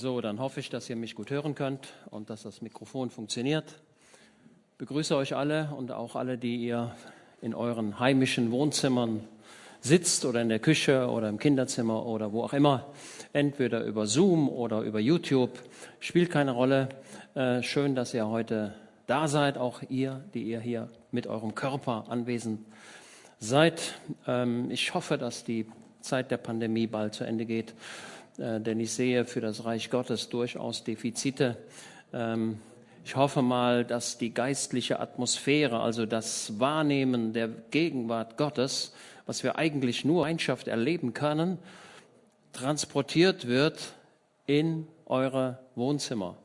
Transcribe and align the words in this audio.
So, 0.00 0.20
dann 0.20 0.38
hoffe 0.38 0.60
ich, 0.60 0.70
dass 0.70 0.88
ihr 0.88 0.94
mich 0.94 1.16
gut 1.16 1.30
hören 1.30 1.56
könnt 1.56 1.88
und 2.10 2.30
dass 2.30 2.44
das 2.44 2.62
Mikrofon 2.62 3.10
funktioniert. 3.10 3.80
Begrüße 4.78 5.16
euch 5.16 5.34
alle 5.34 5.74
und 5.76 5.90
auch 5.90 6.14
alle, 6.14 6.38
die 6.38 6.54
ihr 6.54 6.94
in 7.42 7.52
euren 7.52 7.98
heimischen 7.98 8.52
Wohnzimmern 8.52 9.24
sitzt 9.80 10.24
oder 10.24 10.40
in 10.40 10.50
der 10.50 10.60
Küche 10.60 11.08
oder 11.08 11.28
im 11.28 11.40
Kinderzimmer 11.40 12.06
oder 12.06 12.32
wo 12.32 12.44
auch 12.44 12.52
immer, 12.52 12.86
entweder 13.32 13.82
über 13.82 14.06
Zoom 14.06 14.48
oder 14.48 14.82
über 14.82 15.00
YouTube, 15.00 15.58
spielt 15.98 16.30
keine 16.30 16.52
Rolle. 16.52 16.90
Äh, 17.34 17.64
schön, 17.64 17.96
dass 17.96 18.14
ihr 18.14 18.28
heute 18.28 18.76
da 19.08 19.26
seid, 19.26 19.58
auch 19.58 19.82
ihr, 19.88 20.22
die 20.32 20.44
ihr 20.44 20.60
hier 20.60 20.90
mit 21.10 21.26
eurem 21.26 21.56
Körper 21.56 22.04
anwesend 22.08 22.64
seid. 23.40 23.94
Ähm, 24.28 24.70
ich 24.70 24.94
hoffe, 24.94 25.18
dass 25.18 25.42
die 25.42 25.66
Zeit 26.02 26.30
der 26.30 26.36
Pandemie 26.36 26.86
bald 26.86 27.14
zu 27.14 27.24
Ende 27.24 27.46
geht 27.46 27.74
denn 28.38 28.80
ich 28.80 28.92
sehe 28.92 29.24
für 29.24 29.40
das 29.40 29.64
Reich 29.64 29.90
Gottes 29.90 30.28
durchaus 30.28 30.84
Defizite. 30.84 31.56
Ähm, 32.12 32.60
ich 33.04 33.16
hoffe 33.16 33.42
mal, 33.42 33.84
dass 33.84 34.18
die 34.18 34.32
geistliche 34.32 35.00
Atmosphäre, 35.00 35.80
also 35.80 36.06
das 36.06 36.60
Wahrnehmen 36.60 37.32
der 37.32 37.48
Gegenwart 37.48 38.36
Gottes, 38.36 38.92
was 39.26 39.42
wir 39.42 39.56
eigentlich 39.56 40.04
nur 40.04 40.26
Einschaft 40.26 40.68
erleben 40.68 41.14
können, 41.14 41.58
transportiert 42.52 43.46
wird 43.46 43.94
in 44.46 44.86
eure 45.06 45.58
Wohnzimmer. 45.74 46.36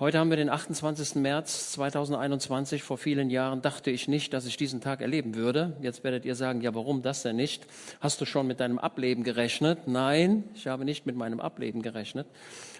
Heute 0.00 0.20
haben 0.20 0.30
wir 0.30 0.36
den 0.36 0.48
28. 0.48 1.16
März 1.16 1.72
2021. 1.72 2.84
Vor 2.84 2.98
vielen 2.98 3.30
Jahren 3.30 3.62
dachte 3.62 3.90
ich 3.90 4.06
nicht, 4.06 4.32
dass 4.32 4.46
ich 4.46 4.56
diesen 4.56 4.80
Tag 4.80 5.00
erleben 5.00 5.34
würde. 5.34 5.76
Jetzt 5.82 6.04
werdet 6.04 6.24
ihr 6.24 6.36
sagen, 6.36 6.60
ja, 6.60 6.72
warum 6.72 7.02
das 7.02 7.24
denn 7.24 7.34
nicht? 7.34 7.66
Hast 7.98 8.20
du 8.20 8.24
schon 8.24 8.46
mit 8.46 8.60
deinem 8.60 8.78
Ableben 8.78 9.24
gerechnet? 9.24 9.88
Nein, 9.88 10.44
ich 10.54 10.68
habe 10.68 10.84
nicht 10.84 11.04
mit 11.04 11.16
meinem 11.16 11.40
Ableben 11.40 11.82
gerechnet, 11.82 12.28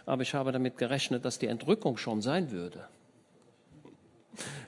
aber 0.06 0.22
ich 0.22 0.32
habe 0.32 0.52
damit 0.52 0.78
gerechnet, 0.78 1.24
dass 1.24 1.40
die 1.40 1.48
Entrückung 1.48 1.96
schon 1.96 2.22
sein 2.22 2.52
würde. 2.52 2.86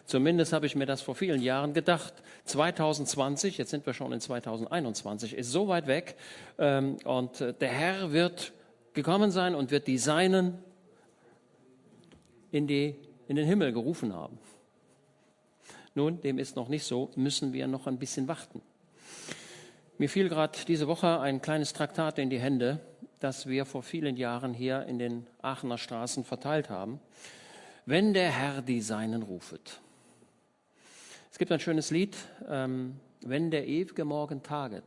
Zumindest 0.05 0.53
habe 0.53 0.67
ich 0.67 0.75
mir 0.75 0.87
das 0.87 1.03
vor 1.03 1.15
vielen 1.15 1.43
Jahren 1.43 1.73
gedacht. 1.73 2.15
2020, 2.47 3.59
jetzt 3.59 3.71
sind 3.71 3.87
wir 3.87 3.95
schon 3.95 4.13
in 4.13 4.21
2021, 4.21 5.37
ist 5.37 5.53
so 5.53 5.69
weit 5.69 5.87
weg 5.87 6.17
ähm, 6.59 6.97
und 7.05 7.41
äh, 7.41 7.55
der 7.55 7.69
Herr 7.69 8.11
wird 8.11 8.53
gekommen 8.93 9.31
sein 9.31 9.55
und 9.55 9.71
wird 9.71 9.87
die 9.87 9.99
Seinen 9.99 10.59
in, 12.53 12.67
die, 12.67 12.97
in 13.29 13.37
den 13.37 13.47
Himmel 13.47 13.73
gerufen 13.73 14.15
haben. 14.15 14.39
Nun, 15.95 16.21
dem 16.21 16.39
ist 16.39 16.57
noch 16.57 16.69
nicht 16.69 16.85
so, 16.85 17.11
müssen 17.17 17.53
wir 17.53 17.67
noch 17.67 17.87
ein 17.87 17.99
bisschen 17.99 18.29
warten. 18.29 18.63
Mir 19.99 20.09
fiel 20.09 20.29
gerade 20.29 20.59
diese 20.67 20.89
Woche 20.89 21.21
ein 21.21 21.43
kleines 21.43 21.73
Traktat 21.73 22.19
in 22.19 22.31
die 22.31 22.41
Hände, 22.41 22.81
das 23.19 23.47
wir 23.47 23.67
vor 23.67 23.83
vielen 23.83 24.17
Jahren 24.17 24.55
hier 24.55 24.87
in 24.87 24.99
den 24.99 25.27
Aachener 25.43 25.79
Straßen 25.79 26.25
verteilt 26.25 26.71
haben. 26.71 27.01
Wenn 27.87 28.15
der 28.15 28.31
Herr 28.31 28.63
die 28.63 28.81
Seinen 28.81 29.23
rufet. 29.23 29.81
Es 31.31 31.39
gibt 31.39 31.53
ein 31.53 31.61
schönes 31.61 31.91
Lied, 31.91 32.17
ähm, 32.49 32.97
wenn 33.21 33.51
der 33.51 33.67
ewige 33.67 34.05
Morgen 34.05 34.43
taget 34.43 34.85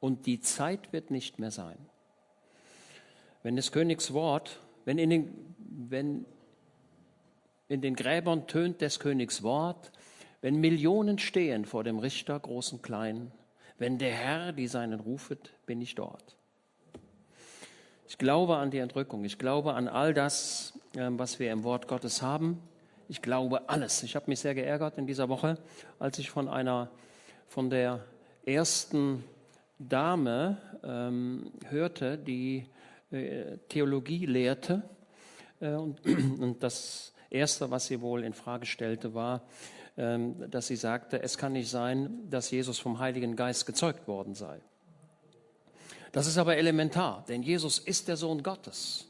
und 0.00 0.26
die 0.26 0.40
Zeit 0.40 0.92
wird 0.92 1.10
nicht 1.10 1.38
mehr 1.38 1.50
sein. 1.50 1.78
Wenn 3.42 3.56
des 3.56 3.72
Königs 3.72 4.12
Wort, 4.12 4.60
wenn, 4.84 4.98
in 4.98 5.10
den, 5.10 5.54
wenn 5.88 6.24
in 7.72 7.80
den 7.80 7.96
Gräbern 7.96 8.46
tönt 8.46 8.82
des 8.82 9.00
Königs 9.00 9.42
Wort, 9.42 9.92
wenn 10.42 10.56
Millionen 10.56 11.18
stehen 11.18 11.64
vor 11.64 11.84
dem 11.84 11.98
Richter, 11.98 12.38
groß 12.38 12.74
und 12.74 12.82
klein, 12.82 13.32
wenn 13.78 13.96
der 13.96 14.12
Herr 14.12 14.52
die 14.52 14.66
seinen 14.66 15.00
rufet, 15.00 15.54
bin 15.64 15.80
ich 15.80 15.94
dort. 15.94 16.36
Ich 18.06 18.18
glaube 18.18 18.58
an 18.58 18.70
die 18.70 18.78
Entrückung, 18.78 19.24
ich 19.24 19.38
glaube 19.38 19.72
an 19.72 19.88
all 19.88 20.12
das, 20.12 20.78
ähm, 20.96 21.18
was 21.18 21.38
wir 21.38 21.50
im 21.50 21.64
Wort 21.64 21.88
Gottes 21.88 22.20
haben. 22.20 22.60
Ich 23.08 23.22
glaube 23.22 23.70
alles. 23.70 24.02
Ich 24.02 24.16
habe 24.16 24.26
mich 24.28 24.40
sehr 24.40 24.54
geärgert 24.54 24.98
in 24.98 25.06
dieser 25.06 25.30
Woche, 25.30 25.56
als 25.98 26.18
ich 26.18 26.28
von 26.28 26.48
einer, 26.48 26.90
von 27.48 27.70
der 27.70 28.04
ersten 28.44 29.24
Dame 29.78 30.58
ähm, 30.84 31.52
hörte, 31.70 32.18
die 32.18 32.66
äh, 33.10 33.56
Theologie 33.70 34.26
lehrte 34.26 34.82
äh, 35.60 35.70
und, 35.70 36.04
und 36.38 36.62
das 36.62 37.11
Erste, 37.32 37.70
was 37.70 37.86
sie 37.86 38.00
wohl 38.00 38.24
in 38.24 38.34
Frage 38.34 38.66
stellte, 38.66 39.14
war, 39.14 39.42
ähm, 39.96 40.50
dass 40.50 40.66
sie 40.66 40.76
sagte, 40.76 41.22
es 41.22 41.38
kann 41.38 41.52
nicht 41.52 41.70
sein, 41.70 42.28
dass 42.30 42.50
Jesus 42.50 42.78
vom 42.78 42.98
Heiligen 42.98 43.36
Geist 43.36 43.66
gezeugt 43.66 44.06
worden 44.06 44.34
sei. 44.34 44.60
Das 46.12 46.26
ist 46.26 46.36
aber 46.36 46.56
elementar, 46.56 47.24
denn 47.28 47.42
Jesus 47.42 47.78
ist 47.78 48.08
der 48.08 48.16
Sohn 48.16 48.42
Gottes. 48.42 49.06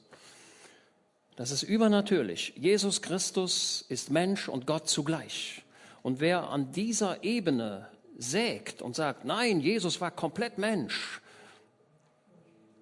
Das 1.37 1.51
ist 1.51 1.63
übernatürlich. 1.65 2.53
Jesus 2.57 3.03
Christus 3.03 3.85
ist 3.89 4.11
Mensch 4.11 4.49
und 4.49 4.67
Gott 4.67 4.89
zugleich. 4.89 5.65
Und 6.03 6.21
wer 6.21 6.51
an 6.51 6.73
dieser 6.73 7.25
Ebene 7.25 7.89
sägt 8.19 8.83
und 8.83 8.95
sagt, 8.95 9.25
nein, 9.25 9.61
Jesus 9.61 10.01
war 10.01 10.11
komplett 10.11 10.59
Mensch, 10.59 11.21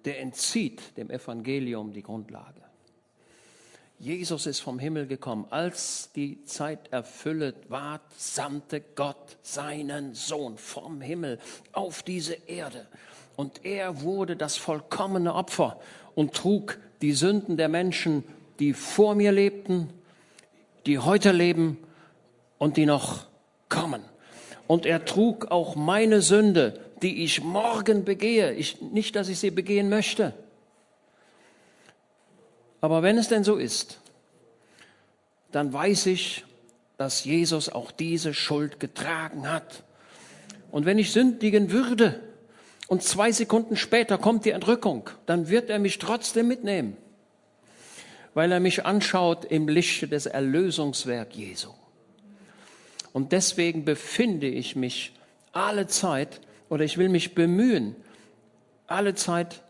der 0.05 0.19
entzieht 0.19 0.97
dem 0.97 1.09
Evangelium 1.09 1.93
die 1.93 2.03
Grundlage. 2.03 2.61
Jesus 4.01 4.47
ist 4.47 4.61
vom 4.61 4.79
Himmel 4.79 5.05
gekommen. 5.05 5.45
Als 5.51 6.09
die 6.15 6.43
Zeit 6.45 6.91
erfüllet 6.91 7.69
ward, 7.69 8.01
sandte 8.17 8.81
Gott 8.95 9.37
seinen 9.43 10.15
Sohn 10.15 10.57
vom 10.57 11.01
Himmel 11.01 11.37
auf 11.71 12.01
diese 12.01 12.33
Erde. 12.47 12.87
Und 13.35 13.63
er 13.63 14.01
wurde 14.01 14.35
das 14.35 14.57
vollkommene 14.57 15.35
Opfer 15.35 15.79
und 16.15 16.33
trug 16.33 16.79
die 17.03 17.11
Sünden 17.11 17.57
der 17.57 17.69
Menschen, 17.69 18.23
die 18.59 18.73
vor 18.73 19.13
mir 19.13 19.31
lebten, 19.31 19.89
die 20.87 20.97
heute 20.97 21.31
leben 21.31 21.77
und 22.57 22.77
die 22.77 22.87
noch 22.87 23.27
kommen. 23.69 24.01
Und 24.65 24.87
er 24.87 25.05
trug 25.05 25.51
auch 25.51 25.75
meine 25.75 26.23
Sünde, 26.23 26.79
die 27.03 27.23
ich 27.23 27.43
morgen 27.43 28.03
begehe. 28.03 28.51
Ich, 28.53 28.81
nicht, 28.81 29.15
dass 29.15 29.29
ich 29.29 29.37
sie 29.37 29.51
begehen 29.51 29.89
möchte 29.89 30.33
aber 32.81 33.03
wenn 33.03 33.17
es 33.17 33.27
denn 33.27 33.43
so 33.43 33.55
ist, 33.55 33.99
dann 35.51 35.71
weiß 35.71 36.07
ich, 36.07 36.43
dass 36.97 37.23
Jesus 37.23 37.69
auch 37.69 37.91
diese 37.91 38.33
Schuld 38.33 38.79
getragen 38.79 39.49
hat. 39.49 39.83
Und 40.71 40.85
wenn 40.85 40.97
ich 40.99 41.11
sündigen 41.11 41.71
würde 41.71 42.19
und 42.87 43.03
zwei 43.03 43.31
Sekunden 43.31 43.75
später 43.75 44.17
kommt 44.17 44.45
die 44.45 44.51
Entrückung, 44.51 45.09
dann 45.25 45.49
wird 45.49 45.69
er 45.69 45.79
mich 45.79 45.99
trotzdem 45.99 46.47
mitnehmen, 46.47 46.97
weil 48.33 48.51
er 48.51 48.59
mich 48.59 48.85
anschaut 48.85 49.45
im 49.45 49.67
Lichte 49.67 50.07
des 50.07 50.25
Erlösungswerk 50.25 51.35
Jesu. 51.35 51.69
Und 53.13 53.31
deswegen 53.31 53.83
befinde 53.83 54.47
ich 54.47 54.75
mich 54.75 55.13
alle 55.51 55.87
Zeit 55.87 56.39
oder 56.69 56.85
ich 56.85 56.97
will 56.97 57.09
mich 57.09 57.35
bemühen, 57.35 57.95
alle 58.87 59.15
Zeit 59.15 59.61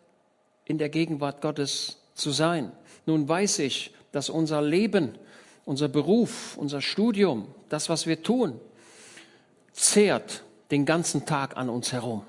in 0.66 0.78
der 0.78 0.90
Gegenwart 0.90 1.42
Gottes 1.42 1.98
zu 2.14 2.32
sein. 2.32 2.72
Nun 3.06 3.28
weiß 3.28 3.60
ich, 3.60 3.94
dass 4.12 4.30
unser 4.30 4.62
Leben, 4.62 5.18
unser 5.66 5.88
Beruf, 5.88 6.58
unser 6.58 6.82
Studium, 6.82 7.48
das, 7.70 7.90
was 7.90 8.08
wir 8.08 8.22
tun, 8.22 8.60
zehrt 9.74 10.44
den 10.72 10.86
ganzen 10.86 11.26
Tag 11.26 11.58
an 11.58 11.70
uns 11.70 11.92
herum. 11.92 12.24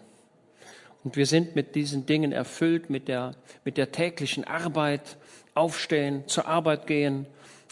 Und 1.05 1.17
wir 1.17 1.27
sind 1.27 1.57
mit 1.57 1.75
diesen 1.75 2.07
Dingen 2.07 2.33
erfüllt, 2.33 2.89
mit 2.89 3.09
der, 3.09 3.35
mit 3.65 3.77
der 3.77 3.91
täglichen 3.91 4.45
Arbeit, 4.45 5.17
aufstehen, 5.55 6.27
zur 6.29 6.47
Arbeit 6.47 6.87
gehen, 6.87 7.27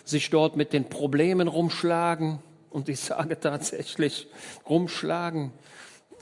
sich 0.04 0.30
dort 0.30 0.56
mit 0.56 0.72
den 0.72 0.88
Problemen 0.88 1.48
rumschlagen. 1.48 2.40
Und 2.70 2.88
ich 2.88 3.00
sage 3.00 3.38
tatsächlich 3.38 4.28
rumschlagen, 4.68 5.52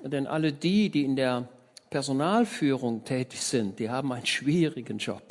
denn 0.05 0.27
alle 0.27 0.53
die, 0.53 0.91
die 0.91 1.05
in 1.05 1.17
der 1.17 1.49
Personalführung 1.91 3.05
tätig 3.05 3.41
sind, 3.41 3.79
die 3.79 3.91
haben 3.91 4.13
einen 4.13 4.27
schwierigen 4.27 4.99
Job. 4.99 5.23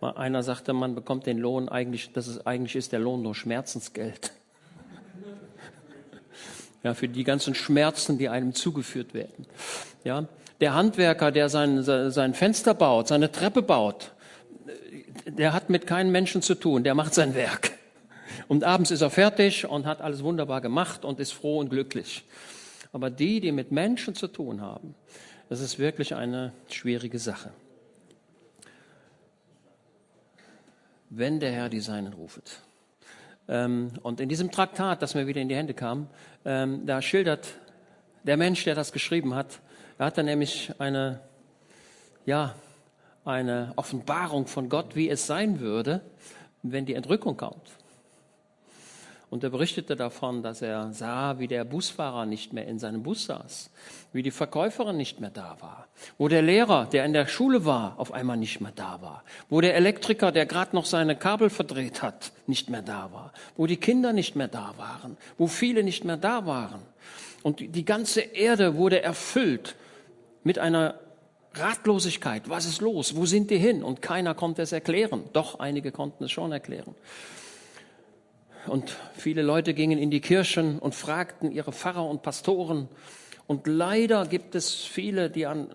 Einer 0.00 0.42
sagte, 0.42 0.72
man 0.72 0.94
bekommt 0.94 1.26
den 1.26 1.38
Lohn 1.38 1.68
eigentlich, 1.68 2.12
das 2.12 2.28
ist 2.28 2.46
eigentlich 2.46 2.76
ist 2.76 2.92
der 2.92 3.00
Lohn 3.00 3.22
nur 3.22 3.34
Schmerzensgeld. 3.34 4.32
Ja, 6.82 6.94
für 6.94 7.08
die 7.08 7.24
ganzen 7.24 7.56
Schmerzen, 7.56 8.16
die 8.16 8.28
einem 8.28 8.54
zugeführt 8.54 9.12
werden. 9.12 9.46
Ja, 10.04 10.28
der 10.60 10.74
Handwerker, 10.74 11.32
der 11.32 11.48
sein, 11.48 11.82
sein 11.82 12.32
Fenster 12.34 12.74
baut, 12.74 13.08
seine 13.08 13.32
Treppe 13.32 13.62
baut, 13.62 14.12
der 15.26 15.52
hat 15.52 15.68
mit 15.68 15.86
keinem 15.88 16.12
Menschen 16.12 16.42
zu 16.42 16.54
tun, 16.54 16.84
der 16.84 16.94
macht 16.94 17.12
sein 17.12 17.34
Werk. 17.34 17.72
Und 18.46 18.62
abends 18.62 18.90
ist 18.90 19.00
er 19.00 19.10
fertig 19.10 19.66
und 19.68 19.86
hat 19.86 20.00
alles 20.00 20.22
wunderbar 20.22 20.60
gemacht 20.60 21.04
und 21.04 21.18
ist 21.18 21.32
froh 21.32 21.58
und 21.58 21.70
glücklich. 21.70 22.24
Aber 22.92 23.10
die, 23.10 23.40
die 23.40 23.52
mit 23.52 23.72
Menschen 23.72 24.14
zu 24.14 24.28
tun 24.28 24.60
haben, 24.60 24.94
das 25.48 25.60
ist 25.60 25.78
wirklich 25.78 26.14
eine 26.14 26.52
schwierige 26.68 27.18
Sache. 27.18 27.50
Wenn 31.10 31.40
der 31.40 31.52
Herr 31.52 31.68
die 31.68 31.80
Seinen 31.80 32.12
rufet. 32.12 32.60
Ähm, 33.48 33.92
und 34.02 34.20
in 34.20 34.28
diesem 34.28 34.50
Traktat, 34.50 35.02
das 35.02 35.14
mir 35.14 35.26
wieder 35.26 35.40
in 35.40 35.48
die 35.48 35.56
Hände 35.56 35.74
kam, 35.74 36.08
ähm, 36.44 36.86
da 36.86 37.00
schildert 37.02 37.46
der 38.24 38.36
Mensch, 38.36 38.64
der 38.64 38.74
das 38.74 38.92
geschrieben 38.92 39.34
hat, 39.34 39.60
er 39.98 40.06
hat 40.06 40.18
da 40.18 40.22
nämlich 40.22 40.72
eine, 40.78 41.20
ja, 42.26 42.54
eine 43.24 43.72
Offenbarung 43.76 44.46
von 44.46 44.68
Gott, 44.68 44.94
wie 44.94 45.08
es 45.08 45.26
sein 45.26 45.60
würde, 45.60 46.00
wenn 46.62 46.86
die 46.86 46.94
Entrückung 46.94 47.36
kommt. 47.36 47.75
Und 49.28 49.42
er 49.42 49.50
berichtete 49.50 49.96
davon, 49.96 50.42
dass 50.42 50.62
er 50.62 50.92
sah, 50.92 51.40
wie 51.40 51.48
der 51.48 51.64
Busfahrer 51.64 52.26
nicht 52.26 52.52
mehr 52.52 52.66
in 52.68 52.78
seinem 52.78 53.02
Bus 53.02 53.24
saß, 53.26 53.70
wie 54.12 54.22
die 54.22 54.30
Verkäuferin 54.30 54.96
nicht 54.96 55.20
mehr 55.20 55.30
da 55.30 55.56
war, 55.60 55.88
wo 56.16 56.28
der 56.28 56.42
Lehrer, 56.42 56.86
der 56.86 57.04
in 57.04 57.12
der 57.12 57.26
Schule 57.26 57.64
war, 57.64 57.98
auf 57.98 58.12
einmal 58.12 58.36
nicht 58.36 58.60
mehr 58.60 58.72
da 58.74 59.02
war, 59.02 59.24
wo 59.48 59.60
der 59.60 59.74
Elektriker, 59.74 60.30
der 60.30 60.46
gerade 60.46 60.76
noch 60.76 60.84
seine 60.84 61.16
Kabel 61.16 61.50
verdreht 61.50 62.02
hat, 62.02 62.30
nicht 62.46 62.70
mehr 62.70 62.82
da 62.82 63.10
war, 63.12 63.32
wo 63.56 63.66
die 63.66 63.78
Kinder 63.78 64.12
nicht 64.12 64.36
mehr 64.36 64.48
da 64.48 64.74
waren, 64.76 65.16
wo 65.38 65.48
viele 65.48 65.82
nicht 65.82 66.04
mehr 66.04 66.16
da 66.16 66.46
waren. 66.46 66.80
Und 67.42 67.60
die 67.60 67.84
ganze 67.84 68.20
Erde 68.20 68.76
wurde 68.76 69.02
erfüllt 69.02 69.74
mit 70.44 70.60
einer 70.60 71.00
Ratlosigkeit. 71.54 72.48
Was 72.48 72.66
ist 72.66 72.80
los? 72.80 73.16
Wo 73.16 73.26
sind 73.26 73.50
die 73.50 73.58
hin? 73.58 73.82
Und 73.82 74.02
keiner 74.02 74.34
konnte 74.34 74.62
es 74.62 74.72
erklären. 74.72 75.24
Doch 75.32 75.58
einige 75.58 75.90
konnten 75.90 76.24
es 76.24 76.30
schon 76.30 76.52
erklären. 76.52 76.94
Und 78.66 78.96
viele 79.14 79.42
Leute 79.42 79.74
gingen 79.74 79.98
in 79.98 80.10
die 80.10 80.20
Kirchen 80.20 80.78
und 80.78 80.94
fragten 80.94 81.52
ihre 81.52 81.72
Pfarrer 81.72 82.08
und 82.08 82.22
Pastoren. 82.22 82.88
Und 83.46 83.66
leider 83.66 84.26
gibt 84.26 84.54
es 84.54 84.74
viele, 84.74 85.30
die, 85.30 85.46
an, 85.46 85.68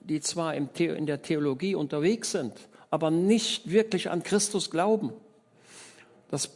die 0.00 0.20
zwar 0.20 0.54
in 0.54 1.06
der 1.06 1.22
Theologie 1.22 1.74
unterwegs 1.74 2.32
sind, 2.32 2.52
aber 2.90 3.10
nicht 3.10 3.70
wirklich 3.70 4.10
an 4.10 4.22
Christus 4.22 4.70
glauben. 4.70 5.12
Das 6.30 6.50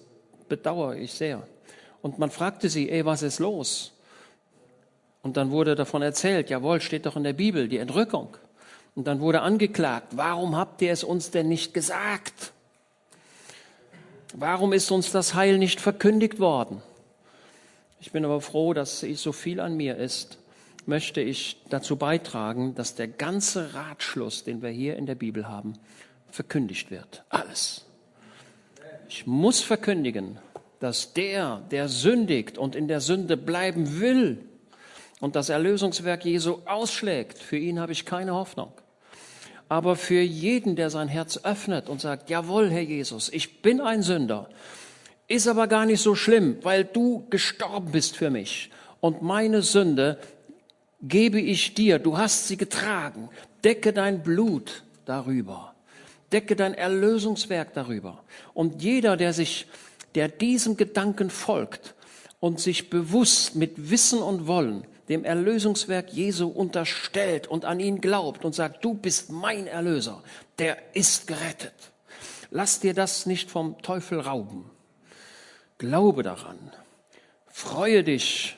bedauere 0.49 0.97
ich 0.97 1.13
sehr. 1.13 1.47
Und 2.03 2.19
man 2.19 2.31
fragte 2.31 2.69
sie, 2.69 2.91
ey, 2.91 3.05
was 3.05 3.23
ist 3.23 3.39
los? 3.39 3.93
Und 5.23 5.37
dann 5.37 5.51
wurde 5.51 5.75
davon 5.75 6.03
erzählt, 6.03 6.51
jawohl, 6.51 6.81
steht 6.81 7.07
doch 7.07 7.17
in 7.17 7.25
der 7.25 7.33
Bibel, 7.33 7.69
die 7.69 7.79
Entrückung. 7.79 8.37
Und 8.95 9.07
dann 9.07 9.21
wurde 9.21 9.43
angeklagt, 9.43 10.17
warum 10.17 10.57
habt 10.57 10.83
ihr 10.83 10.93
es 10.93 11.05
uns 11.05 11.31
denn 11.31 11.49
nicht 11.49 11.75
gesagt? 11.75 12.53
Warum 14.35 14.73
ist 14.73 14.91
uns 14.91 15.13
das 15.13 15.35
Heil 15.35 15.59
nicht 15.59 15.81
verkündigt 15.81 16.39
worden? 16.41 16.83
Ich 18.01 18.13
bin 18.13 18.25
aber 18.25 18.41
froh, 18.41 18.75
dass 18.75 19.01
so 19.01 19.33
viel 19.33 19.61
an 19.61 19.77
mir 19.77 19.97
ist, 19.97 20.39
möchte 20.87 21.21
ich 21.21 21.61
dazu 21.71 21.97
beitragen, 21.97 22.75
dass 22.75 22.95
der 22.95 23.09
ganze 23.09 23.75
Ratschluss, 23.75 24.45
den 24.45 24.63
wir 24.63 24.71
hier 24.71 24.97
in 24.97 25.07
der 25.07 25.15
Bibel 25.15 25.49
haben, 25.49 25.75
verkündigt 26.31 26.91
wird. 26.91 27.25
Alles. 27.29 27.85
Ich 29.09 29.27
muss 29.27 29.61
verkündigen, 29.61 30.39
dass 30.81 31.13
der, 31.13 31.63
der 31.71 31.89
sündigt 31.89 32.59
und 32.59 32.77
in 32.77 32.89
der 32.89 33.01
Sünde 33.01 33.37
bleiben 33.37 34.01
will 34.01 34.45
und 35.21 35.37
das 35.37 35.49
Erlösungswerk 35.49 36.25
Jesu 36.25 36.59
ausschlägt, 36.67 37.39
für 37.39 37.57
ihn 37.57 37.81
habe 37.81 37.93
ich 37.93 38.05
keine 38.05 38.35
Hoffnung. 38.35 38.73
Aber 39.69 39.97
für 39.97 40.21
jeden, 40.21 40.77
der 40.77 40.91
sein 40.91 41.09
Herz 41.09 41.41
öffnet 41.43 41.89
und 41.89 42.01
sagt, 42.01 42.31
jawohl, 42.31 42.71
Herr 42.71 42.83
Jesus, 42.83 43.29
ich 43.33 43.63
bin 43.63 43.81
ein 43.81 44.03
Sünder, 44.03 44.49
ist 45.29 45.49
aber 45.49 45.67
gar 45.67 45.87
nicht 45.87 46.01
so 46.01 46.15
schlimm, 46.15 46.59
weil 46.63 46.85
du 46.85 47.27
gestorben 47.31 47.91
bist 47.91 48.17
für 48.17 48.31
mich. 48.31 48.71
Und 49.01 49.23
meine 49.23 49.63
Sünde 49.63 50.19
gebe 51.03 51.41
ich 51.41 51.75
dir, 51.75 51.99
du 51.99 52.17
hast 52.17 52.47
sie 52.49 52.57
getragen. 52.57 53.29
Decke 53.65 53.93
dein 53.93 54.23
Blut 54.23 54.85
darüber. 55.05 55.75
Decke 56.33 56.55
dein 56.55 56.75
Erlösungswerk 56.75 57.75
darüber. 57.75 58.23
Und 58.55 58.83
jeder, 58.83 59.17
der 59.17 59.33
sich, 59.33 59.67
der 60.15 60.29
diesem 60.29 60.77
Gedanken 60.77 61.31
folgt 61.31 61.95
und 62.39 62.61
sich 62.61 62.91
bewusst 62.91 63.57
mit 63.57 63.91
Wissen 63.91 64.21
und 64.21 64.47
Wollen 64.47 64.87
dem 65.09 65.25
Erlösungswerk 65.25 66.13
Jesu 66.13 66.49
unterstellt 66.49 67.47
und 67.47 67.65
an 67.65 67.81
ihn 67.81 68.01
glaubt 68.01 68.45
und 68.45 68.55
sagt, 68.55 68.85
du 68.85 68.95
bist 68.95 69.31
mein 69.31 69.67
Erlöser, 69.67 70.23
der 70.59 70.77
ist 70.95 71.27
gerettet. 71.27 71.93
Lass 72.51 72.81
dir 72.81 72.95
das 72.95 73.27
nicht 73.27 73.51
vom 73.51 73.81
Teufel 73.83 74.21
rauben. 74.21 74.71
Glaube 75.79 76.23
daran. 76.23 76.59
Freue 77.49 78.05
dich 78.05 78.57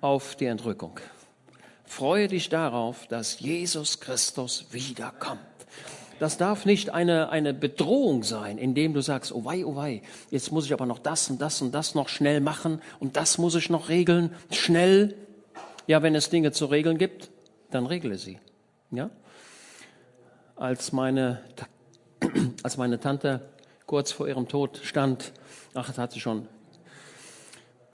auf 0.00 0.36
die 0.36 0.46
Entrückung. 0.46 0.98
Freue 1.84 2.28
dich 2.28 2.48
darauf, 2.48 3.06
dass 3.06 3.40
Jesus 3.40 4.00
Christus 4.00 4.66
wiederkommt. 4.70 5.40
Das 6.18 6.36
darf 6.36 6.66
nicht 6.66 6.90
eine, 6.90 7.30
eine 7.30 7.52
Bedrohung 7.52 8.22
sein, 8.22 8.56
indem 8.56 8.94
du 8.94 9.00
sagst, 9.00 9.32
oh 9.32 9.44
wei, 9.44 9.66
oh 9.66 9.74
wei, 9.74 10.02
jetzt 10.30 10.52
muss 10.52 10.66
ich 10.66 10.72
aber 10.72 10.86
noch 10.86 11.00
das 11.00 11.28
und 11.30 11.42
das 11.42 11.60
und 11.60 11.74
das 11.74 11.94
noch 11.96 12.08
schnell 12.08 12.40
machen 12.40 12.80
und 13.00 13.16
das 13.16 13.38
muss 13.38 13.56
ich 13.56 13.70
noch 13.70 13.88
regeln, 13.88 14.32
schnell. 14.52 15.16
Ja, 15.86 16.02
wenn 16.02 16.14
es 16.14 16.30
Dinge 16.30 16.52
zu 16.52 16.66
regeln 16.66 16.98
gibt, 16.98 17.30
dann 17.70 17.86
regle 17.86 18.16
sie. 18.16 18.38
Ja? 18.90 19.10
Als 20.56 20.92
meine, 20.92 21.40
als 22.62 22.76
meine 22.76 23.00
Tante 23.00 23.40
kurz 23.86 24.12
vor 24.12 24.28
ihrem 24.28 24.48
Tod 24.48 24.80
stand, 24.84 25.32
ach, 25.74 25.86
das 25.88 25.98
hat 25.98 26.12
sie 26.12 26.20
schon, 26.20 26.46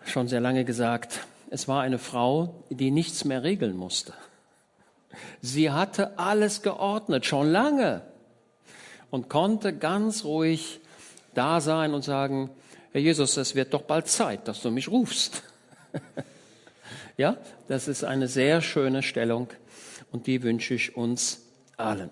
schon 0.04 0.28
sehr 0.28 0.40
lange 0.40 0.64
gesagt, 0.64 1.26
es 1.50 1.66
war 1.66 1.82
eine 1.82 1.98
Frau, 1.98 2.62
die 2.68 2.90
nichts 2.90 3.24
mehr 3.24 3.42
regeln 3.42 3.76
musste. 3.76 4.12
Sie 5.40 5.70
hatte 5.70 6.18
alles 6.18 6.62
geordnet, 6.62 7.24
schon 7.24 7.50
lange, 7.50 8.02
und 9.10 9.30
konnte 9.30 9.74
ganz 9.74 10.24
ruhig 10.24 10.80
da 11.34 11.60
sein 11.60 11.94
und 11.94 12.02
sagen, 12.02 12.50
Herr 12.92 13.00
Jesus, 13.00 13.36
es 13.36 13.54
wird 13.54 13.72
doch 13.72 13.82
bald 13.82 14.08
Zeit, 14.08 14.46
dass 14.48 14.60
du 14.60 14.70
mich 14.70 14.88
rufst. 14.88 15.42
Ja, 17.18 17.36
das 17.66 17.88
ist 17.88 18.04
eine 18.04 18.28
sehr 18.28 18.62
schöne 18.62 19.02
Stellung 19.02 19.48
und 20.12 20.28
die 20.28 20.44
wünsche 20.44 20.74
ich 20.74 20.96
uns 20.96 21.48
allen. 21.76 22.10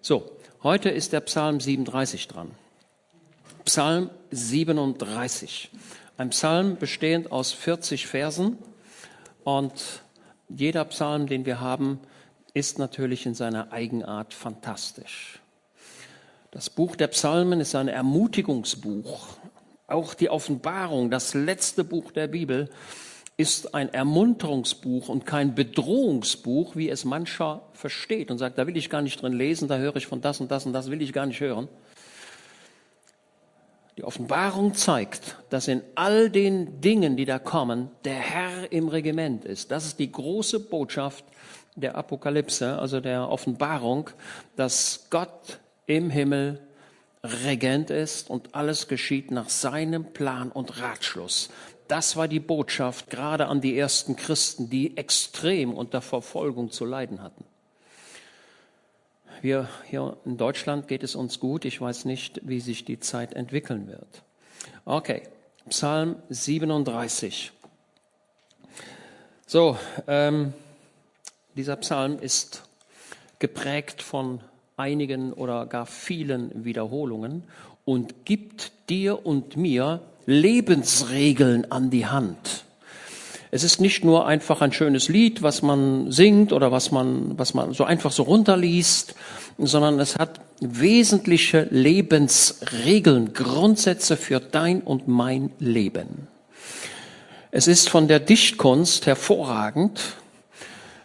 So, 0.00 0.30
heute 0.62 0.88
ist 0.88 1.12
der 1.12 1.20
Psalm 1.20 1.60
37 1.60 2.26
dran. 2.26 2.52
Psalm 3.66 4.08
37. 4.30 5.70
Ein 6.16 6.30
Psalm 6.30 6.78
bestehend 6.78 7.32
aus 7.32 7.52
40 7.52 8.06
Versen 8.06 8.56
und 9.44 10.02
jeder 10.48 10.86
Psalm, 10.86 11.26
den 11.26 11.44
wir 11.44 11.60
haben, 11.60 12.00
ist 12.54 12.78
natürlich 12.78 13.26
in 13.26 13.34
seiner 13.34 13.74
Eigenart 13.74 14.32
fantastisch. 14.32 15.38
Das 16.50 16.70
Buch 16.70 16.96
der 16.96 17.08
Psalmen 17.08 17.60
ist 17.60 17.74
ein 17.74 17.88
Ermutigungsbuch. 17.88 19.36
Auch 19.86 20.14
die 20.14 20.30
Offenbarung, 20.30 21.10
das 21.10 21.34
letzte 21.34 21.84
Buch 21.84 22.10
der 22.10 22.28
Bibel, 22.28 22.70
ist 23.36 23.74
ein 23.74 23.92
Ermunterungsbuch 23.92 25.08
und 25.08 25.26
kein 25.26 25.54
Bedrohungsbuch, 25.54 26.74
wie 26.74 26.88
es 26.88 27.04
mancher 27.04 27.62
versteht 27.74 28.30
und 28.30 28.38
sagt, 28.38 28.56
da 28.56 28.66
will 28.66 28.76
ich 28.76 28.88
gar 28.88 29.02
nicht 29.02 29.20
drin 29.20 29.34
lesen, 29.34 29.68
da 29.68 29.76
höre 29.76 29.96
ich 29.96 30.06
von 30.06 30.22
das 30.22 30.40
und 30.40 30.50
das 30.50 30.64
und 30.64 30.72
das 30.72 30.90
will 30.90 31.02
ich 31.02 31.12
gar 31.12 31.26
nicht 31.26 31.40
hören. 31.40 31.68
Die 33.98 34.04
Offenbarung 34.04 34.74
zeigt, 34.74 35.36
dass 35.48 35.68
in 35.68 35.82
all 35.94 36.30
den 36.30 36.80
Dingen, 36.80 37.16
die 37.16 37.24
da 37.24 37.38
kommen, 37.38 37.90
der 38.04 38.14
Herr 38.14 38.70
im 38.70 38.88
Regiment 38.88 39.44
ist. 39.44 39.70
Das 39.70 39.86
ist 39.86 39.98
die 39.98 40.12
große 40.12 40.60
Botschaft 40.60 41.24
der 41.76 41.94
Apokalypse, 41.96 42.78
also 42.78 43.00
der 43.00 43.28
Offenbarung, 43.28 44.10
dass 44.56 45.06
Gott 45.10 45.60
im 45.86 46.10
Himmel 46.10 46.65
Regent 47.44 47.90
ist 47.90 48.30
und 48.30 48.54
alles 48.54 48.88
geschieht 48.88 49.30
nach 49.30 49.48
seinem 49.48 50.12
Plan 50.12 50.50
und 50.50 50.80
Ratschluss. 50.80 51.50
Das 51.88 52.16
war 52.16 52.28
die 52.28 52.40
Botschaft 52.40 53.10
gerade 53.10 53.46
an 53.46 53.60
die 53.60 53.78
ersten 53.78 54.16
Christen, 54.16 54.70
die 54.70 54.96
extrem 54.96 55.72
unter 55.72 56.02
Verfolgung 56.02 56.70
zu 56.70 56.84
leiden 56.84 57.22
hatten. 57.22 57.44
Wir 59.40 59.68
hier 59.84 60.16
in 60.24 60.36
Deutschland 60.36 60.88
geht 60.88 61.02
es 61.02 61.14
uns 61.14 61.38
gut. 61.38 61.64
Ich 61.64 61.80
weiß 61.80 62.06
nicht, 62.06 62.40
wie 62.42 62.60
sich 62.60 62.84
die 62.84 62.98
Zeit 62.98 63.34
entwickeln 63.34 63.86
wird. 63.86 64.22
Okay, 64.84 65.22
Psalm 65.68 66.16
37. 66.30 67.52
So, 69.46 69.78
ähm, 70.08 70.54
dieser 71.54 71.76
Psalm 71.76 72.18
ist 72.18 72.64
geprägt 73.38 74.02
von 74.02 74.40
einigen 74.76 75.32
oder 75.32 75.64
gar 75.66 75.86
vielen 75.86 76.64
Wiederholungen 76.64 77.44
und 77.86 78.26
gibt 78.26 78.72
dir 78.90 79.24
und 79.24 79.56
mir 79.56 80.00
Lebensregeln 80.26 81.70
an 81.72 81.88
die 81.88 82.06
Hand. 82.06 82.64
Es 83.50 83.64
ist 83.64 83.80
nicht 83.80 84.04
nur 84.04 84.26
einfach 84.26 84.60
ein 84.60 84.72
schönes 84.72 85.08
Lied, 85.08 85.42
was 85.42 85.62
man 85.62 86.12
singt 86.12 86.52
oder 86.52 86.72
was 86.72 86.90
man, 86.90 87.38
was 87.38 87.54
man 87.54 87.72
so 87.72 87.84
einfach 87.84 88.12
so 88.12 88.24
runterliest, 88.24 89.14
sondern 89.56 89.98
es 89.98 90.18
hat 90.18 90.40
wesentliche 90.60 91.68
Lebensregeln, 91.70 93.32
Grundsätze 93.32 94.18
für 94.18 94.40
dein 94.40 94.82
und 94.82 95.08
mein 95.08 95.52
Leben. 95.58 96.28
Es 97.50 97.66
ist 97.66 97.88
von 97.88 98.08
der 98.08 98.20
Dichtkunst 98.20 99.06
hervorragend 99.06 100.00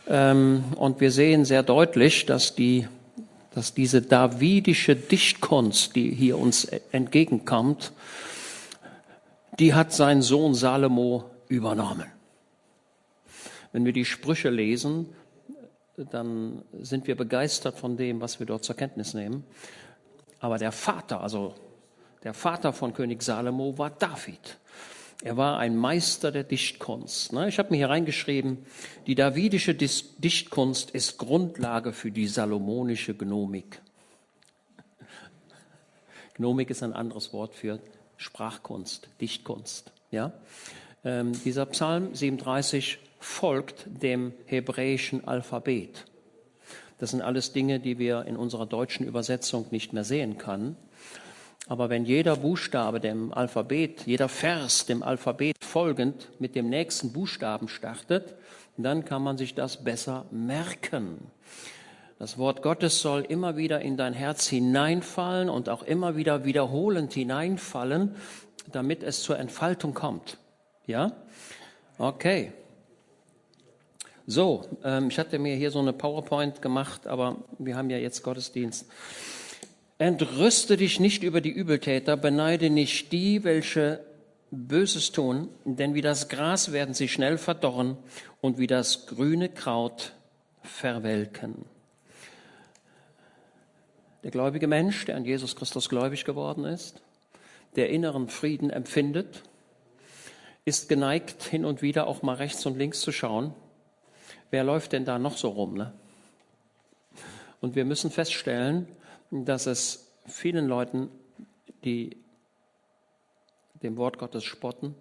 ähm, 0.10 0.66
und 0.75 1.00
wir 1.00 1.12
sehen 1.12 1.46
sehr 1.46 1.63
deutlich, 1.63 2.25
dass 2.25 2.54
die 2.54 2.88
dass 3.53 3.74
diese 3.74 4.01
davidische 4.01 4.96
Dichtkunst, 4.96 5.96
die 5.96 6.12
hier 6.12 6.38
uns 6.38 6.65
entgegenkommt, 6.91 7.91
die 9.60 9.74
hat 9.74 9.93
sein 9.93 10.22
Sohn 10.22 10.53
Salomo 10.53 11.29
übernommen. 11.50 12.08
Wenn 13.74 13.86
wir 13.86 13.93
die 13.93 14.05
Sprüche 14.05 14.50
lesen, 14.50 15.08
dann 15.98 16.63
sind 16.79 17.08
wir 17.08 17.15
begeistert 17.15 17.77
von 17.77 17.98
dem, 17.98 18.22
was 18.22 18.39
wir 18.39 18.46
dort 18.46 18.63
zur 18.63 18.75
Kenntnis 18.75 19.13
nehmen. 19.13 19.43
Aber 20.39 20.58
der 20.58 20.72
Vater, 20.72 21.22
also 21.22 21.53
der 22.24 22.34
Vater 22.34 22.74
von 22.74 22.93
König 22.93 23.22
Salomo 23.22 23.77
war 23.77 23.89
David. 23.89 24.58
Er 25.24 25.38
war 25.38 25.60
ein 25.60 25.78
Meister 25.78 26.32
der 26.32 26.44
Dichtkunst. 26.44 27.32
Ne? 27.34 27.48
Ich 27.48 27.60
habe 27.60 27.70
mir 27.70 27.78
hier 27.78 27.90
reingeschrieben, 27.90 28.66
die 29.06 29.13
davidische 29.13 29.75
Dichtkunst 29.75 30.92
ist 30.92 31.20
Grundlage 31.20 31.94
für 31.94 32.12
die 32.12 32.28
salomonische 32.28 33.13
Gnomik. 33.13 33.82
Gnomik 36.36 36.72
ist 36.72 36.82
ein 36.82 36.94
anderes 36.94 37.34
Wort 37.34 37.54
für 37.54 37.80
Sprachkunst, 38.18 39.10
Dichtkunst. 39.20 39.92
Ja? 40.10 40.34
Ähm, 41.04 41.34
dieser 41.44 41.68
Psalm 41.68 42.16
37 42.16 42.98
folgt 43.20 43.86
dem 44.01 44.34
hebräischen 44.46 45.28
Alphabet. 45.28 46.06
Das 46.98 47.12
sind 47.12 47.22
alles 47.22 47.51
Dinge, 47.54 47.80
die 47.80 48.00
wir 48.00 48.25
in 48.25 48.36
unserer 48.36 48.66
deutschen 48.66 49.06
Übersetzung 49.06 49.68
nicht 49.70 49.94
mehr 49.94 50.04
sehen 50.04 50.38
können. 50.40 50.75
Aber 51.72 51.90
wenn 51.90 52.04
jeder 52.04 52.36
Buchstabe 52.36 53.00
dem 53.00 53.34
Alphabet, 53.34 54.06
jeder 54.06 54.28
Vers 54.28 54.88
dem 54.88 55.04
Alphabet 55.04 55.56
folgend 55.63 56.28
mit 56.38 56.54
dem 56.54 56.68
nächsten 56.68 57.13
Buchstaben 57.13 57.70
startet, 57.70 58.36
dann 58.75 59.06
kann 59.06 59.24
man 59.24 59.38
sich 59.38 59.56
das 59.56 59.82
besser 59.82 60.25
merken. 60.32 61.32
Das 62.20 62.38
Wort 62.38 62.62
Gottes 62.62 63.00
soll 63.00 63.22
immer 63.22 63.56
wieder 63.56 63.80
in 63.80 63.96
dein 63.96 64.12
Herz 64.12 64.48
hineinfallen 64.48 65.48
und 65.48 65.70
auch 65.70 65.84
immer 65.84 66.18
wieder 66.18 66.44
wiederholend 66.44 67.13
hineinfallen, 67.13 68.16
damit 68.74 69.01
es 69.01 69.24
zur 69.24 69.40
Entfaltung 69.40 69.94
kommt. 69.94 70.40
Ja? 70.88 71.13
Okay. 71.98 72.51
So, 74.28 74.66
ähm, 74.84 75.08
ich 75.08 75.18
hatte 75.18 75.40
mir 75.40 75.56
hier 75.56 75.72
so 75.72 75.80
eine 75.80 75.94
PowerPoint 75.94 76.62
gemacht, 76.62 77.08
aber 77.08 77.38
wir 77.60 77.78
haben 77.78 77.90
ja 77.90 77.98
jetzt 77.98 78.24
Gottesdienst. 78.24 78.88
Entrüste 80.01 80.77
dich 80.77 81.00
nicht 81.00 81.22
über 81.22 81.41
die 81.41 81.51
Übeltäter, 81.51 82.17
beneide 82.17 82.72
nicht 82.72 83.12
die, 83.12 83.43
welche 83.43 84.03
Böses 84.50 85.12
tun, 85.12 85.48
denn 85.63 85.93
wie 85.93 86.01
das 86.01 86.27
Gras 86.27 86.72
werden 86.72 86.96
sie 86.96 87.08
schnell 87.08 87.38
verdorren 87.38 87.98
und 88.41 88.58
wie 88.58 88.65
das 88.65 89.05
grüne 89.05 89.48
Kraut 89.48 90.13
verwelken. 90.63 91.65
Der 94.24 94.31
gläubige 94.31 94.65
Mensch, 94.65 95.05
der 95.05 95.17
an 95.17 95.24
Jesus 95.24 95.55
Christus 95.55 95.88
gläubig 95.88 96.25
geworden 96.25 96.65
ist, 96.65 97.00
der 97.75 97.91
inneren 97.91 98.27
Frieden 98.27 98.72
empfindet, 98.72 99.43
ist 100.65 100.89
geneigt, 100.89 101.43
hin 101.43 101.63
und 101.63 101.84
wieder 101.84 102.08
auch 102.08 102.24
mal 102.24 102.38
rechts 102.38 102.65
und 102.65 102.75
links 102.75 103.01
zu 103.01 103.12
schauen. 103.12 103.53
Wer 104.50 104.63
läuft 104.63 104.93
denn 104.93 105.05
da 105.05 105.20
noch 105.20 105.38
so 105.38 105.50
rum? 105.50 105.75
Ne? 105.75 105.93
Und 107.60 107.75
wir 107.75 107.86
müssen 107.86 108.10
feststellen, 108.10 108.88
dass 109.32 109.66
es 109.66 110.12
vielen 110.28 110.68
Leuten, 110.68 111.10
die 111.84 112.18
dem 113.82 113.98
Wort 113.98 114.20
Gottes 114.20 114.44
spotten, 114.44 114.96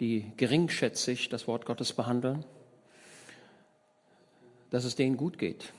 die 0.00 0.32
geringschätzig 0.36 1.28
das 1.28 1.46
Wort 1.46 1.66
Gottes 1.66 1.92
behandeln, 1.92 2.44
dass 4.70 4.84
es 4.84 4.96
denen 4.96 5.16
gut 5.16 5.38
geht 5.38 5.72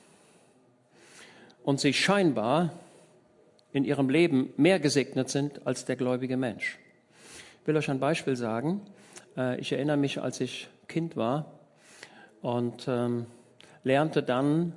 und 1.65 1.79
sie 1.79 1.93
scheinbar 1.93 2.71
in 3.73 3.83
ihrem 3.83 4.09
Leben 4.09 4.53
mehr 4.55 4.79
gesegnet 4.79 5.29
sind 5.29 5.65
als 5.67 5.83
der 5.83 5.97
gläubige 5.97 6.37
Mensch. 6.37 6.77
Ich 7.61 7.67
will 7.67 7.75
euch 7.75 7.89
ein 7.89 7.99
Beispiel 7.99 8.35
sagen. 8.35 8.81
Äh, 9.35 9.59
ich 9.59 9.71
erinnere 9.71 9.97
mich, 9.97 10.21
als 10.21 10.39
ich 10.39 10.69
Kind 10.87 11.17
war 11.17 11.51
und 12.41 12.87
ähm, 12.87 13.25
lernte 13.83 14.21
dann 14.23 14.73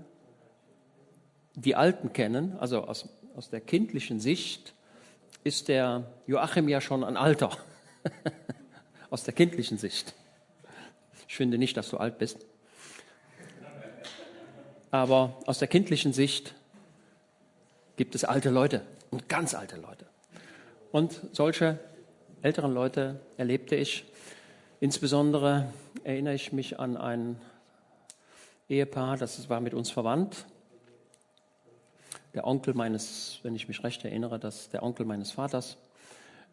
die 1.58 1.74
Alten 1.74 2.12
kennen, 2.12 2.56
also 2.58 2.82
aus, 2.84 3.08
aus 3.34 3.50
der 3.50 3.60
kindlichen 3.60 4.20
Sicht 4.20 4.74
ist 5.44 5.68
der 5.68 6.04
Joachim 6.26 6.68
ja 6.68 6.80
schon 6.80 7.02
ein 7.02 7.16
Alter. 7.16 7.50
aus 9.10 9.24
der 9.24 9.34
kindlichen 9.34 9.78
Sicht. 9.78 10.14
Ich 11.26 11.36
finde 11.36 11.58
nicht, 11.58 11.76
dass 11.76 11.90
du 11.90 11.96
alt 11.96 12.18
bist. 12.18 12.46
Aber 14.90 15.36
aus 15.46 15.58
der 15.58 15.68
kindlichen 15.68 16.12
Sicht 16.12 16.54
gibt 17.96 18.14
es 18.14 18.24
alte 18.24 18.50
Leute 18.50 18.82
und 19.10 19.28
ganz 19.28 19.54
alte 19.54 19.76
Leute. 19.76 20.06
Und 20.92 21.20
solche 21.32 21.78
älteren 22.40 22.72
Leute 22.72 23.20
erlebte 23.36 23.74
ich. 23.74 24.04
Insbesondere 24.80 25.72
erinnere 26.04 26.34
ich 26.34 26.52
mich 26.52 26.78
an 26.78 26.96
ein 26.96 27.40
Ehepaar, 28.68 29.16
das 29.16 29.48
war 29.50 29.60
mit 29.60 29.74
uns 29.74 29.90
verwandt 29.90 30.46
der 32.35 32.47
Onkel 32.47 32.75
meines, 32.75 33.40
wenn 33.42 33.54
ich 33.54 33.68
mich 33.68 33.82
recht 33.85 34.04
erinnere, 34.04 34.38
das 34.38 34.68
der 34.68 34.82
Onkel 34.82 35.06
meines 35.06 35.30
Vaters. 35.30 35.76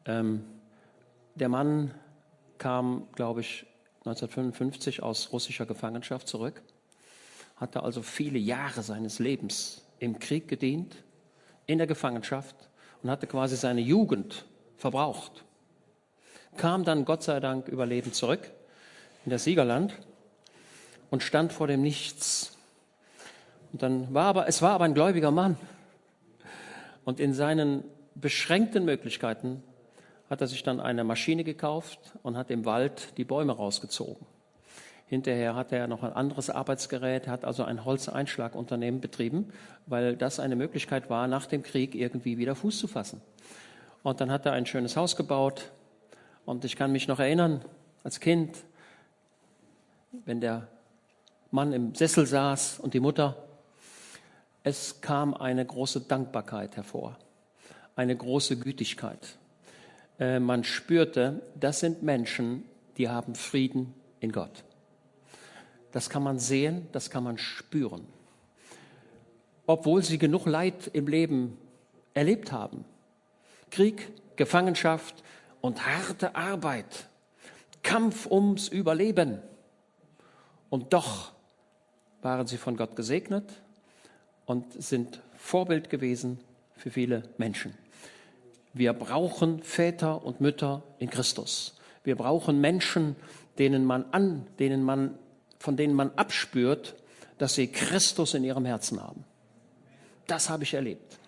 Ähm, 0.05 0.45
der 1.35 1.49
Mann 1.49 1.93
kam, 2.57 3.07
glaube 3.15 3.41
ich, 3.41 3.65
1955 4.05 5.01
aus 5.03 5.31
russischer 5.33 5.65
Gefangenschaft 5.65 6.27
zurück, 6.27 6.61
hatte 7.55 7.83
also 7.83 8.01
viele 8.01 8.37
Jahre 8.37 8.83
seines 8.83 9.19
Lebens 9.19 9.83
im 9.99 10.19
Krieg 10.19 10.47
gedient, 10.47 11.03
in 11.65 11.79
der 11.79 11.87
Gefangenschaft 11.87 12.55
und 13.01 13.09
hatte 13.09 13.27
quasi 13.27 13.55
seine 13.55 13.81
Jugend 13.81 14.45
verbraucht. 14.77 15.43
Kam 16.57 16.85
dann 16.85 17.05
Gott 17.05 17.23
sei 17.23 17.39
Dank 17.39 17.67
überlebend 17.67 18.15
zurück 18.15 18.51
in 19.25 19.31
das 19.31 19.43
Siegerland 19.43 19.93
und 21.09 21.23
stand 21.23 21.51
vor 21.51 21.67
dem 21.67 21.81
Nichts 21.81 22.54
und 23.75 23.81
dann 23.81 24.13
war 24.13 24.27
aber, 24.27 24.47
es 24.47 24.61
war 24.61 24.71
aber 24.71 24.85
ein 24.85 24.93
gläubiger 24.93 25.31
Mann. 25.31 25.57
Und 27.03 27.19
in 27.19 27.33
seinen 27.33 27.83
beschränkten 28.15 28.85
Möglichkeiten 28.85 29.61
hat 30.29 30.39
er 30.39 30.47
sich 30.47 30.63
dann 30.63 30.79
eine 30.79 31.03
Maschine 31.03 31.43
gekauft 31.43 31.99
und 32.23 32.37
hat 32.37 32.51
im 32.51 32.63
Wald 32.63 33.17
die 33.17 33.25
Bäume 33.25 33.51
rausgezogen. 33.51 34.25
Hinterher 35.07 35.55
hat 35.55 35.73
er 35.73 35.87
noch 35.87 36.03
ein 36.03 36.13
anderes 36.13 36.49
Arbeitsgerät, 36.49 37.27
hat 37.27 37.43
also 37.43 37.65
ein 37.65 37.83
Holzeinschlagunternehmen 37.83 39.01
betrieben, 39.01 39.51
weil 39.87 40.15
das 40.15 40.39
eine 40.39 40.55
Möglichkeit 40.55 41.09
war, 41.09 41.27
nach 41.27 41.45
dem 41.45 41.61
Krieg 41.61 41.95
irgendwie 41.95 42.37
wieder 42.37 42.55
Fuß 42.55 42.79
zu 42.79 42.87
fassen. 42.87 43.19
Und 44.03 44.21
dann 44.21 44.31
hat 44.31 44.45
er 44.45 44.53
ein 44.53 44.65
schönes 44.65 44.95
Haus 44.95 45.17
gebaut. 45.17 45.73
Und 46.45 46.63
ich 46.63 46.77
kann 46.77 46.93
mich 46.93 47.09
noch 47.09 47.19
erinnern, 47.19 47.59
als 48.05 48.21
Kind, 48.21 48.55
wenn 50.23 50.39
der 50.39 50.69
Mann 51.51 51.73
im 51.73 51.93
Sessel 51.93 52.25
saß 52.25 52.79
und 52.79 52.93
die 52.93 53.01
Mutter 53.01 53.44
es 54.65 54.99
kam 54.99 55.35
eine 55.35 55.63
große 55.63 56.01
Dankbarkeit 56.01 56.75
hervor, 56.75 57.19
eine 57.95 58.17
große 58.17 58.57
Gütigkeit. 58.57 59.37
Äh, 60.19 60.39
man 60.39 60.63
spürte, 60.63 61.43
das 61.57 61.81
sind 61.81 62.01
Menschen, 62.01 62.65
die 62.97 63.07
haben 63.07 63.35
Frieden 63.35 63.93
in 64.21 64.31
Gott. 64.31 64.63
Das 65.91 66.09
kann 66.09 66.23
man 66.23 66.39
sehen, 66.39 66.87
das 66.93 67.11
kann 67.11 67.23
man 67.23 67.37
spüren. 67.37 68.07
Obwohl 69.67 70.03
sie 70.03 70.17
genug 70.17 70.47
Leid 70.47 70.89
im 70.93 71.07
Leben 71.07 71.59
erlebt 72.15 72.51
haben. 72.51 72.85
Krieg, 73.69 74.13
Gefangenschaft 74.35 75.23
und 75.61 75.85
harte 75.85 76.35
Arbeit. 76.35 77.07
Kampf 77.83 78.25
ums 78.25 78.67
Überleben. 78.67 79.43
Und 80.71 80.91
doch 80.91 81.33
waren 82.23 82.47
sie 82.47 82.57
von 82.57 82.77
Gott 82.77 82.95
gesegnet 82.95 83.61
und 84.45 84.81
sind 84.81 85.21
Vorbild 85.35 85.89
gewesen 85.89 86.39
für 86.77 86.91
viele 86.91 87.23
Menschen. 87.37 87.73
Wir 88.73 88.93
brauchen 88.93 89.63
Väter 89.63 90.23
und 90.23 90.41
Mütter 90.41 90.83
in 90.99 91.09
Christus. 91.09 91.77
Wir 92.03 92.15
brauchen 92.15 92.59
Menschen, 92.59 93.15
denen 93.57 93.85
man 93.85 94.05
an, 94.11 94.47
denen 94.59 94.83
man, 94.83 95.17
von 95.59 95.77
denen 95.77 95.93
man 95.93 96.11
abspürt, 96.15 96.95
dass 97.37 97.55
sie 97.55 97.67
Christus 97.67 98.33
in 98.33 98.43
ihrem 98.43 98.65
Herzen 98.65 99.01
haben. 99.01 99.23
Das 100.27 100.49
habe 100.49 100.63
ich 100.63 100.73
erlebt. 100.73 101.19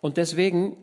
Und 0.00 0.16
deswegen 0.16 0.76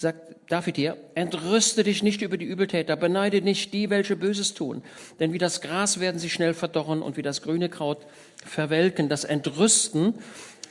sagt 0.00 0.34
David 0.48 0.76
hier, 0.76 0.96
entrüste 1.14 1.84
dich 1.84 2.02
nicht 2.02 2.22
über 2.22 2.38
die 2.38 2.46
Übeltäter, 2.46 2.96
beneide 2.96 3.42
nicht 3.42 3.74
die, 3.74 3.90
welche 3.90 4.16
Böses 4.16 4.54
tun. 4.54 4.82
Denn 5.20 5.34
wie 5.34 5.38
das 5.38 5.60
Gras 5.60 6.00
werden 6.00 6.18
sie 6.18 6.30
schnell 6.30 6.54
verdorren 6.54 7.02
und 7.02 7.18
wie 7.18 7.22
das 7.22 7.42
grüne 7.42 7.68
Kraut 7.68 8.06
verwelken. 8.42 9.10
Das 9.10 9.24
Entrüsten, 9.24 10.14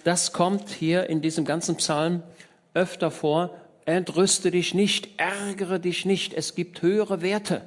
das 0.03 0.33
kommt 0.33 0.69
hier 0.69 1.11
in 1.11 1.21
diesem 1.21 1.45
ganzen 1.45 1.75
Psalm 1.75 2.23
öfter 2.73 3.11
vor. 3.11 3.55
Entrüste 3.85 4.49
dich 4.49 4.73
nicht, 4.73 5.09
ärgere 5.17 5.77
dich 5.77 6.05
nicht. 6.05 6.33
Es 6.33 6.55
gibt 6.55 6.81
höhere 6.81 7.21
Werte. 7.21 7.61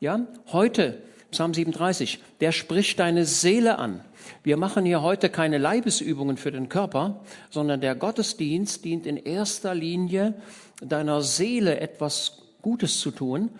Ja, 0.00 0.26
heute, 0.50 0.98
Psalm 1.30 1.54
37, 1.54 2.18
der 2.40 2.50
spricht 2.50 2.98
deine 2.98 3.26
Seele 3.26 3.78
an. 3.78 4.00
Wir 4.42 4.56
machen 4.56 4.84
hier 4.84 5.02
heute 5.02 5.28
keine 5.28 5.58
Leibesübungen 5.58 6.36
für 6.36 6.50
den 6.50 6.68
Körper, 6.68 7.22
sondern 7.50 7.80
der 7.80 7.94
Gottesdienst 7.94 8.84
dient 8.84 9.06
in 9.06 9.16
erster 9.16 9.74
Linie 9.74 10.34
deiner 10.80 11.22
Seele 11.22 11.80
etwas 11.80 12.42
Gutes 12.62 13.00
zu 13.00 13.10
tun, 13.10 13.50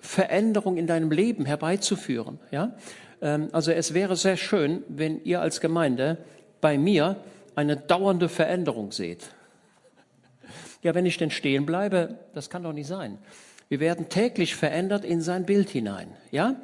Veränderung 0.00 0.76
in 0.76 0.86
deinem 0.86 1.10
Leben 1.10 1.44
herbeizuführen. 1.44 2.38
Ja? 2.50 2.76
Ähm, 3.20 3.48
also 3.52 3.72
es 3.72 3.94
wäre 3.94 4.16
sehr 4.16 4.36
schön, 4.36 4.82
wenn 4.88 5.22
ihr 5.24 5.40
als 5.40 5.60
Gemeinde 5.60 6.18
bei 6.60 6.78
mir 6.78 7.16
eine 7.54 7.76
dauernde 7.76 8.28
Veränderung 8.28 8.92
seht. 8.92 9.30
Ja, 10.82 10.94
wenn 10.94 11.06
ich 11.06 11.18
denn 11.18 11.30
stehen 11.30 11.66
bleibe, 11.66 12.18
das 12.34 12.50
kann 12.50 12.62
doch 12.62 12.72
nicht 12.72 12.86
sein. 12.86 13.18
Wir 13.68 13.80
werden 13.80 14.08
täglich 14.08 14.54
verändert 14.54 15.04
in 15.04 15.20
sein 15.20 15.44
Bild 15.44 15.68
hinein. 15.68 16.08
Ja? 16.30 16.56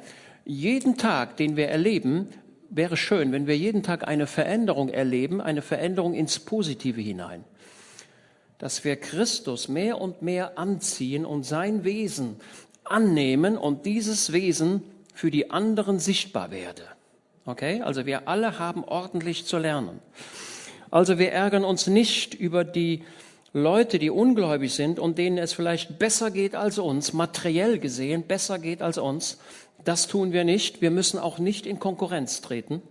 Jeden 0.45 0.97
Tag, 0.97 1.37
den 1.37 1.57
wir 1.57 1.67
erleben, 1.67 2.29
wäre 2.69 2.97
schön, 2.97 3.31
wenn 3.31 3.47
wir 3.47 3.57
jeden 3.57 3.83
Tag 3.83 4.07
eine 4.07 4.27
Veränderung 4.27 4.89
erleben, 4.89 5.41
eine 5.41 5.61
Veränderung 5.61 6.13
ins 6.13 6.39
Positive 6.39 7.01
hinein. 7.01 7.43
Dass 8.57 8.83
wir 8.83 8.95
Christus 8.95 9.67
mehr 9.67 9.99
und 9.99 10.21
mehr 10.21 10.57
anziehen 10.57 11.25
und 11.25 11.43
sein 11.43 11.83
Wesen 11.83 12.37
annehmen 12.83 13.57
und 13.57 13.85
dieses 13.85 14.31
Wesen 14.31 14.83
für 15.13 15.31
die 15.31 15.51
anderen 15.51 15.99
sichtbar 15.99 16.51
werde. 16.51 16.83
Okay? 17.45 17.81
Also 17.81 18.05
wir 18.05 18.27
alle 18.27 18.59
haben 18.59 18.83
ordentlich 18.83 19.45
zu 19.45 19.57
lernen. 19.57 19.99
Also 20.91 21.19
wir 21.19 21.31
ärgern 21.31 21.65
uns 21.65 21.87
nicht 21.87 22.33
über 22.33 22.63
die 22.63 23.03
Leute, 23.53 23.99
die 23.99 24.09
ungläubig 24.09 24.73
sind 24.73 24.99
und 24.99 25.17
denen 25.17 25.37
es 25.37 25.53
vielleicht 25.53 25.97
besser 25.97 26.29
geht 26.29 26.55
als 26.55 26.77
uns, 26.77 27.13
materiell 27.13 27.79
gesehen 27.79 28.23
besser 28.23 28.59
geht 28.59 28.81
als 28.81 28.97
uns. 28.97 29.39
Das 29.85 30.07
tun 30.07 30.33
wir 30.33 30.43
nicht. 30.43 30.81
Wir 30.81 30.91
müssen 30.91 31.19
auch 31.19 31.39
nicht 31.39 31.65
in 31.65 31.79
Konkurrenz 31.79 32.41
treten. 32.41 32.81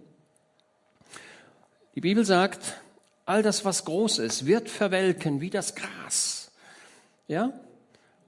Die 1.97 2.01
Bibel 2.01 2.25
sagt, 2.25 2.81
all 3.27 3.43
das, 3.43 3.65
was 3.65 3.85
groß 3.85 4.21
ist, 4.21 4.47
wird 4.47 4.71
verwelken 4.71 5.41
wie 5.41 5.51
das 5.51 5.75
Gras. 5.75 6.53
Ja? 7.29 7.53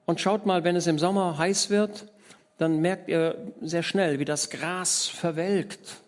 Und 0.05 0.21
schaut 0.21 0.47
mal, 0.47 0.65
wenn 0.65 0.77
es 0.77 0.87
im 0.87 0.99
Sommer 0.99 1.39
heiß 1.39 1.71
wird, 1.71 2.07
dann 2.59 2.81
merkt 2.81 3.09
ihr 3.09 3.53
sehr 3.61 3.83
schnell, 3.83 4.19
wie 4.19 4.25
das 4.25 4.51
Gras 4.51 5.07
verwelkt. 5.07 6.03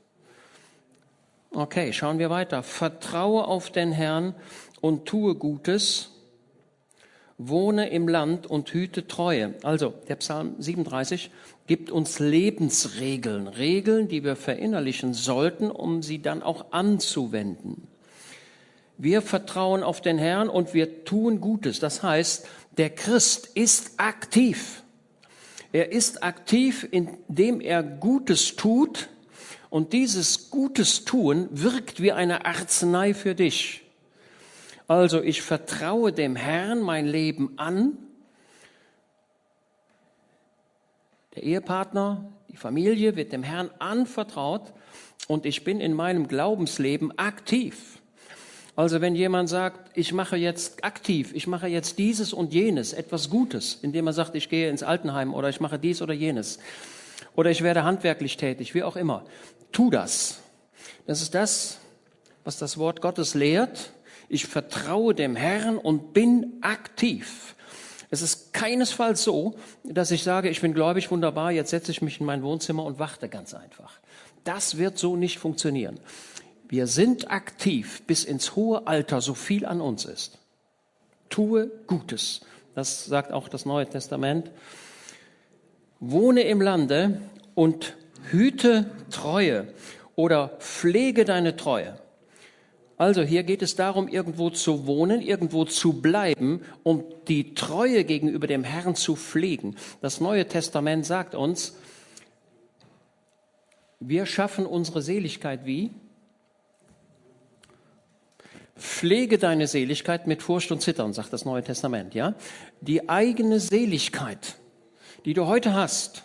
Okay, 1.50 1.92
schauen 1.92 2.18
wir 2.18 2.30
weiter. 2.30 2.62
Vertraue 2.62 3.46
auf 3.46 3.70
den 3.70 3.92
Herrn 3.92 4.34
und 4.80 5.06
tue 5.06 5.34
Gutes 5.36 6.10
wohne 7.38 7.88
im 7.90 8.08
Land 8.08 8.46
und 8.48 8.72
hüte 8.72 9.06
Treue. 9.06 9.54
Also 9.62 9.94
der 10.08 10.16
Psalm 10.16 10.56
37 10.58 11.30
gibt 11.68 11.90
uns 11.90 12.18
Lebensregeln, 12.18 13.46
Regeln, 13.46 14.08
die 14.08 14.24
wir 14.24 14.34
verinnerlichen 14.34 15.14
sollten, 15.14 15.70
um 15.70 16.02
sie 16.02 16.20
dann 16.20 16.42
auch 16.42 16.72
anzuwenden. 16.72 17.86
Wir 18.98 19.22
vertrauen 19.22 19.84
auf 19.84 20.00
den 20.00 20.18
Herrn 20.18 20.48
und 20.48 20.74
wir 20.74 21.04
tun 21.04 21.40
Gutes. 21.40 21.78
Das 21.78 22.02
heißt, 22.02 22.46
der 22.76 22.90
Christ 22.90 23.46
ist 23.54 23.92
aktiv. 23.98 24.82
Er 25.70 25.92
ist 25.92 26.24
aktiv, 26.24 26.88
indem 26.90 27.60
er 27.60 27.84
Gutes 27.84 28.56
tut 28.56 29.08
und 29.70 29.92
dieses 29.92 30.50
Gutes 30.50 31.04
tun 31.04 31.48
wirkt 31.52 32.02
wie 32.02 32.10
eine 32.10 32.44
Arznei 32.46 33.14
für 33.14 33.36
dich. 33.36 33.87
Also 34.88 35.22
ich 35.22 35.42
vertraue 35.42 36.12
dem 36.12 36.34
Herrn 36.34 36.80
mein 36.80 37.06
Leben 37.06 37.52
an. 37.58 37.98
Der 41.36 41.42
Ehepartner, 41.42 42.32
die 42.48 42.56
Familie 42.56 43.14
wird 43.14 43.32
dem 43.32 43.42
Herrn 43.42 43.70
anvertraut 43.78 44.72
und 45.28 45.44
ich 45.44 45.62
bin 45.62 45.80
in 45.80 45.92
meinem 45.92 46.26
Glaubensleben 46.26 47.16
aktiv. 47.18 48.00
Also 48.76 49.02
wenn 49.02 49.14
jemand 49.14 49.50
sagt, 49.50 49.90
ich 49.94 50.14
mache 50.14 50.36
jetzt 50.36 50.82
aktiv, 50.82 51.34
ich 51.34 51.46
mache 51.46 51.66
jetzt 51.66 51.98
dieses 51.98 52.32
und 52.32 52.54
jenes, 52.54 52.94
etwas 52.94 53.28
Gutes, 53.28 53.78
indem 53.82 54.06
er 54.06 54.14
sagt, 54.14 54.34
ich 54.36 54.48
gehe 54.48 54.70
ins 54.70 54.82
Altenheim 54.82 55.34
oder 55.34 55.50
ich 55.50 55.60
mache 55.60 55.78
dies 55.78 56.00
oder 56.00 56.14
jenes 56.14 56.60
oder 57.36 57.50
ich 57.50 57.62
werde 57.62 57.84
handwerklich 57.84 58.38
tätig, 58.38 58.74
wie 58.74 58.84
auch 58.84 58.96
immer, 58.96 59.26
tu 59.70 59.90
das. 59.90 60.40
Das 61.06 61.20
ist 61.20 61.34
das, 61.34 61.78
was 62.44 62.56
das 62.58 62.78
Wort 62.78 63.02
Gottes 63.02 63.34
lehrt 63.34 63.92
ich 64.28 64.46
vertraue 64.46 65.14
dem 65.14 65.36
Herrn 65.36 65.78
und 65.78 66.12
bin 66.12 66.58
aktiv. 66.60 67.54
Es 68.10 68.22
ist 68.22 68.52
keinesfalls 68.52 69.22
so, 69.22 69.56
dass 69.84 70.10
ich 70.10 70.22
sage, 70.22 70.48
ich 70.48 70.60
bin 70.60 70.72
gläubig, 70.72 71.10
wunderbar, 71.10 71.52
jetzt 71.52 71.70
setze 71.70 71.90
ich 71.90 72.00
mich 72.00 72.20
in 72.20 72.26
mein 72.26 72.42
Wohnzimmer 72.42 72.84
und 72.84 72.98
warte 72.98 73.28
ganz 73.28 73.54
einfach. 73.54 73.98
Das 74.44 74.78
wird 74.78 74.98
so 74.98 75.16
nicht 75.16 75.38
funktionieren. 75.38 76.00
Wir 76.68 76.86
sind 76.86 77.30
aktiv 77.30 78.02
bis 78.06 78.24
ins 78.24 78.56
hohe 78.56 78.86
Alter, 78.86 79.20
so 79.20 79.34
viel 79.34 79.66
an 79.66 79.80
uns 79.80 80.04
ist. 80.04 80.38
Tue 81.28 81.70
Gutes. 81.86 82.42
Das 82.74 83.04
sagt 83.04 83.32
auch 83.32 83.48
das 83.48 83.66
Neue 83.66 83.86
Testament. 83.86 84.50
Wohne 86.00 86.42
im 86.42 86.60
Lande 86.60 87.20
und 87.54 87.96
hüte 88.30 88.90
Treue 89.10 89.72
oder 90.14 90.48
pflege 90.60 91.24
deine 91.24 91.56
Treue. 91.56 91.98
Also 92.98 93.22
hier 93.22 93.44
geht 93.44 93.62
es 93.62 93.76
darum, 93.76 94.08
irgendwo 94.08 94.50
zu 94.50 94.86
wohnen, 94.86 95.22
irgendwo 95.22 95.64
zu 95.64 96.02
bleiben, 96.02 96.62
um 96.82 97.04
die 97.28 97.54
Treue 97.54 98.02
gegenüber 98.02 98.48
dem 98.48 98.64
Herrn 98.64 98.96
zu 98.96 99.14
pflegen. 99.14 99.76
Das 100.00 100.20
Neue 100.20 100.48
Testament 100.48 101.06
sagt 101.06 101.36
uns, 101.36 101.76
wir 104.00 104.26
schaffen 104.26 104.66
unsere 104.66 105.00
Seligkeit 105.00 105.64
wie? 105.64 105.92
Pflege 108.76 109.38
deine 109.38 109.68
Seligkeit 109.68 110.26
mit 110.26 110.42
Furcht 110.42 110.72
und 110.72 110.82
Zittern, 110.82 111.12
sagt 111.12 111.32
das 111.32 111.44
Neue 111.44 111.62
Testament, 111.62 112.14
ja? 112.14 112.34
Die 112.80 113.08
eigene 113.08 113.60
Seligkeit, 113.60 114.56
die 115.24 115.34
du 115.34 115.46
heute 115.46 115.72
hast, 115.72 116.24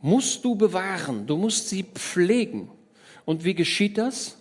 musst 0.00 0.44
du 0.44 0.56
bewahren, 0.56 1.26
du 1.26 1.36
musst 1.38 1.70
sie 1.70 1.84
pflegen. 1.84 2.70
Und 3.24 3.44
wie 3.44 3.54
geschieht 3.54 3.96
das? 3.96 4.36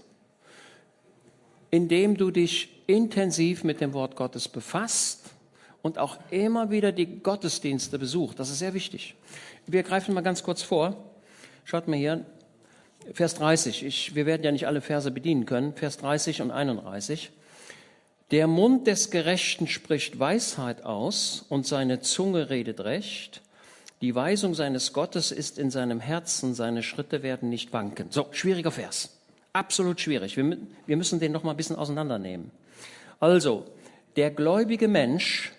Indem 1.76 2.16
du 2.16 2.32
dich 2.32 2.70
intensiv 2.88 3.66
mit 3.66 3.82
dem 3.82 3.92
Wort 3.92 4.16
Gottes 4.16 4.48
befasst 4.48 5.26
und 5.82 5.98
auch 5.98 6.18
immer 6.32 6.72
wieder 6.72 6.94
die 6.94 7.20
Gottesdienste 7.20 8.00
besucht. 8.00 8.40
Das 8.40 8.50
ist 8.50 8.60
sehr 8.60 8.74
wichtig. 8.74 9.16
Wir 9.68 9.84
greifen 9.84 10.14
mal 10.14 10.22
ganz 10.22 10.42
kurz 10.42 10.62
vor. 10.62 10.96
Schaut 11.66 11.90
mal 11.90 11.98
hier, 11.98 12.26
Vers 13.12 13.36
30. 13.36 13.84
Ich, 13.84 14.16
wir 14.16 14.26
werden 14.26 14.44
ja 14.44 14.54
nicht 14.54 14.68
alle 14.68 14.80
Verse 14.80 15.12
bedienen 15.12 15.46
können. 15.46 15.74
Vers 15.74 15.98
30 15.98 16.42
und 16.44 16.52
31. 16.52 17.32
Der 18.32 18.48
Mund 18.48 18.88
des 18.88 19.12
Gerechten 19.12 19.68
spricht 19.68 20.18
Weisheit 20.18 20.86
aus 20.86 21.44
und 21.50 21.68
seine 21.68 22.00
Zunge 22.00 22.50
redet 22.50 22.80
Recht. 22.80 23.42
Die 24.00 24.16
Weisung 24.16 24.54
seines 24.54 24.94
Gottes 24.94 25.34
ist 25.34 25.58
in 25.60 25.72
seinem 25.72 26.00
Herzen, 26.00 26.54
seine 26.54 26.84
Schritte 26.84 27.22
werden 27.22 27.50
nicht 27.50 27.74
wanken. 27.74 28.12
So, 28.12 28.28
schwieriger 28.32 28.72
Vers 28.72 29.15
absolut 29.56 30.00
schwierig. 30.00 30.38
Wir, 30.38 30.58
wir 30.86 30.98
müssen 30.98 31.20
den 31.20 31.32
noch 31.32 31.44
mal 31.44 31.52
ein 31.52 31.58
bisschen 31.58 31.76
auseinandernehmen. 31.76 32.52
Also, 33.20 33.66
der 34.16 34.32
gläubige 34.32 34.88
Mensch 34.88 35.54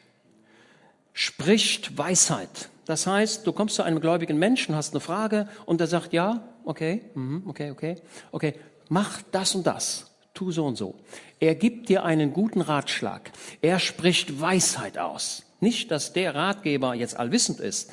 spricht 1.12 1.96
Weisheit. 1.96 2.68
Das 2.84 3.06
heißt, 3.06 3.46
du 3.46 3.52
kommst 3.52 3.74
zu 3.74 3.82
einem 3.82 4.00
gläubigen 4.00 4.38
Menschen, 4.38 4.76
hast 4.76 4.92
eine 4.92 5.00
Frage 5.00 5.48
und 5.64 5.80
der 5.80 5.88
sagt, 5.88 6.12
ja, 6.12 6.46
okay, 6.64 7.02
mhm, 7.14 7.42
okay, 7.46 7.70
okay, 7.70 7.96
okay, 8.30 8.54
mach 8.88 9.22
das 9.32 9.54
und 9.54 9.66
das, 9.66 10.14
tu 10.34 10.52
so 10.52 10.66
und 10.66 10.76
so. 10.76 10.94
Er 11.40 11.54
gibt 11.54 11.88
dir 11.88 12.04
einen 12.04 12.32
guten 12.32 12.60
Ratschlag. 12.60 13.32
Er 13.60 13.78
spricht 13.78 14.40
Weisheit 14.40 14.98
aus. 14.98 15.42
Nicht, 15.60 15.90
dass 15.90 16.12
der 16.12 16.34
Ratgeber 16.34 16.94
jetzt 16.94 17.16
allwissend 17.16 17.60
ist, 17.60 17.90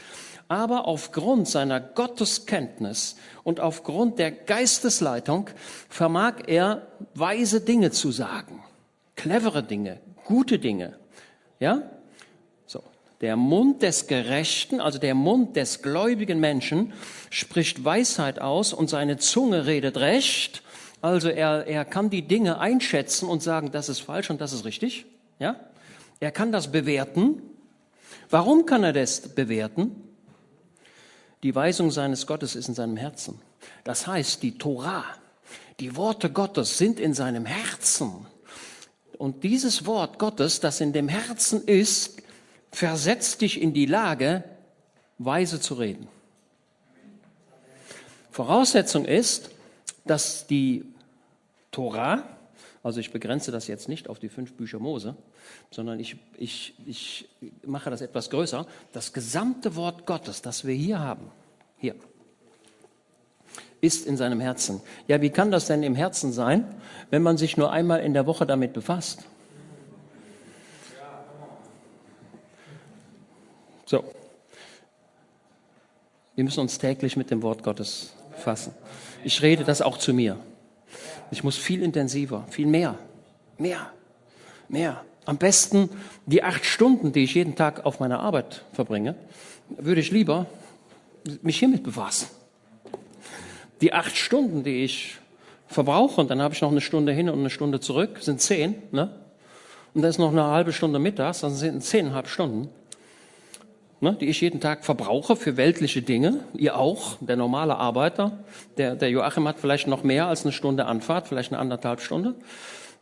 aber 0.47 0.87
aufgrund 0.87 1.47
seiner 1.47 1.79
Gotteskenntnis 1.79 3.15
und 3.43 3.59
aufgrund 3.59 4.19
der 4.19 4.31
Geistesleitung 4.31 5.49
vermag 5.89 6.43
er 6.47 6.87
weise 7.15 7.61
Dinge 7.61 7.91
zu 7.91 8.11
sagen, 8.11 8.63
clevere 9.15 9.63
Dinge, 9.63 9.99
gute 10.25 10.59
Dinge. 10.59 10.97
Ja? 11.59 11.83
So. 12.65 12.83
Der 13.21 13.35
Mund 13.35 13.81
des 13.81 14.07
Gerechten, 14.07 14.81
also 14.81 14.99
der 14.99 15.15
Mund 15.15 15.55
des 15.55 15.81
gläubigen 15.81 16.39
Menschen, 16.39 16.93
spricht 17.29 17.83
Weisheit 17.85 18.39
aus 18.39 18.73
und 18.73 18.89
seine 18.89 19.17
Zunge 19.17 19.65
redet 19.65 19.97
Recht. 19.97 20.61
Also 21.01 21.29
er, 21.29 21.67
er 21.67 21.85
kann 21.85 22.09
die 22.09 22.27
Dinge 22.27 22.59
einschätzen 22.59 23.27
und 23.27 23.41
sagen, 23.41 23.71
das 23.71 23.89
ist 23.89 23.99
falsch 23.99 24.29
und 24.29 24.39
das 24.39 24.53
ist 24.53 24.65
richtig. 24.65 25.05
Ja? 25.39 25.55
Er 26.19 26.31
kann 26.31 26.51
das 26.51 26.71
bewerten. 26.71 27.41
Warum 28.29 28.65
kann 28.65 28.83
er 28.83 28.93
das 28.93 29.35
bewerten? 29.35 30.02
Die 31.43 31.53
Weisung 31.53 31.91
seines 31.91 32.25
Gottes 32.25 32.55
ist 32.55 32.69
in 32.69 32.73
seinem 32.73 32.97
Herzen. 32.97 33.39
Das 33.83 34.07
heißt, 34.07 34.41
die 34.41 34.57
Torah, 34.57 35.05
die 35.79 35.95
Worte 35.97 36.31
Gottes 36.31 36.77
sind 36.77 36.99
in 36.99 37.13
seinem 37.13 37.45
Herzen. 37.45 38.25
Und 39.17 39.43
dieses 39.43 39.85
Wort 39.85 40.19
Gottes, 40.19 40.61
das 40.61 40.79
in 40.79 40.93
dem 40.93 41.09
Herzen 41.09 41.63
ist, 41.65 42.21
versetzt 42.71 43.41
dich 43.41 43.61
in 43.61 43.73
die 43.73 43.85
Lage, 43.85 44.43
weise 45.17 45.59
zu 45.59 45.75
reden. 45.75 46.07
Voraussetzung 48.31 49.05
ist, 49.05 49.51
dass 50.05 50.47
die 50.47 50.85
Torah, 51.71 52.23
also 52.81 52.99
ich 52.99 53.11
begrenze 53.11 53.51
das 53.51 53.67
jetzt 53.67 53.89
nicht 53.89 54.09
auf 54.09 54.17
die 54.17 54.29
fünf 54.29 54.53
Bücher 54.53 54.79
Mose, 54.79 55.15
sondern 55.71 55.99
ich, 55.99 56.17
ich, 56.37 56.75
ich 56.85 57.29
mache 57.65 57.89
das 57.89 58.01
etwas 58.01 58.29
größer. 58.29 58.65
Das 58.91 59.13
gesamte 59.13 59.75
Wort 59.75 60.05
Gottes, 60.05 60.41
das 60.41 60.65
wir 60.65 60.73
hier 60.73 60.99
haben, 60.99 61.31
hier, 61.77 61.95
ist 63.81 64.05
in 64.05 64.15
seinem 64.15 64.39
Herzen. 64.39 64.81
Ja, 65.07 65.21
wie 65.21 65.29
kann 65.29 65.51
das 65.51 65.67
denn 65.67 65.83
im 65.83 65.95
Herzen 65.95 66.31
sein, 66.31 66.65
wenn 67.09 67.21
man 67.21 67.37
sich 67.37 67.57
nur 67.57 67.71
einmal 67.71 67.99
in 68.01 68.13
der 68.13 68.25
Woche 68.25 68.45
damit 68.45 68.73
befasst? 68.73 69.25
So. 73.85 74.03
Wir 76.35 76.43
müssen 76.43 76.61
uns 76.61 76.77
täglich 76.77 77.17
mit 77.17 77.29
dem 77.29 77.41
Wort 77.41 77.61
Gottes 77.61 78.13
fassen. 78.37 78.73
Ich 79.23 79.41
rede 79.41 79.63
das 79.63 79.81
auch 79.81 79.97
zu 79.97 80.13
mir. 80.13 80.39
Ich 81.31 81.43
muss 81.43 81.57
viel 81.57 81.83
intensiver, 81.83 82.45
viel 82.49 82.67
mehr, 82.67 82.97
mehr, 83.57 83.91
mehr. 84.67 85.03
Am 85.25 85.37
besten 85.37 85.89
die 86.25 86.43
acht 86.43 86.65
Stunden, 86.65 87.11
die 87.11 87.23
ich 87.23 87.33
jeden 87.33 87.55
Tag 87.55 87.85
auf 87.85 87.99
meiner 87.99 88.19
Arbeit 88.19 88.63
verbringe, 88.73 89.15
würde 89.69 90.01
ich 90.01 90.11
lieber 90.11 90.45
mich 91.41 91.59
hiermit 91.59 91.83
befassen 91.83 92.27
die 93.83 93.91
acht 93.91 94.15
Stunden, 94.15 94.63
die 94.63 94.85
ich 94.85 95.17
verbrauche, 95.67 96.21
und 96.21 96.31
dann 96.31 96.41
habe 96.41 96.53
ich 96.53 96.61
noch 96.61 96.71
eine 96.71 96.79
Stunde 96.79 97.11
hin 97.11 97.29
und 97.29 97.39
eine 97.39 97.49
Stunde 97.49 97.81
zurück, 97.81 98.19
sind 98.21 98.39
zehn, 98.39 98.75
ne? 98.91 99.09
Und 99.93 100.01
da 100.01 100.07
ist 100.07 100.19
noch 100.19 100.31
eine 100.31 100.45
halbe 100.45 100.71
Stunde 100.71 100.99
mittags, 100.99 101.41
dann 101.41 101.53
sind 101.53 101.83
zehneinhalb 101.83 102.29
Stunden, 102.29 102.69
ne, 103.99 104.17
die 104.19 104.27
ich 104.27 104.39
jeden 104.39 104.61
Tag 104.61 104.85
verbrauche 104.85 105.35
für 105.35 105.57
weltliche 105.57 106.01
Dinge. 106.01 106.39
Ihr 106.55 106.77
auch, 106.77 107.17
der 107.19 107.35
normale 107.35 107.75
Arbeiter. 107.75 108.39
Der, 108.77 108.95
der 108.95 109.11
Joachim 109.11 109.47
hat 109.47 109.59
vielleicht 109.59 109.87
noch 109.87 110.03
mehr 110.03 110.27
als 110.27 110.45
eine 110.45 110.51
Stunde 110.53 110.85
Anfahrt, 110.85 111.27
vielleicht 111.27 111.51
eine 111.51 111.59
anderthalb 111.59 112.01
Stunde. 112.01 112.33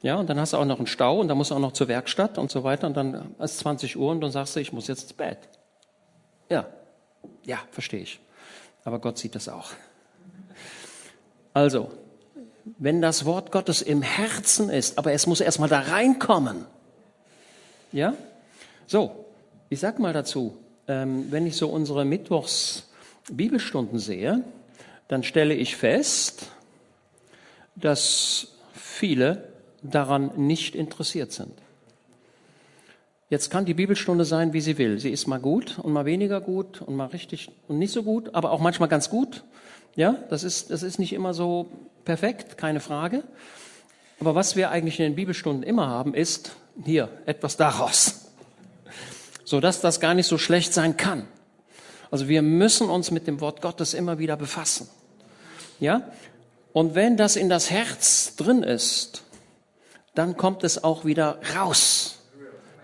Ja, 0.02 0.16
und 0.16 0.30
dann 0.30 0.40
hast 0.40 0.54
du 0.54 0.58
auch 0.58 0.66
noch 0.66 0.78
einen 0.78 0.88
Stau 0.88 1.20
und 1.20 1.28
dann 1.28 1.38
musst 1.38 1.52
du 1.52 1.56
auch 1.56 1.60
noch 1.60 1.74
zur 1.74 1.88
Werkstatt 1.88 2.38
und 2.38 2.50
so 2.50 2.64
weiter. 2.64 2.88
Und 2.88 2.98
dann 2.98 3.36
ist 3.40 3.60
20 3.60 3.98
Uhr 3.98 4.12
und 4.12 4.22
dann 4.22 4.32
sagst 4.32 4.56
du, 4.56 4.60
ich 4.60 4.74
muss 4.74 4.88
jetzt 4.88 5.04
ins 5.04 5.14
Bett. 5.14 5.38
Ja, 6.50 6.66
ja, 7.46 7.60
verstehe 7.72 8.02
ich. 8.02 8.20
Aber 8.84 9.00
Gott 9.00 9.20
sieht 9.20 9.36
das 9.36 9.48
auch. 9.48 9.72
Also, 11.54 11.92
wenn 12.78 13.02
das 13.02 13.26
Wort 13.26 13.52
Gottes 13.52 13.82
im 13.82 14.02
Herzen 14.02 14.70
ist, 14.70 14.98
aber 14.98 15.14
es 15.14 15.28
muss 15.28 15.40
erstmal 15.40 15.70
da 15.70 15.80
reinkommen. 15.82 16.66
Ja? 17.92 18.14
So, 18.88 19.26
ich 19.70 19.80
sag 19.80 20.00
mal 20.00 20.14
dazu, 20.14 20.58
ähm, 20.88 21.32
wenn 21.32 21.46
ich 21.46 21.58
so 21.58 21.70
unsere 21.70 22.06
Mittwochs 22.06 22.90
Bibelstunden 23.32 24.00
sehe, 24.00 24.44
dann 25.08 25.24
stelle 25.24 25.54
ich 25.54 25.76
fest, 25.76 26.48
dass 27.76 28.48
viele 28.74 29.51
daran 29.82 30.32
nicht 30.36 30.76
interessiert 30.76 31.32
sind. 31.32 31.54
Jetzt 33.30 33.50
kann 33.50 33.64
die 33.64 33.74
Bibelstunde 33.74 34.26
sein, 34.26 34.52
wie 34.52 34.60
sie 34.60 34.78
will. 34.78 35.00
Sie 35.00 35.10
ist 35.10 35.26
mal 35.26 35.40
gut 35.40 35.80
und 35.80 35.94
mal 35.94 36.04
weniger 36.04 36.42
gut 36.42 36.82
und 36.82 36.98
mal 36.98 37.06
richtig 37.06 37.50
und 37.70 37.80
nicht 37.80 37.94
so 37.94 38.04
gut, 38.04 38.36
aber 38.36 38.52
auch 38.52 38.60
manchmal 38.60 38.90
ganz 38.90 39.10
gut. 39.10 39.44
Ja, 39.96 40.18
das 40.30 40.44
ist, 40.44 40.70
das 40.70 40.84
ist 40.84 41.00
nicht 41.00 41.14
immer 41.14 41.34
so 41.34 41.72
perfekt, 42.04 42.58
keine 42.58 42.82
Frage. 42.82 43.24
Aber 44.20 44.36
was 44.36 44.56
wir 44.56 44.70
eigentlich 44.70 45.00
in 45.00 45.06
den 45.06 45.16
Bibelstunden 45.16 45.64
immer 45.64 45.88
haben, 45.88 46.14
ist 46.14 46.56
hier 46.84 47.10
etwas 47.26 47.58
daraus. 47.58 48.18
So 49.44 49.60
dass 49.60 49.82
das 49.82 50.00
gar 50.00 50.14
nicht 50.14 50.28
so 50.28 50.38
schlecht 50.38 50.74
sein 50.74 50.96
kann. 50.96 51.28
Also 52.10 52.30
wir 52.30 52.42
müssen 52.42 52.90
uns 52.90 53.12
mit 53.12 53.28
dem 53.28 53.42
Wort 53.42 53.62
Gottes 53.62 53.94
immer 53.94 54.18
wieder 54.18 54.38
befassen. 54.38 54.88
Ja? 55.82 56.10
Und 56.72 56.96
wenn 56.96 57.18
das 57.18 57.36
in 57.36 57.50
das 57.50 57.70
Herz 57.70 58.38
drin 58.38 58.64
ist, 58.64 59.24
dann 60.14 60.38
kommt 60.38 60.64
es 60.64 60.84
auch 60.84 61.06
wieder 61.06 61.40
raus. 61.56 62.20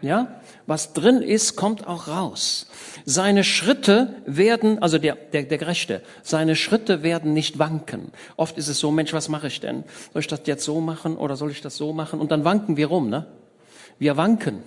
Ja? 0.01 0.41
Was 0.65 0.93
drin 0.93 1.21
ist, 1.21 1.55
kommt 1.55 1.87
auch 1.87 2.07
raus. 2.07 2.67
Seine 3.05 3.43
Schritte 3.43 4.15
werden, 4.25 4.81
also 4.81 4.97
der, 4.97 5.15
der, 5.15 5.43
der 5.43 5.57
Gerechte, 5.57 6.01
seine 6.23 6.55
Schritte 6.55 7.03
werden 7.03 7.33
nicht 7.33 7.57
wanken. 7.57 8.11
Oft 8.35 8.57
ist 8.57 8.67
es 8.67 8.79
so, 8.79 8.91
Mensch, 8.91 9.13
was 9.13 9.29
mache 9.29 9.47
ich 9.47 9.59
denn? 9.59 9.83
Soll 10.13 10.21
ich 10.21 10.27
das 10.27 10.41
jetzt 10.45 10.65
so 10.65 10.81
machen 10.81 11.17
oder 11.17 11.35
soll 11.35 11.51
ich 11.51 11.61
das 11.61 11.77
so 11.77 11.93
machen? 11.93 12.19
Und 12.19 12.31
dann 12.31 12.43
wanken 12.43 12.77
wir 12.77 12.87
rum, 12.87 13.09
ne? 13.09 13.25
Wir 13.97 14.17
wanken. 14.17 14.61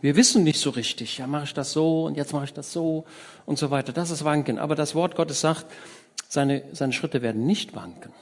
Wir 0.00 0.14
wissen 0.14 0.44
nicht 0.44 0.60
so 0.60 0.70
richtig, 0.70 1.18
ja, 1.18 1.26
mache 1.26 1.44
ich 1.44 1.54
das 1.54 1.72
so 1.72 2.04
und 2.04 2.16
jetzt 2.16 2.32
mache 2.32 2.44
ich 2.44 2.52
das 2.52 2.72
so 2.72 3.04
und 3.46 3.58
so 3.58 3.72
weiter. 3.72 3.92
Das 3.92 4.10
ist 4.10 4.24
Wanken. 4.24 4.58
Aber 4.58 4.76
das 4.76 4.94
Wort 4.94 5.16
Gottes 5.16 5.40
sagt, 5.40 5.66
seine, 6.28 6.62
seine 6.72 6.92
Schritte 6.92 7.22
werden 7.22 7.46
nicht 7.46 7.74
wanken. 7.74 8.12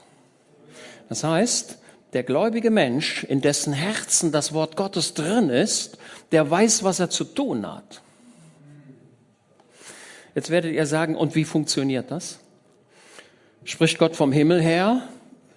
Das 1.09 1.22
heißt, 1.22 1.79
der 2.12 2.22
gläubige 2.22 2.70
Mensch, 2.70 3.24
in 3.24 3.40
dessen 3.40 3.72
Herzen 3.72 4.32
das 4.32 4.52
Wort 4.52 4.76
Gottes 4.76 5.14
drin 5.14 5.50
ist, 5.50 5.98
der 6.32 6.50
weiß, 6.50 6.84
was 6.84 7.00
er 7.00 7.10
zu 7.10 7.24
tun 7.24 7.66
hat. 7.66 8.02
Jetzt 10.34 10.50
werdet 10.50 10.72
ihr 10.72 10.86
sagen, 10.86 11.16
und 11.16 11.34
wie 11.34 11.44
funktioniert 11.44 12.10
das? 12.10 12.38
Spricht 13.64 13.98
Gott 13.98 14.14
vom 14.14 14.32
Himmel 14.32 14.60
her, 14.60 15.08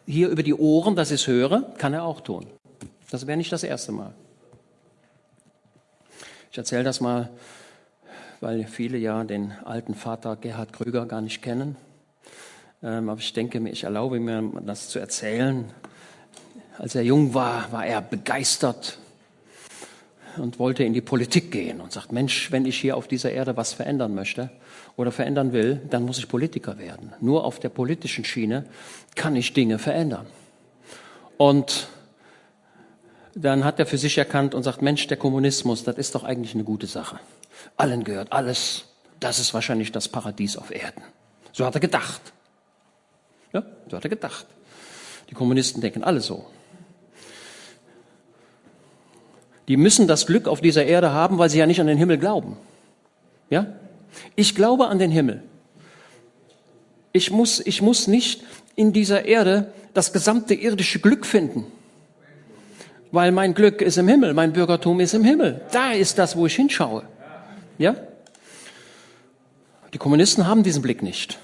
hier 0.06 0.30
über 0.30 0.42
die 0.42 0.54
Ohren, 0.54 0.96
dass 0.96 1.12
ich 1.12 1.22
es 1.22 1.28
höre? 1.28 1.62
Kann 1.78 1.94
er 1.94 2.04
auch 2.04 2.22
tun. 2.22 2.48
Das 3.12 3.28
wäre 3.28 3.38
nicht 3.38 3.52
das 3.52 3.64
erste 3.64 3.92
Mal. 3.92 4.14
Ich 6.52 6.58
erzähle 6.58 6.84
das 6.84 7.00
mal, 7.00 7.30
weil 8.40 8.66
viele 8.66 8.98
ja 8.98 9.24
den 9.24 9.52
alten 9.66 9.94
Vater 9.94 10.36
Gerhard 10.36 10.74
Krüger 10.74 11.06
gar 11.06 11.22
nicht 11.22 11.42
kennen. 11.42 11.76
Ähm, 12.82 13.10
aber 13.10 13.20
ich 13.20 13.34
denke 13.34 13.60
mir, 13.60 13.72
ich 13.72 13.84
erlaube 13.84 14.20
mir, 14.20 14.52
das 14.66 14.90
zu 14.90 15.00
erzählen. 15.00 15.72
Als 16.80 16.96
er 16.96 17.04
jung 17.04 17.34
war, 17.36 17.72
war 17.72 17.86
er 17.86 18.02
begeistert 18.02 18.98
und 20.38 20.58
wollte 20.58 20.84
in 20.84 20.94
die 20.94 21.02
Politik 21.02 21.52
gehen 21.52 21.82
und 21.82 21.92
sagt, 21.92 22.12
Mensch, 22.12 22.52
wenn 22.52 22.66
ich 22.66 22.80
hier 22.80 22.98
auf 22.98 23.08
dieser 23.08 23.32
Erde 23.32 23.56
was 23.58 23.74
verändern 23.74 24.16
möchte, 24.16 24.50
oder 25.00 25.14
verändern 25.14 25.54
will, 25.54 25.82
dann 25.90 26.04
muss 26.04 26.18
ich 26.18 26.28
Politiker 26.28 26.78
werden. 26.78 27.14
Nur 27.22 27.46
auf 27.46 27.60
der 27.62 27.70
politischen 27.70 28.26
Schiene 28.26 28.66
kann 29.16 29.34
ich 29.38 29.54
Dinge 29.54 29.80
verändern. 29.80 30.26
Und 31.38 31.88
dann 33.34 33.64
hat 33.64 33.80
er 33.80 33.86
für 33.86 33.98
sich 33.98 34.18
erkannt 34.18 34.54
und 34.54 34.64
sagt, 34.64 34.82
Mensch, 34.82 35.08
der 35.08 35.16
Kommunismus, 35.16 35.86
das 35.86 35.98
ist 35.98 36.16
doch 36.16 36.26
eigentlich 36.26 36.54
eine 36.54 36.66
gute 36.66 36.86
Sache. 36.86 37.18
Allen 37.78 38.04
gehört 38.04 38.34
alles. 38.34 38.88
Das 39.22 39.40
ist 39.40 39.54
wahrscheinlich 39.54 39.94
das 39.94 40.10
Paradies 40.10 40.58
auf 40.58 40.70
Erden. 40.70 41.04
So 41.54 41.66
hat 41.66 41.76
er 41.76 41.82
gedacht. 41.82 42.34
Ja, 43.54 43.64
so 43.90 43.96
hat 43.96 44.04
er 44.04 44.10
gedacht. 44.10 44.48
Die 45.30 45.34
Kommunisten 45.34 45.80
denken 45.80 46.04
alle 46.04 46.20
so. 46.20 46.46
Die 49.70 49.78
müssen 49.78 50.08
das 50.08 50.26
Glück 50.26 50.48
auf 50.48 50.62
dieser 50.62 50.86
Erde 50.86 51.14
haben, 51.14 51.38
weil 51.38 51.50
sie 51.50 51.60
ja 51.60 51.68
nicht 51.68 51.80
an 51.80 51.88
den 51.88 51.98
Himmel 51.98 52.18
glauben. 52.18 52.58
Ja? 53.52 53.68
Ich 54.36 54.56
glaube 54.56 54.88
an 54.88 54.98
den 54.98 55.12
Himmel. 55.12 55.44
Ich 57.14 57.30
muss, 57.30 57.60
ich 57.60 57.82
muss 57.82 58.08
nicht 58.08 58.44
in 58.76 58.94
dieser 58.94 59.26
Erde 59.26 59.72
das 59.94 60.12
gesamte 60.12 60.56
irdische 60.56 61.00
Glück 61.00 61.26
finden. 61.26 61.66
Weil 63.12 63.32
mein 63.32 63.54
Glück 63.54 63.82
ist 63.82 63.98
im 63.98 64.08
Himmel, 64.08 64.34
mein 64.34 64.54
Bürgertum 64.54 65.00
ist 65.00 65.14
im 65.14 65.24
Himmel. 65.24 65.62
Da 65.72 65.92
ist 65.92 66.18
das, 66.18 66.36
wo 66.36 66.48
ich 66.48 66.56
hinschaue. 66.56 67.04
Ja? 67.78 67.96
Die 69.94 69.98
Kommunisten 70.00 70.48
haben 70.48 70.64
diesen 70.64 70.82
Blick 70.82 71.04
nicht. 71.04 71.40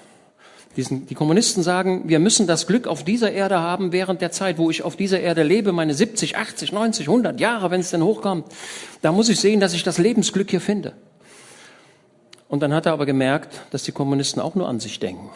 Die 0.77 1.15
Kommunisten 1.15 1.63
sagen, 1.63 2.09
wir 2.09 2.19
müssen 2.19 2.47
das 2.47 2.67
Glück 2.67 2.85
auf 2.85 3.05
dieser 3.05 3.31
Erde 3.31 3.59
haben 3.59 3.93
während 3.93 4.19
der 4.21 4.31
Zeit, 4.31 4.57
wo 4.57 4.69
ich 4.69 4.83
auf 4.83 4.97
dieser 4.97 5.21
Erde 5.21 5.43
lebe, 5.43 5.71
meine 5.71 5.93
70, 5.93 6.35
80, 6.38 6.73
90, 6.73 7.07
100 7.07 7.39
Jahre, 7.39 7.71
wenn 7.71 7.79
es 7.79 7.91
denn 7.91 8.03
hochkommt. 8.03 8.45
Da 9.01 9.13
muss 9.13 9.29
ich 9.29 9.39
sehen, 9.39 9.61
dass 9.61 9.73
ich 9.73 9.83
das 9.83 9.97
Lebensglück 9.97 10.49
hier 10.49 10.59
finde. 10.59 10.93
Und 12.49 12.59
dann 12.59 12.73
hat 12.73 12.85
er 12.85 12.91
aber 12.91 13.05
gemerkt, 13.05 13.61
dass 13.71 13.83
die 13.83 13.93
Kommunisten 13.93 14.41
auch 14.41 14.55
nur 14.55 14.67
an 14.67 14.81
sich 14.81 14.99
denken. 14.99 15.29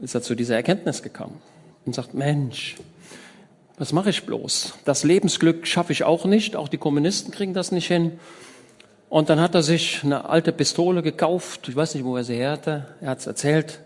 Ist 0.00 0.14
er 0.14 0.22
zu 0.22 0.36
dieser 0.36 0.54
Erkenntnis 0.54 1.02
gekommen 1.02 1.40
und 1.86 1.94
sagt, 1.94 2.14
Mensch, 2.14 2.76
was 3.78 3.92
mache 3.92 4.10
ich 4.10 4.24
bloß? 4.24 4.74
Das 4.84 5.02
Lebensglück 5.04 5.66
schaffe 5.66 5.92
ich 5.92 6.04
auch 6.04 6.24
nicht, 6.24 6.54
auch 6.54 6.68
die 6.68 6.78
Kommunisten 6.78 7.32
kriegen 7.32 7.52
das 7.52 7.72
nicht 7.72 7.88
hin. 7.88 8.18
Und 9.08 9.30
dann 9.30 9.40
hat 9.40 9.54
er 9.54 9.62
sich 9.62 10.02
eine 10.02 10.28
alte 10.28 10.52
Pistole 10.52 11.02
gekauft, 11.02 11.68
ich 11.68 11.76
weiß 11.76 11.94
nicht, 11.94 12.04
wo 12.04 12.16
er 12.16 12.24
sie 12.24 12.34
her 12.34 12.52
hatte, 12.52 12.86
er 13.00 13.10
hat 13.10 13.18
es 13.20 13.26
erzählt. 13.26 13.80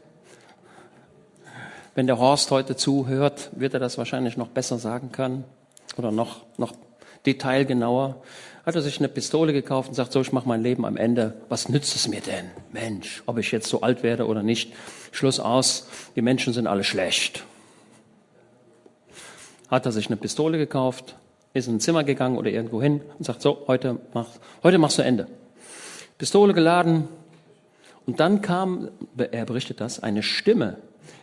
Wenn 1.95 2.07
der 2.07 2.19
Horst 2.19 2.51
heute 2.51 2.77
zuhört, 2.77 3.51
wird 3.53 3.75
er 3.75 3.81
das 3.81 3.99
wahrscheinlich 3.99 4.37
noch 4.37 4.49
besser 4.49 4.79
sagen 4.79 5.13
können 5.13 5.45
oder 5.97 6.11
noch, 6.11 6.41
noch 6.57 6.73
detailgenauer 7.27 8.23
hat 8.65 8.75
er 8.75 8.83
sich 8.83 8.99
eine 8.99 9.09
Pistole 9.09 9.53
gekauft 9.53 9.89
und 9.89 9.95
sagt, 9.95 10.13
so, 10.13 10.21
ich 10.21 10.33
mache 10.33 10.49
mein 10.49 10.63
Leben 10.63 10.85
am 10.85 10.97
Ende. 10.97 11.35
Was 11.49 11.69
nützt 11.69 11.97
es 11.97 12.09
mir 12.09 12.21
denn? 12.21 12.51
Mensch, 12.73 13.23
ob 13.27 13.39
ich 13.39 13.53
jetzt 13.53 13.69
so 13.69 13.81
alt 13.81 14.03
werde 14.03 14.27
oder 14.27 14.43
nicht. 14.43 14.73
Schluss 15.13 15.41
aus, 15.41 15.89
die 16.15 16.23
Menschen 16.23 16.53
sind 16.53 16.67
alle 16.67 16.85
schlecht. 16.85 17.45
Hat 19.69 19.87
er 19.87 19.93
sich 19.93 20.07
eine 20.07 20.17
Pistole 20.17 20.59
gekauft, 20.59 21.17
ist 21.53 21.69
in 21.69 21.77
ein 21.77 21.81
Zimmer 21.81 22.05
gegangen 22.05 22.39
oder 22.39 22.51
irgendwo 22.51 22.81
hin 22.81 23.01
und 23.19 23.25
sagt, 23.25 23.43
so, 23.43 23.65
heute, 23.67 23.99
mach, 24.15 24.29
heute 24.63 24.79
machst 24.79 24.99
du 24.99 25.03
Ende. 25.03 25.27
Pistole 26.19 26.55
geladen. 26.55 27.09
Und 28.07 28.21
dann 28.21 28.41
kam, 28.41 28.89
er 29.17 29.45
berichtet 29.45 29.81
das, 29.81 30.01
eine 30.01 30.23
Stimme, 30.23 30.77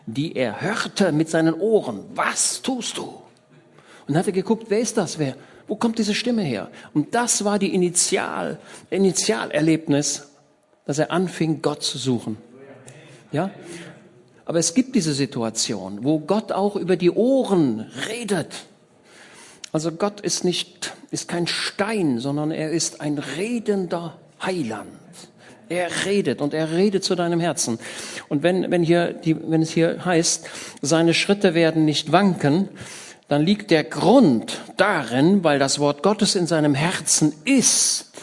die 0.06 0.36
er 0.36 0.62
hörte 0.62 1.12
mit 1.12 1.30
seinen 1.30 1.54
Ohren. 1.54 2.06
Was 2.16 2.62
tust 2.62 2.98
du? 2.98 3.14
Und 4.08 4.18
hat 4.18 4.28
er 4.28 4.34
geguckt, 4.34 4.66
wer 4.70 4.80
ist 4.80 4.98
das? 4.98 5.20
Wer? 5.20 5.36
Wo 5.68 5.76
kommt 5.76 6.00
diese 6.00 6.16
Stimme 6.16 6.44
her? 6.44 6.70
Und 6.94 7.14
das 7.14 7.44
war 7.44 7.60
die 7.60 7.74
Initial, 7.74 8.58
Initialerlebnis, 8.90 10.32
dass 10.86 11.00
er 11.00 11.12
anfing, 11.12 11.62
Gott 11.62 11.84
zu 11.84 11.98
suchen. 11.98 12.38
Ja? 13.32 13.52
Aber 14.46 14.60
es 14.60 14.74
gibt 14.74 14.96
diese 14.96 15.14
Situation, 15.14 16.04
wo 16.04 16.20
Gott 16.20 16.54
auch 16.54 16.78
über 16.78 16.96
die 16.96 17.12
Ohren 17.12 17.92
redet. 18.08 18.66
Also 19.78 19.92
Gott 19.92 20.22
ist 20.22 20.44
nicht, 20.44 20.96
ist 21.12 21.28
kein 21.28 21.46
Stein, 21.46 22.18
sondern 22.18 22.50
er 22.50 22.72
ist 22.72 23.00
ein 23.00 23.20
redender 23.20 24.18
Heiland. 24.42 24.90
Er 25.70 25.90
redet 26.04 26.42
und 26.42 26.56
er 26.56 26.72
redet 26.72 27.04
zu 27.04 27.14
deinem 27.14 27.40
Herzen. 27.40 27.78
Und 28.28 28.42
wenn, 28.42 28.72
wenn 28.72 28.82
hier, 28.82 29.14
die, 29.14 29.38
wenn 29.40 29.62
es 29.62 29.70
hier 29.70 30.04
heißt, 30.04 30.50
seine 30.82 31.14
Schritte 31.14 31.54
werden 31.54 31.86
nicht 31.86 32.12
wanken, 32.12 32.70
dann 33.28 33.44
liegt 33.44 33.70
der 33.70 33.84
Grund 33.84 34.62
darin, 34.78 35.44
weil 35.44 35.60
das 35.60 35.78
Wort 35.78 36.02
Gottes 36.02 36.34
in 36.34 36.48
seinem 36.48 36.74
Herzen 36.74 37.36
ist. 37.46 38.14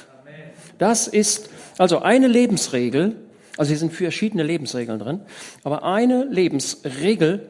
Das 0.78 1.06
ist 1.06 1.50
also 1.78 2.00
eine 2.00 2.26
Lebensregel, 2.26 3.14
also 3.56 3.68
hier 3.68 3.78
sind 3.78 3.92
verschiedene 3.92 4.42
Lebensregeln 4.42 4.98
drin, 4.98 5.20
aber 5.62 5.84
eine 5.84 6.24
Lebensregel, 6.24 7.46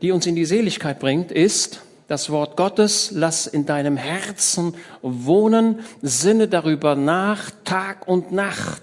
die 0.00 0.10
uns 0.10 0.24
in 0.24 0.36
die 0.36 0.46
Seligkeit 0.46 0.98
bringt, 0.98 1.30
ist, 1.30 1.82
das 2.12 2.28
Wort 2.28 2.58
Gottes, 2.58 3.10
lass 3.14 3.46
in 3.46 3.64
deinem 3.64 3.96
Herzen 3.96 4.74
wohnen, 5.00 5.80
sinne 6.02 6.46
darüber 6.46 6.94
nach, 6.94 7.50
Tag 7.64 8.06
und 8.06 8.32
Nacht. 8.32 8.82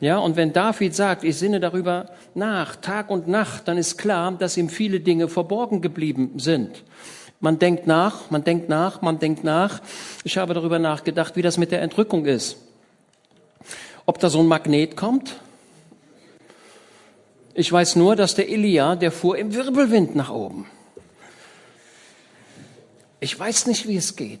Ja, 0.00 0.18
und 0.18 0.34
wenn 0.34 0.52
David 0.52 0.92
sagt, 0.92 1.22
ich 1.22 1.38
sinne 1.38 1.60
darüber 1.60 2.10
nach, 2.34 2.74
Tag 2.74 3.10
und 3.10 3.28
Nacht, 3.28 3.68
dann 3.68 3.78
ist 3.78 3.96
klar, 3.96 4.32
dass 4.32 4.56
ihm 4.56 4.68
viele 4.68 4.98
Dinge 4.98 5.28
verborgen 5.28 5.80
geblieben 5.80 6.32
sind. 6.38 6.82
Man 7.38 7.60
denkt 7.60 7.86
nach, 7.86 8.28
man 8.32 8.42
denkt 8.42 8.68
nach, 8.68 9.02
man 9.02 9.20
denkt 9.20 9.44
nach. 9.44 9.80
Ich 10.24 10.36
habe 10.36 10.52
darüber 10.52 10.80
nachgedacht, 10.80 11.36
wie 11.36 11.42
das 11.42 11.58
mit 11.58 11.70
der 11.70 11.80
Entrückung 11.80 12.26
ist. 12.26 12.56
Ob 14.04 14.18
da 14.18 14.28
so 14.28 14.40
ein 14.40 14.48
Magnet 14.48 14.96
kommt? 14.96 15.36
Ich 17.54 17.70
weiß 17.70 17.94
nur, 17.94 18.16
dass 18.16 18.34
der 18.34 18.48
Elia, 18.48 18.96
der 18.96 19.12
fuhr 19.12 19.38
im 19.38 19.54
Wirbelwind 19.54 20.16
nach 20.16 20.30
oben. 20.30 20.66
Ich 23.22 23.38
weiß 23.38 23.66
nicht, 23.68 23.86
wie 23.86 23.96
es 23.96 24.16
geht. 24.16 24.40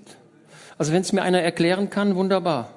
Also 0.76 0.92
wenn 0.92 1.02
es 1.02 1.12
mir 1.12 1.22
einer 1.22 1.40
erklären 1.40 1.88
kann, 1.88 2.16
wunderbar. 2.16 2.68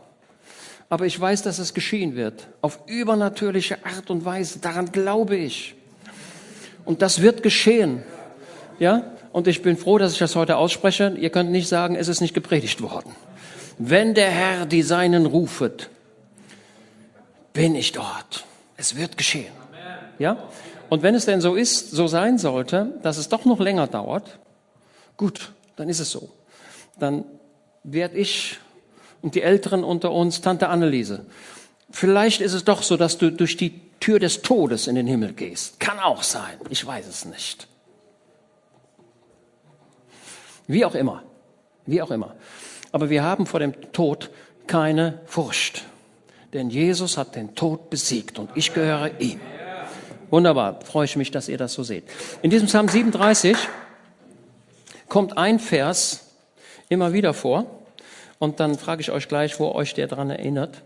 Aber 0.87 1.07
ich 1.07 1.19
weiß, 1.19 1.41
dass 1.41 1.57
es 1.57 1.73
geschehen 1.73 2.15
wird. 2.15 2.47
Auf 2.61 2.77
übernatürliche 2.85 3.83
Art 3.83 4.11
und 4.11 4.23
Weise. 4.23 4.59
Daran 4.59 4.91
glaube 4.91 5.35
ich. 5.35 5.73
Und 6.85 7.01
das 7.01 7.23
wird 7.23 7.41
geschehen. 7.41 8.03
Ja? 8.77 9.13
Und 9.31 9.47
ich 9.47 9.63
bin 9.63 9.77
froh, 9.77 9.97
dass 9.97 10.13
ich 10.13 10.19
das 10.19 10.35
heute 10.35 10.57
ausspreche. 10.57 11.15
Ihr 11.19 11.31
könnt 11.31 11.49
nicht 11.49 11.67
sagen, 11.67 11.95
es 11.95 12.07
ist 12.07 12.21
nicht 12.21 12.35
gepredigt 12.35 12.83
worden. 12.83 13.15
Wenn 13.79 14.13
der 14.13 14.29
Herr 14.29 14.67
die 14.67 14.83
Seinen 14.83 15.25
rufet, 15.25 15.89
bin 17.51 17.73
ich 17.73 17.93
dort. 17.93 18.45
Es 18.77 18.95
wird 18.95 19.17
geschehen. 19.17 19.51
Ja? 20.19 20.37
Und 20.87 21.01
wenn 21.01 21.15
es 21.15 21.25
denn 21.25 21.41
so 21.41 21.55
ist, 21.55 21.89
so 21.89 22.05
sein 22.05 22.37
sollte, 22.37 22.93
dass 23.01 23.17
es 23.17 23.27
doch 23.27 23.43
noch 23.43 23.59
länger 23.59 23.87
dauert, 23.87 24.37
gut, 25.17 25.54
dann 25.75 25.89
ist 25.89 25.99
es 25.99 26.11
so. 26.11 26.29
Dann 26.99 27.25
werde 27.83 28.17
ich 28.17 28.59
und 29.21 29.35
die 29.35 29.41
Älteren 29.41 29.83
unter 29.83 30.11
uns 30.11 30.41
Tante 30.41 30.69
Anneliese. 30.69 31.25
Vielleicht 31.89 32.41
ist 32.41 32.53
es 32.53 32.63
doch 32.63 32.83
so, 32.83 32.95
dass 32.97 33.17
du 33.17 33.31
durch 33.31 33.57
die 33.57 33.81
Tür 33.99 34.19
des 34.19 34.41
Todes 34.41 34.87
in 34.87 34.95
den 34.95 35.07
Himmel 35.07 35.33
gehst. 35.33 35.79
Kann 35.79 35.99
auch 35.99 36.23
sein. 36.23 36.57
Ich 36.69 36.85
weiß 36.85 37.07
es 37.07 37.25
nicht. 37.25 37.67
Wie 40.67 40.85
auch 40.85 40.95
immer. 40.95 41.23
Wie 41.85 42.01
auch 42.01 42.11
immer. 42.11 42.35
Aber 42.91 43.09
wir 43.09 43.23
haben 43.23 43.45
vor 43.45 43.59
dem 43.59 43.91
Tod 43.91 44.29
keine 44.67 45.21
Furcht. 45.25 45.85
Denn 46.53 46.69
Jesus 46.69 47.17
hat 47.17 47.35
den 47.35 47.55
Tod 47.55 47.89
besiegt 47.89 48.39
und 48.39 48.49
ich 48.55 48.73
gehöre 48.73 49.19
ihm. 49.19 49.39
Wunderbar. 50.29 50.79
Freue 50.81 51.05
ich 51.05 51.15
mich, 51.15 51.31
dass 51.31 51.49
ihr 51.49 51.57
das 51.57 51.73
so 51.73 51.83
seht. 51.83 52.03
In 52.41 52.49
diesem 52.49 52.67
Psalm 52.67 52.87
37 52.87 53.57
kommt 55.09 55.37
ein 55.37 55.59
Vers 55.59 56.31
immer 56.89 57.13
wieder 57.13 57.33
vor. 57.33 57.65
Und 58.39 58.59
dann 58.59 58.77
frage 58.77 59.01
ich 59.01 59.11
euch 59.11 59.27
gleich, 59.27 59.59
wo 59.59 59.71
euch 59.71 59.93
der 59.93 60.07
dran 60.07 60.29
erinnert. 60.29 60.83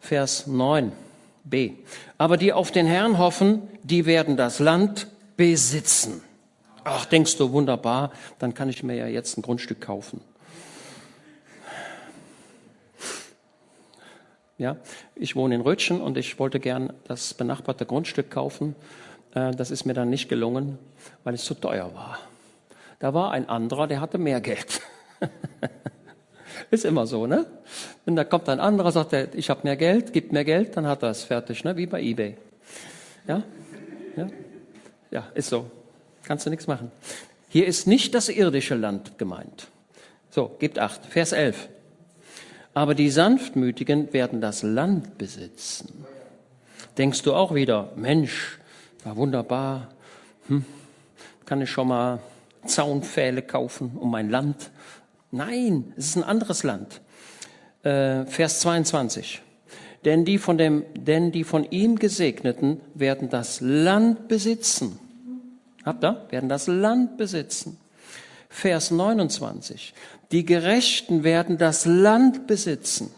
Vers 0.00 0.48
9b. 0.48 1.74
Aber 2.18 2.36
die 2.36 2.52
auf 2.52 2.70
den 2.70 2.86
Herrn 2.86 3.18
hoffen, 3.18 3.62
die 3.82 4.06
werden 4.06 4.36
das 4.36 4.58
Land 4.58 5.06
besitzen. 5.36 6.22
Ach, 6.84 7.04
denkst 7.04 7.36
du, 7.36 7.52
wunderbar, 7.52 8.10
dann 8.38 8.54
kann 8.54 8.68
ich 8.68 8.82
mir 8.82 8.96
ja 8.96 9.06
jetzt 9.06 9.38
ein 9.38 9.42
Grundstück 9.42 9.80
kaufen. 9.80 10.20
Ja, 14.58 14.76
ich 15.14 15.36
wohne 15.36 15.54
in 15.54 15.62
Rötschen 15.62 16.02
und 16.02 16.18
ich 16.18 16.38
wollte 16.38 16.60
gern 16.60 16.92
das 17.04 17.32
benachbarte 17.32 17.86
Grundstück 17.86 18.30
kaufen. 18.30 18.76
Äh, 19.34 19.52
das 19.52 19.70
ist 19.70 19.86
mir 19.86 19.94
dann 19.94 20.10
nicht 20.10 20.28
gelungen, 20.28 20.78
weil 21.24 21.32
es 21.32 21.44
zu 21.44 21.54
teuer 21.54 21.94
war. 21.94 22.18
Da 23.00 23.14
war 23.14 23.32
ein 23.32 23.48
anderer, 23.48 23.88
der 23.88 24.00
hatte 24.00 24.18
mehr 24.18 24.40
Geld. 24.40 24.82
Ist 26.70 26.84
immer 26.84 27.06
so, 27.06 27.26
ne? 27.26 27.46
Wenn 28.04 28.14
da 28.14 28.24
kommt 28.24 28.48
ein 28.48 28.60
anderer, 28.60 28.92
sagt 28.92 29.12
er, 29.14 29.34
ich 29.34 29.50
habe 29.50 29.60
mehr 29.64 29.76
Geld, 29.76 30.12
gibt 30.12 30.32
mehr 30.32 30.44
Geld, 30.44 30.76
dann 30.76 30.86
hat 30.86 31.02
er 31.02 31.10
es 31.10 31.24
fertig, 31.24 31.64
ne? 31.64 31.76
Wie 31.76 31.86
bei 31.86 32.00
eBay. 32.00 32.36
Ja? 33.26 33.42
Ja? 34.16 34.28
Ja, 35.10 35.26
ist 35.34 35.48
so. 35.48 35.68
Kannst 36.22 36.46
du 36.46 36.50
nichts 36.50 36.66
machen. 36.66 36.92
Hier 37.48 37.66
ist 37.66 37.86
nicht 37.86 38.14
das 38.14 38.28
irdische 38.28 38.76
Land 38.76 39.18
gemeint. 39.18 39.68
So, 40.28 40.54
gibt 40.58 40.78
acht. 40.78 41.04
Vers 41.06 41.32
11. 41.32 41.68
Aber 42.74 42.94
die 42.94 43.10
Sanftmütigen 43.10 44.12
werden 44.12 44.40
das 44.40 44.62
Land 44.62 45.18
besitzen. 45.18 46.04
Denkst 46.98 47.22
du 47.22 47.34
auch 47.34 47.54
wieder, 47.54 47.92
Mensch, 47.96 48.58
war 49.04 49.16
wunderbar. 49.16 49.88
Hm, 50.48 50.64
kann 51.46 51.62
ich 51.62 51.70
schon 51.70 51.88
mal 51.88 52.20
Zaunpfähle 52.64 53.42
kaufen 53.42 53.96
um 53.98 54.10
mein 54.10 54.30
Land. 54.30 54.70
Nein, 55.30 55.92
es 55.96 56.06
ist 56.06 56.16
ein 56.16 56.24
anderes 56.24 56.62
Land. 56.62 57.00
Äh, 57.82 58.24
Vers 58.26 58.60
22. 58.60 59.42
Denn 60.04 60.24
die, 60.24 60.38
von 60.38 60.56
dem, 60.56 60.84
denn 60.94 61.30
die 61.30 61.44
von 61.44 61.64
ihm 61.70 61.98
Gesegneten 61.98 62.80
werden 62.94 63.28
das 63.28 63.60
Land 63.60 64.28
besitzen. 64.28 64.98
Habt 65.84 66.04
ihr? 66.04 66.26
Werden 66.30 66.48
das 66.48 66.66
Land 66.66 67.16
besitzen. 67.16 67.78
Vers 68.48 68.90
29. 68.90 69.94
Die 70.32 70.44
Gerechten 70.44 71.22
werden 71.22 71.58
das 71.58 71.86
Land 71.86 72.46
besitzen. 72.46 73.10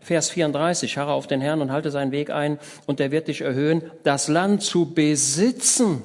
Vers 0.00 0.30
34. 0.30 0.96
Harre 0.96 1.12
auf 1.12 1.26
den 1.26 1.40
Herrn 1.40 1.60
und 1.60 1.70
halte 1.70 1.90
seinen 1.90 2.12
Weg 2.12 2.30
ein 2.30 2.58
und 2.86 3.00
er 3.00 3.10
wird 3.10 3.28
dich 3.28 3.42
erhöhen, 3.42 3.82
das 4.04 4.28
Land 4.28 4.62
zu 4.62 4.94
besitzen. 4.94 6.02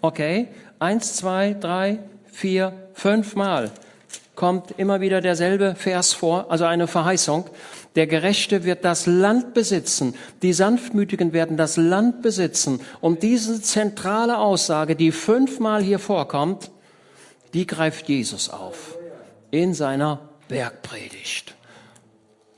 Okay? 0.00 0.48
Eins, 0.80 1.14
zwei, 1.14 1.52
drei, 1.52 1.98
vier, 2.24 2.72
fünf 2.94 3.36
Mal 3.36 3.70
kommt 4.34 4.70
immer 4.78 5.02
wieder 5.02 5.20
derselbe 5.20 5.74
Vers 5.74 6.14
vor, 6.14 6.50
also 6.50 6.64
eine 6.64 6.86
Verheißung. 6.86 7.44
Der 7.96 8.06
Gerechte 8.06 8.64
wird 8.64 8.82
das 8.82 9.04
Land 9.04 9.52
besitzen. 9.52 10.14
Die 10.40 10.54
Sanftmütigen 10.54 11.34
werden 11.34 11.58
das 11.58 11.76
Land 11.76 12.22
besitzen. 12.22 12.80
Und 13.02 13.22
diese 13.22 13.60
zentrale 13.60 14.38
Aussage, 14.38 14.96
die 14.96 15.12
fünfmal 15.12 15.82
hier 15.82 15.98
vorkommt, 15.98 16.70
die 17.52 17.66
greift 17.66 18.08
Jesus 18.08 18.48
auf 18.48 18.96
in 19.50 19.74
seiner 19.74 20.30
Bergpredigt. 20.48 21.54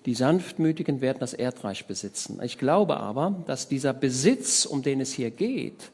Die 0.06 0.14
Sanftmütigen 0.14 1.00
werden 1.00 1.18
das 1.18 1.34
Erdreich 1.34 1.86
besitzen. 1.86 2.40
Ich 2.40 2.56
glaube 2.56 2.98
aber, 2.98 3.42
dass 3.48 3.66
dieser 3.66 3.92
Besitz, 3.92 4.64
um 4.64 4.82
den 4.82 5.00
es 5.00 5.12
hier 5.12 5.32
geht, 5.32 5.90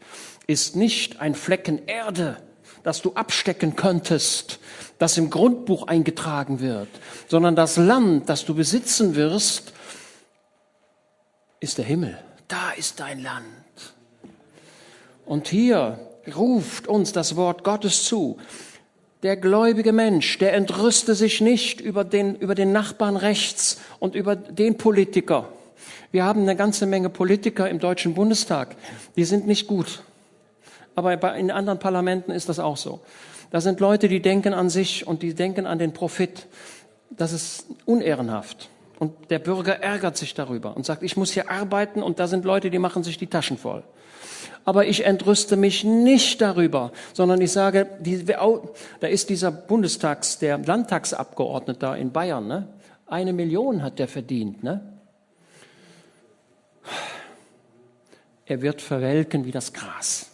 ist 0.49 0.77
nicht 0.77 1.21
ein 1.21 1.35
Flecken 1.35 1.87
Erde, 1.87 2.39
das 2.83 3.03
du 3.03 3.13
abstecken 3.13 3.77
könntest, 3.77 4.59
das 4.99 5.19
im 5.19 5.31
Grundbuch 5.31 5.87
eingetragen 5.87 6.61
wird, 6.61 6.89
sondern 7.29 7.55
das 7.55 7.77
Land, 7.77 8.29
das 8.31 8.47
du 8.47 8.55
besitzen 8.55 9.15
wirst, 9.15 9.75
ist 11.61 11.77
der 11.77 11.85
Himmel. 11.85 12.19
Da 12.49 12.71
ist 12.71 12.99
dein 12.99 13.23
Land. 13.23 13.45
Und 15.27 15.49
hier 15.49 16.01
ruft 16.35 16.89
uns 16.89 17.13
das 17.13 17.37
Wort 17.37 17.63
Gottes 17.63 18.05
zu. 18.05 18.39
Der 19.23 19.37
gläubige 19.37 19.93
Mensch, 19.93 20.39
der 20.39 20.55
entrüste 20.55 21.15
sich 21.15 21.43
nicht 21.43 21.81
über 21.83 22.05
den, 22.05 22.37
über 22.37 22.55
den 22.55 22.73
Nachbarn 22.73 23.17
rechts 23.17 23.81
und 23.99 24.15
über 24.15 24.35
den 24.35 24.79
Politiker. 24.79 25.53
Wir 26.11 26.25
haben 26.25 26.43
eine 26.43 26.57
ganze 26.57 26.87
Menge 26.87 27.11
Politiker 27.11 27.69
im 27.69 27.81
Deutschen 27.81 28.15
Bundestag, 28.15 28.77
die 29.17 29.25
sind 29.25 29.47
nicht 29.47 29.67
gut 29.67 30.03
aber 30.99 31.37
in 31.37 31.51
anderen 31.51 31.79
Parlamenten 31.79 32.33
ist 32.33 32.49
das 32.49 32.59
auch 32.59 32.77
so. 32.77 33.01
Da 33.51 33.61
sind 33.61 33.81
Leute, 33.81 34.09
die 34.09 34.21
denken 34.21 34.53
an 34.53 34.69
sich 34.69 35.07
und 35.07 35.23
die 35.23 35.35
denken 35.35 35.67
an 35.67 35.79
den 35.79 35.93
Profit. 35.93 36.47
Das 37.11 37.33
ist 37.33 37.67
unehrenhaft. 37.87 38.69
Und 38.99 39.31
der 39.31 39.39
Bürger 39.39 39.81
ärgert 39.81 40.17
sich 40.17 40.35
darüber 40.35 40.77
und 40.77 40.85
sagt, 40.85 41.05
ich 41.05 41.17
muss 41.17 41.31
hier 41.31 41.51
arbeiten 41.51 42.03
und 42.03 42.19
da 42.19 42.27
sind 42.27 42.45
Leute, 42.45 42.69
die 42.69 42.81
machen 42.81 43.05
sich 43.05 43.17
die 43.17 43.29
Taschen 43.29 43.57
voll. 43.57 43.85
Aber 44.65 44.87
ich 44.87 45.07
entrüste 45.07 45.57
mich 45.57 45.85
nicht 45.85 46.41
darüber, 46.41 46.91
sondern 47.13 47.41
ich 47.41 47.53
sage, 47.53 47.87
die, 48.01 48.25
da 48.25 49.07
ist 49.07 49.31
dieser 49.31 49.53
Bundestags, 49.53 50.39
der 50.39 50.59
Landtagsabgeordnete 50.59 51.97
in 51.99 52.11
Bayern, 52.11 52.49
ne? 52.49 52.69
eine 53.07 53.33
Million 53.33 53.83
hat 53.83 54.01
der 54.01 54.09
verdient. 54.09 54.65
Ne? 54.65 54.99
er 58.49 58.63
wird 58.63 58.81
verwelken 58.81 59.45
wie 59.45 59.51
das 59.51 59.73
Gras. 59.73 60.31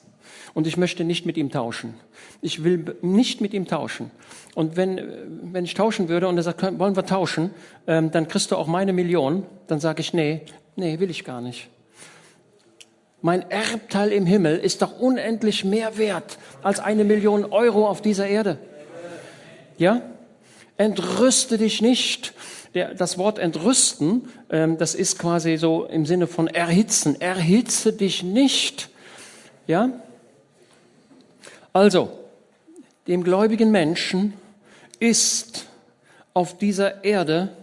Und 0.54 0.68
ich 0.68 0.76
möchte 0.76 1.02
nicht 1.04 1.26
mit 1.26 1.36
ihm 1.36 1.50
tauschen. 1.50 1.94
Ich 2.40 2.62
will 2.62 2.96
nicht 3.02 3.40
mit 3.40 3.52
ihm 3.52 3.66
tauschen. 3.66 4.12
Und 4.54 4.76
wenn, 4.76 5.00
wenn 5.52 5.64
ich 5.64 5.74
tauschen 5.74 6.08
würde 6.08 6.28
und 6.28 6.36
er 6.36 6.44
sagt, 6.44 6.62
wollen 6.78 6.94
wir 6.94 7.04
tauschen, 7.04 7.50
ähm, 7.88 8.12
dann 8.12 8.28
kriegst 8.28 8.52
du 8.52 8.56
auch 8.56 8.68
meine 8.68 8.92
Million, 8.92 9.44
dann 9.66 9.80
sage 9.80 10.00
ich, 10.00 10.14
nee, 10.14 10.42
nee, 10.76 11.00
will 11.00 11.10
ich 11.10 11.24
gar 11.24 11.40
nicht. 11.40 11.68
Mein 13.20 13.50
Erbteil 13.50 14.12
im 14.12 14.26
Himmel 14.26 14.58
ist 14.58 14.82
doch 14.82 15.00
unendlich 15.00 15.64
mehr 15.64 15.98
wert 15.98 16.38
als 16.62 16.78
eine 16.78 17.04
Million 17.04 17.46
Euro 17.46 17.88
auf 17.88 18.02
dieser 18.02 18.26
Erde. 18.28 18.58
Ja? 19.76 20.02
Entrüste 20.76 21.58
dich 21.58 21.80
nicht. 21.80 22.32
Der, 22.74 22.92
das 22.94 23.18
Wort 23.18 23.38
entrüsten, 23.38 24.28
ähm, 24.50 24.78
das 24.78 24.94
ist 24.94 25.18
quasi 25.18 25.56
so 25.56 25.84
im 25.84 26.06
Sinne 26.06 26.26
von 26.26 26.48
erhitzen. 26.48 27.20
Erhitze 27.20 27.92
dich 27.92 28.22
nicht. 28.22 28.90
Ja? 29.66 29.90
Also, 31.74 32.20
dem 33.08 33.24
gläubigen 33.24 33.72
Menschen 33.72 34.34
ist 35.00 35.66
auf 36.32 36.56
dieser 36.56 37.02
Erde 37.02 37.56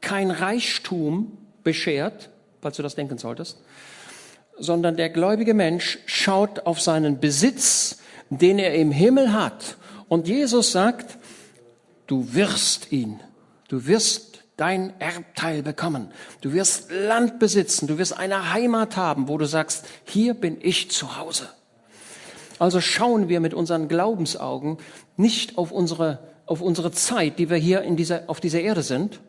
kein 0.00 0.30
Reichtum 0.30 1.36
beschert, 1.64 2.30
falls 2.62 2.76
du 2.76 2.84
das 2.84 2.94
denken 2.94 3.18
solltest, 3.18 3.60
sondern 4.56 4.96
der 4.96 5.10
gläubige 5.10 5.52
Mensch 5.52 5.98
schaut 6.06 6.60
auf 6.60 6.80
seinen 6.80 7.18
Besitz, 7.18 7.98
den 8.30 8.60
er 8.60 8.74
im 8.74 8.92
Himmel 8.92 9.32
hat. 9.32 9.76
Und 10.06 10.28
Jesus 10.28 10.70
sagt, 10.70 11.18
du 12.06 12.34
wirst 12.34 12.92
ihn, 12.92 13.18
du 13.66 13.86
wirst 13.86 14.44
dein 14.56 14.98
Erbteil 15.00 15.64
bekommen, 15.64 16.12
du 16.40 16.52
wirst 16.52 16.92
Land 16.92 17.40
besitzen, 17.40 17.88
du 17.88 17.98
wirst 17.98 18.16
eine 18.16 18.52
Heimat 18.52 18.96
haben, 18.96 19.26
wo 19.26 19.36
du 19.38 19.46
sagst, 19.46 19.86
hier 20.04 20.34
bin 20.34 20.56
ich 20.60 20.92
zu 20.92 21.16
Hause. 21.16 21.48
Also 22.58 22.80
schauen 22.80 23.28
wir 23.28 23.40
mit 23.40 23.54
unseren 23.54 23.88
Glaubensaugen 23.88 24.78
nicht 25.16 25.58
auf 25.58 25.72
unsere, 25.72 26.18
auf 26.46 26.60
unsere 26.60 26.90
Zeit, 26.92 27.38
die 27.38 27.50
wir 27.50 27.56
hier 27.56 27.82
in 27.82 27.96
dieser, 27.96 28.22
auf 28.28 28.40
dieser 28.40 28.60
Erde 28.60 28.82
sind, 28.82 29.20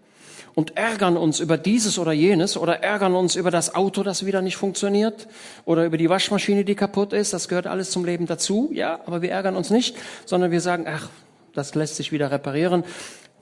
und 0.57 0.75
ärgern 0.75 1.17
uns 1.17 1.39
über 1.39 1.55
dieses 1.55 1.99
oder 1.99 2.13
jenes 2.13 2.57
oder 2.57 2.81
ärgern 2.81 3.13
uns 3.13 3.35
über 3.35 3.51
das 3.51 3.75
Auto, 3.75 4.01
das 4.01 4.25
wieder 4.25 4.41
nicht 4.41 4.57
funktioniert 4.57 5.27
oder 5.65 5.85
über 5.85 5.97
die 5.97 6.09
Waschmaschine, 6.09 6.65
die 6.65 6.73
kaputt 6.73 7.13
ist. 7.13 7.31
Das 7.31 7.47
gehört 7.47 7.67
alles 7.67 7.91
zum 7.91 8.05
Leben 8.05 8.25
dazu, 8.25 8.71
ja, 8.73 8.99
aber 9.05 9.21
wir 9.21 9.29
ärgern 9.29 9.55
uns 9.55 9.69
nicht, 9.69 9.95
sondern 10.25 10.49
wir 10.49 10.59
sagen, 10.59 10.85
ach, 10.87 11.09
das 11.53 11.75
lässt 11.75 11.97
sich 11.97 12.11
wieder 12.11 12.31
reparieren. 12.31 12.85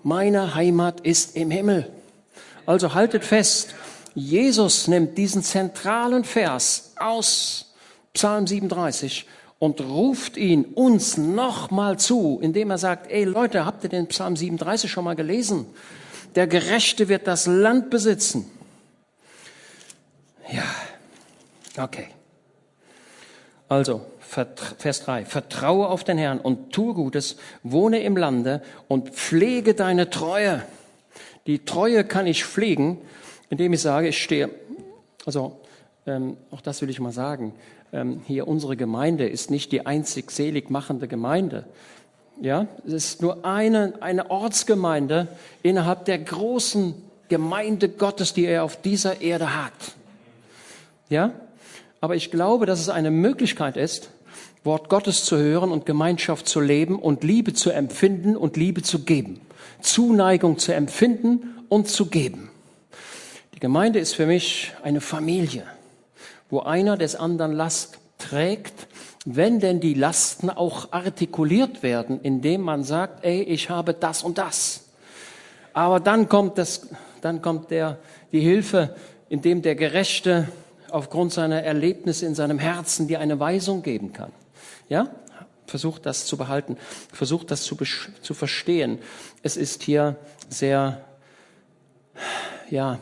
Meine 0.04 0.56
Heimat 0.56 1.00
ist 1.02 1.38
im 1.38 1.52
Himmel. 1.52 1.90
Also 2.66 2.94
haltet 2.94 3.24
fest, 3.24 3.74
Jesus 4.14 4.90
nimmt 4.90 5.18
diesen 5.18 5.42
zentralen 5.42 6.26
Vers 6.26 6.96
aus 7.00 7.76
Psalm 8.14 8.46
37 8.46 9.26
und 9.66 9.82
ruft 9.82 10.38
ihn 10.38 10.64
uns 10.64 11.18
nochmal 11.18 11.98
zu, 11.98 12.38
indem 12.40 12.70
er 12.70 12.78
sagt, 12.78 13.10
ey 13.10 13.24
Leute, 13.24 13.66
habt 13.66 13.84
ihr 13.84 13.90
den 13.90 14.06
Psalm 14.06 14.36
37 14.36 14.92
schon 14.92 15.04
mal 15.04 15.16
gelesen? 15.16 15.66
Der 16.36 16.46
Gerechte 16.46 17.10
wird 17.10 17.26
das 17.26 17.48
Land 17.48 17.90
besitzen. 17.90 18.46
Ja, 20.52 21.84
okay. 21.84 22.10
Also, 23.68 24.06
Vers 24.20 25.04
3. 25.04 25.26
Vertraue 25.26 25.88
auf 25.88 26.04
den 26.04 26.20
Herrn 26.20 26.40
und 26.40 26.72
tue 26.72 26.94
Gutes, 26.94 27.38
wohne 27.64 28.04
im 28.04 28.18
Lande 28.18 28.62
und 28.88 29.16
pflege 29.16 29.74
deine 29.74 30.12
Treue. 30.12 30.62
Die 31.48 31.66
Treue 31.66 32.04
kann 32.04 32.28
ich 32.28 32.46
pflegen, 32.46 33.02
indem 33.50 33.74
ich 33.74 33.82
sage, 33.82 34.10
ich 34.10 34.22
stehe. 34.22 34.52
Also, 35.26 35.60
ähm, 36.08 36.38
auch 36.52 36.62
das 36.62 36.82
will 36.82 36.90
ich 36.90 37.00
mal 37.00 37.12
sagen. 37.12 37.54
Ähm, 37.92 38.22
hier 38.26 38.48
unsere 38.48 38.76
Gemeinde 38.76 39.28
ist 39.28 39.50
nicht 39.50 39.72
die 39.72 39.86
einzig 39.86 40.32
selig 40.32 40.70
machende 40.70 41.08
Gemeinde. 41.08 41.66
Ja, 42.42 42.68
es 42.86 42.94
ist 42.94 43.22
nur 43.22 43.46
eine, 43.46 43.94
eine 44.02 44.30
Ortsgemeinde 44.30 45.28
innerhalb 45.64 46.06
der 46.06 46.20
großen 46.20 46.94
Gemeinde 47.30 47.90
Gottes, 47.90 48.34
die 48.34 48.46
er 48.46 48.64
auf 48.64 48.82
dieser 48.82 49.22
Erde 49.22 49.64
hat. 49.64 49.74
Ja, 51.10 51.32
aber 52.02 52.16
ich 52.16 52.32
glaube, 52.32 52.66
dass 52.66 52.80
es 52.80 52.90
eine 52.90 53.10
Möglichkeit 53.10 53.78
ist, 53.78 54.10
Wort 54.64 54.90
Gottes 54.90 55.24
zu 55.26 55.38
hören 55.38 55.72
und 55.72 55.86
Gemeinschaft 55.86 56.48
zu 56.48 56.60
leben 56.60 57.00
und 57.00 57.24
Liebe 57.24 57.54
zu 57.54 57.70
empfinden 57.70 58.36
und 58.36 58.58
Liebe 58.58 58.82
zu 58.82 59.00
geben. 59.00 59.40
Zuneigung 59.82 60.58
zu 60.58 60.74
empfinden 60.74 61.56
und 61.70 61.88
zu 61.88 62.08
geben. 62.08 62.50
Die 63.54 63.60
Gemeinde 63.60 64.00
ist 64.00 64.16
für 64.16 64.26
mich 64.26 64.74
eine 64.84 65.02
Familie, 65.02 65.64
wo 66.56 66.62
einer 66.62 66.98
des 66.98 67.16
anderen 67.16 67.52
Last 67.52 68.00
trägt 68.18 68.88
wenn 69.26 69.60
denn 69.60 69.80
die 69.80 69.96
Lasten 69.96 70.52
auch 70.52 70.92
artikuliert 70.92 71.82
werden, 71.82 72.22
indem 72.22 72.62
man 72.62 72.84
sagt, 72.84 73.26
ey, 73.26 73.42
ich 73.42 73.72
habe 73.72 73.96
das 73.96 74.22
und 74.22 74.38
das. 74.38 74.86
Aber 75.74 76.00
dann 76.00 76.30
kommt 76.30 76.60
das, 76.60 76.88
dann 77.22 77.42
kommt 77.42 77.72
der, 77.72 77.98
die 78.32 78.40
Hilfe, 78.40 78.96
indem 79.28 79.64
der 79.64 79.74
Gerechte 79.76 80.48
aufgrund 80.92 81.34
seiner 81.34 81.64
Erlebnisse 81.64 82.28
in 82.28 82.36
seinem 82.36 82.60
Herzen 82.60 83.08
dir 83.08 83.20
eine 83.20 83.40
Weisung 83.40 83.82
geben 83.82 84.14
kann. 84.14 84.32
Ja? 84.90 85.10
Versucht 85.66 86.06
das 86.06 86.28
zu 86.28 86.38
behalten, 86.38 86.78
versucht 87.12 87.50
das 87.50 87.64
zu, 87.64 87.76
zu 88.22 88.34
verstehen. 88.36 89.00
Es 89.42 89.58
ist 89.58 89.82
hier 89.82 90.18
sehr, 90.50 91.04
ja, 92.70 93.00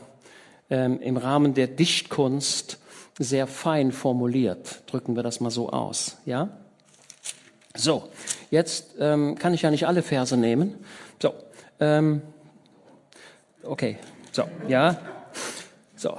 ähm, 0.69 1.01
im 1.01 1.17
Rahmen 1.17 1.53
der 1.53 1.67
Dichtkunst 1.67 2.77
sehr 3.19 3.47
fein 3.47 3.91
formuliert. 3.91 4.83
Drücken 4.87 5.15
wir 5.15 5.23
das 5.23 5.39
mal 5.39 5.51
so 5.51 5.69
aus, 5.69 6.17
ja? 6.25 6.49
So, 7.75 8.09
jetzt 8.51 8.95
ähm, 8.99 9.35
kann 9.35 9.53
ich 9.53 9.63
ja 9.63 9.71
nicht 9.71 9.87
alle 9.87 10.03
Verse 10.03 10.37
nehmen. 10.37 10.75
So, 11.21 11.33
ähm, 11.79 12.21
okay, 13.63 13.97
so, 14.31 14.43
ja, 14.67 14.97
so. 15.95 16.17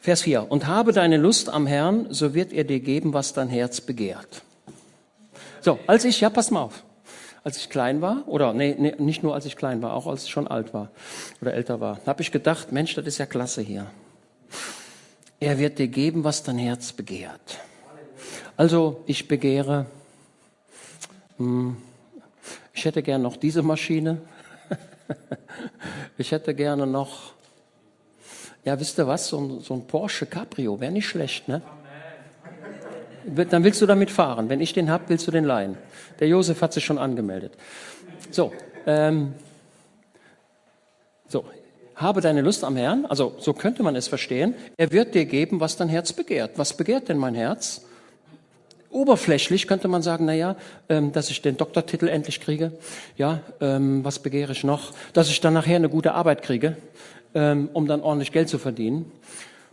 Vers 0.00 0.22
4. 0.22 0.50
Und 0.50 0.66
habe 0.66 0.92
deine 0.92 1.16
Lust 1.16 1.48
am 1.48 1.66
Herrn, 1.66 2.08
so 2.10 2.34
wird 2.34 2.52
er 2.52 2.64
dir 2.64 2.80
geben, 2.80 3.14
was 3.14 3.32
dein 3.32 3.48
Herz 3.48 3.80
begehrt. 3.80 4.42
So, 5.60 5.78
als 5.86 6.04
ich, 6.04 6.20
ja, 6.20 6.28
pass 6.28 6.50
mal 6.50 6.62
auf. 6.62 6.84
Als 7.42 7.56
ich 7.56 7.70
klein 7.70 8.02
war, 8.02 8.24
oder 8.26 8.52
nee, 8.52 8.74
nee, 8.78 8.94
nicht 8.98 9.22
nur 9.22 9.34
als 9.34 9.46
ich 9.46 9.56
klein 9.56 9.82
war, 9.82 9.94
auch 9.94 10.06
als 10.06 10.24
ich 10.24 10.30
schon 10.30 10.46
alt 10.46 10.74
war 10.74 10.90
oder 11.40 11.54
älter 11.54 11.80
war, 11.80 12.00
habe 12.06 12.22
ich 12.22 12.32
gedacht, 12.32 12.72
Mensch, 12.72 12.94
das 12.94 13.06
ist 13.06 13.18
ja 13.18 13.26
klasse 13.26 13.62
hier. 13.62 13.86
Er 15.44 15.58
wird 15.58 15.78
dir 15.78 15.88
geben, 15.88 16.24
was 16.24 16.42
dein 16.42 16.56
Herz 16.56 16.92
begehrt. 16.92 17.58
Also 18.56 19.04
ich 19.04 19.28
begehre, 19.28 19.84
hm, 21.36 21.76
ich 22.72 22.86
hätte 22.86 23.02
gern 23.02 23.20
noch 23.20 23.36
diese 23.36 23.62
Maschine. 23.62 24.22
ich 26.16 26.32
hätte 26.32 26.54
gerne 26.54 26.86
noch, 26.86 27.34
ja, 28.64 28.80
wisst 28.80 28.98
ihr 28.98 29.06
was, 29.06 29.28
so 29.28 29.38
ein, 29.38 29.60
so 29.60 29.74
ein 29.74 29.86
Porsche 29.86 30.24
Cabrio 30.24 30.80
wäre 30.80 30.92
nicht 30.92 31.08
schlecht, 31.08 31.46
ne? 31.46 31.60
Dann 33.26 33.64
willst 33.64 33.82
du 33.82 33.86
damit 33.86 34.10
fahren. 34.10 34.48
Wenn 34.48 34.62
ich 34.62 34.72
den 34.72 34.90
hab, 34.90 35.10
willst 35.10 35.26
du 35.26 35.30
den 35.30 35.44
leihen. 35.44 35.76
Der 36.20 36.28
Josef 36.28 36.62
hat 36.62 36.72
sich 36.72 36.86
schon 36.86 36.96
angemeldet. 36.96 37.52
So, 38.30 38.50
ähm, 38.86 39.34
so, 41.28 41.44
habe 41.96 42.20
deine 42.20 42.40
Lust 42.42 42.64
am 42.64 42.76
Herrn, 42.76 43.06
also 43.06 43.34
so 43.38 43.52
könnte 43.52 43.82
man 43.82 43.96
es 43.96 44.08
verstehen, 44.08 44.54
er 44.76 44.90
wird 44.92 45.14
dir 45.14 45.26
geben, 45.26 45.60
was 45.60 45.76
dein 45.76 45.88
Herz 45.88 46.12
begehrt. 46.12 46.52
Was 46.56 46.76
begehrt 46.76 47.08
denn 47.08 47.18
mein 47.18 47.34
Herz? 47.34 47.82
Oberflächlich 48.90 49.66
könnte 49.66 49.88
man 49.88 50.02
sagen, 50.02 50.24
na 50.24 50.34
ja, 50.34 50.56
ähm, 50.88 51.12
dass 51.12 51.30
ich 51.30 51.42
den 51.42 51.56
Doktortitel 51.56 52.06
endlich 52.06 52.40
kriege. 52.40 52.72
Ja, 53.16 53.40
ähm, 53.60 54.04
was 54.04 54.20
begehre 54.20 54.52
ich 54.52 54.62
noch? 54.62 54.92
Dass 55.12 55.28
ich 55.28 55.40
dann 55.40 55.54
nachher 55.54 55.76
eine 55.76 55.88
gute 55.88 56.14
Arbeit 56.14 56.42
kriege, 56.42 56.76
ähm, 57.34 57.68
um 57.72 57.88
dann 57.88 58.02
ordentlich 58.02 58.30
Geld 58.30 58.48
zu 58.48 58.58
verdienen. 58.58 59.10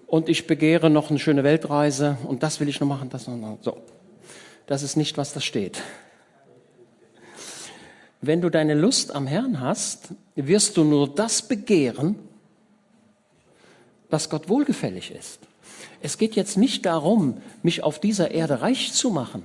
Und 0.07 0.27
ich 0.27 0.47
begehre 0.47 0.89
noch 0.89 1.09
eine 1.09 1.19
schöne 1.19 1.43
Weltreise 1.43 2.17
und 2.23 2.43
das 2.43 2.59
will 2.59 2.67
ich 2.67 2.79
noch 2.79 2.87
machen, 2.87 3.09
das 3.09 3.27
noch. 3.27 3.59
So. 3.61 3.77
Das 4.65 4.83
ist 4.83 4.97
nicht, 4.97 5.17
was 5.17 5.33
da 5.33 5.39
steht. 5.39 5.81
Wenn 8.21 8.41
du 8.41 8.49
deine 8.49 8.75
Lust 8.75 9.15
am 9.15 9.25
Herrn 9.25 9.59
hast, 9.59 10.09
wirst 10.35 10.77
du 10.77 10.83
nur 10.83 11.09
das 11.09 11.41
begehren, 11.41 12.15
was 14.11 14.29
Gott 14.29 14.47
wohlgefällig 14.47 15.11
ist. 15.11 15.39
Es 16.01 16.19
geht 16.19 16.35
jetzt 16.35 16.57
nicht 16.57 16.85
darum, 16.85 17.37
mich 17.63 17.83
auf 17.83 17.99
dieser 17.99 18.31
Erde 18.31 18.61
reich 18.61 18.93
zu 18.93 19.09
machen. 19.09 19.43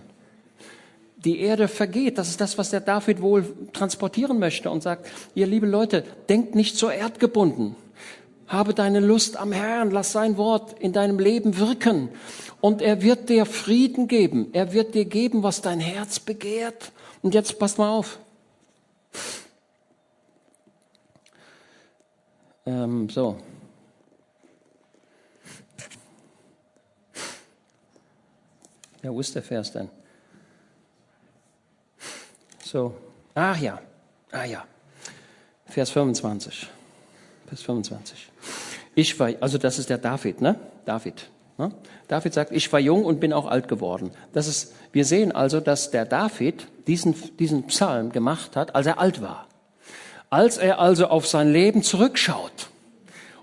Die 1.24 1.41
Erde 1.41 1.68
vergeht. 1.68 2.18
Das 2.18 2.29
ist 2.29 2.41
das, 2.41 2.59
was 2.59 2.70
der 2.70 2.81
David 2.81 3.22
wohl 3.22 3.47
transportieren 3.72 4.39
möchte 4.39 4.70
und 4.70 4.83
sagt, 4.83 5.09
ihr 5.35 5.47
liebe 5.47 5.66
Leute, 5.66 6.05
denkt 6.29 6.55
nicht 6.55 6.77
so 6.77 6.91
erdgebunden. 6.91 7.77
Habe 8.47 8.74
deine 8.74 9.01
Lust 9.01 9.37
am 9.37 9.53
Herrn, 9.53 9.91
lass 9.91 10.12
sein 10.12 10.37
Wort 10.37 10.79
in 10.79 10.93
deinem 10.93 11.18
Leben 11.18 11.59
wirken. 11.59 12.11
Und 12.61 12.81
er 12.83 13.03
wird 13.03 13.29
dir 13.29 13.47
Frieden 13.47 14.07
geben. 14.07 14.49
Er 14.53 14.72
wird 14.72 14.95
dir 14.95 15.07
geben, 15.07 15.43
was 15.43 15.62
dein 15.62 15.81
Herz 15.81 16.20
begehrt. 16.20 16.93
Und 17.22 17.35
jetzt 17.35 17.59
passt 17.59 17.79
mal 17.79 17.89
auf. 17.89 18.18
Ähm, 22.67 23.09
so. 23.09 23.39
Ja, 29.03 29.12
wo 29.12 29.21
ist 29.21 29.35
der 29.35 29.43
Vers 29.43 29.73
denn? 29.73 29.89
So, 32.64 32.97
ach 33.35 33.61
ja, 33.61 33.81
ah 34.33 34.45
ja, 34.45 34.67
Vers 35.67 35.91
25. 35.91 36.69
Vers 37.47 37.62
25. 37.62 38.33
Ich 38.97 39.19
war, 39.21 39.31
also 39.41 39.59
das 39.59 39.79
ist 39.79 39.89
der 39.91 39.99
David, 39.99 40.41
ne? 40.41 40.59
David. 40.85 41.31
Ne? 41.59 41.71
David 42.09 42.35
sagt, 42.35 42.53
ich 42.53 42.73
war 42.73 42.81
jung 42.81 43.05
und 43.05 43.21
bin 43.21 43.33
auch 43.33 43.47
alt 43.47 43.69
geworden. 43.69 44.11
Das 44.33 44.47
ist, 44.47 44.75
wir 44.93 45.05
sehen 45.05 45.33
also, 45.33 45.61
dass 45.61 45.91
der 45.91 46.05
David 46.05 46.67
diesen, 46.87 47.15
diesen 47.39 47.67
Psalm 47.69 48.13
gemacht 48.13 48.57
hat, 48.57 48.75
als 48.75 48.87
er 48.87 48.99
alt 48.99 49.23
war. 49.23 49.47
Als 50.29 50.59
er 50.59 50.79
also 50.79 51.07
auf 51.07 51.27
sein 51.27 51.53
Leben 51.53 51.83
zurückschaut 51.83 52.69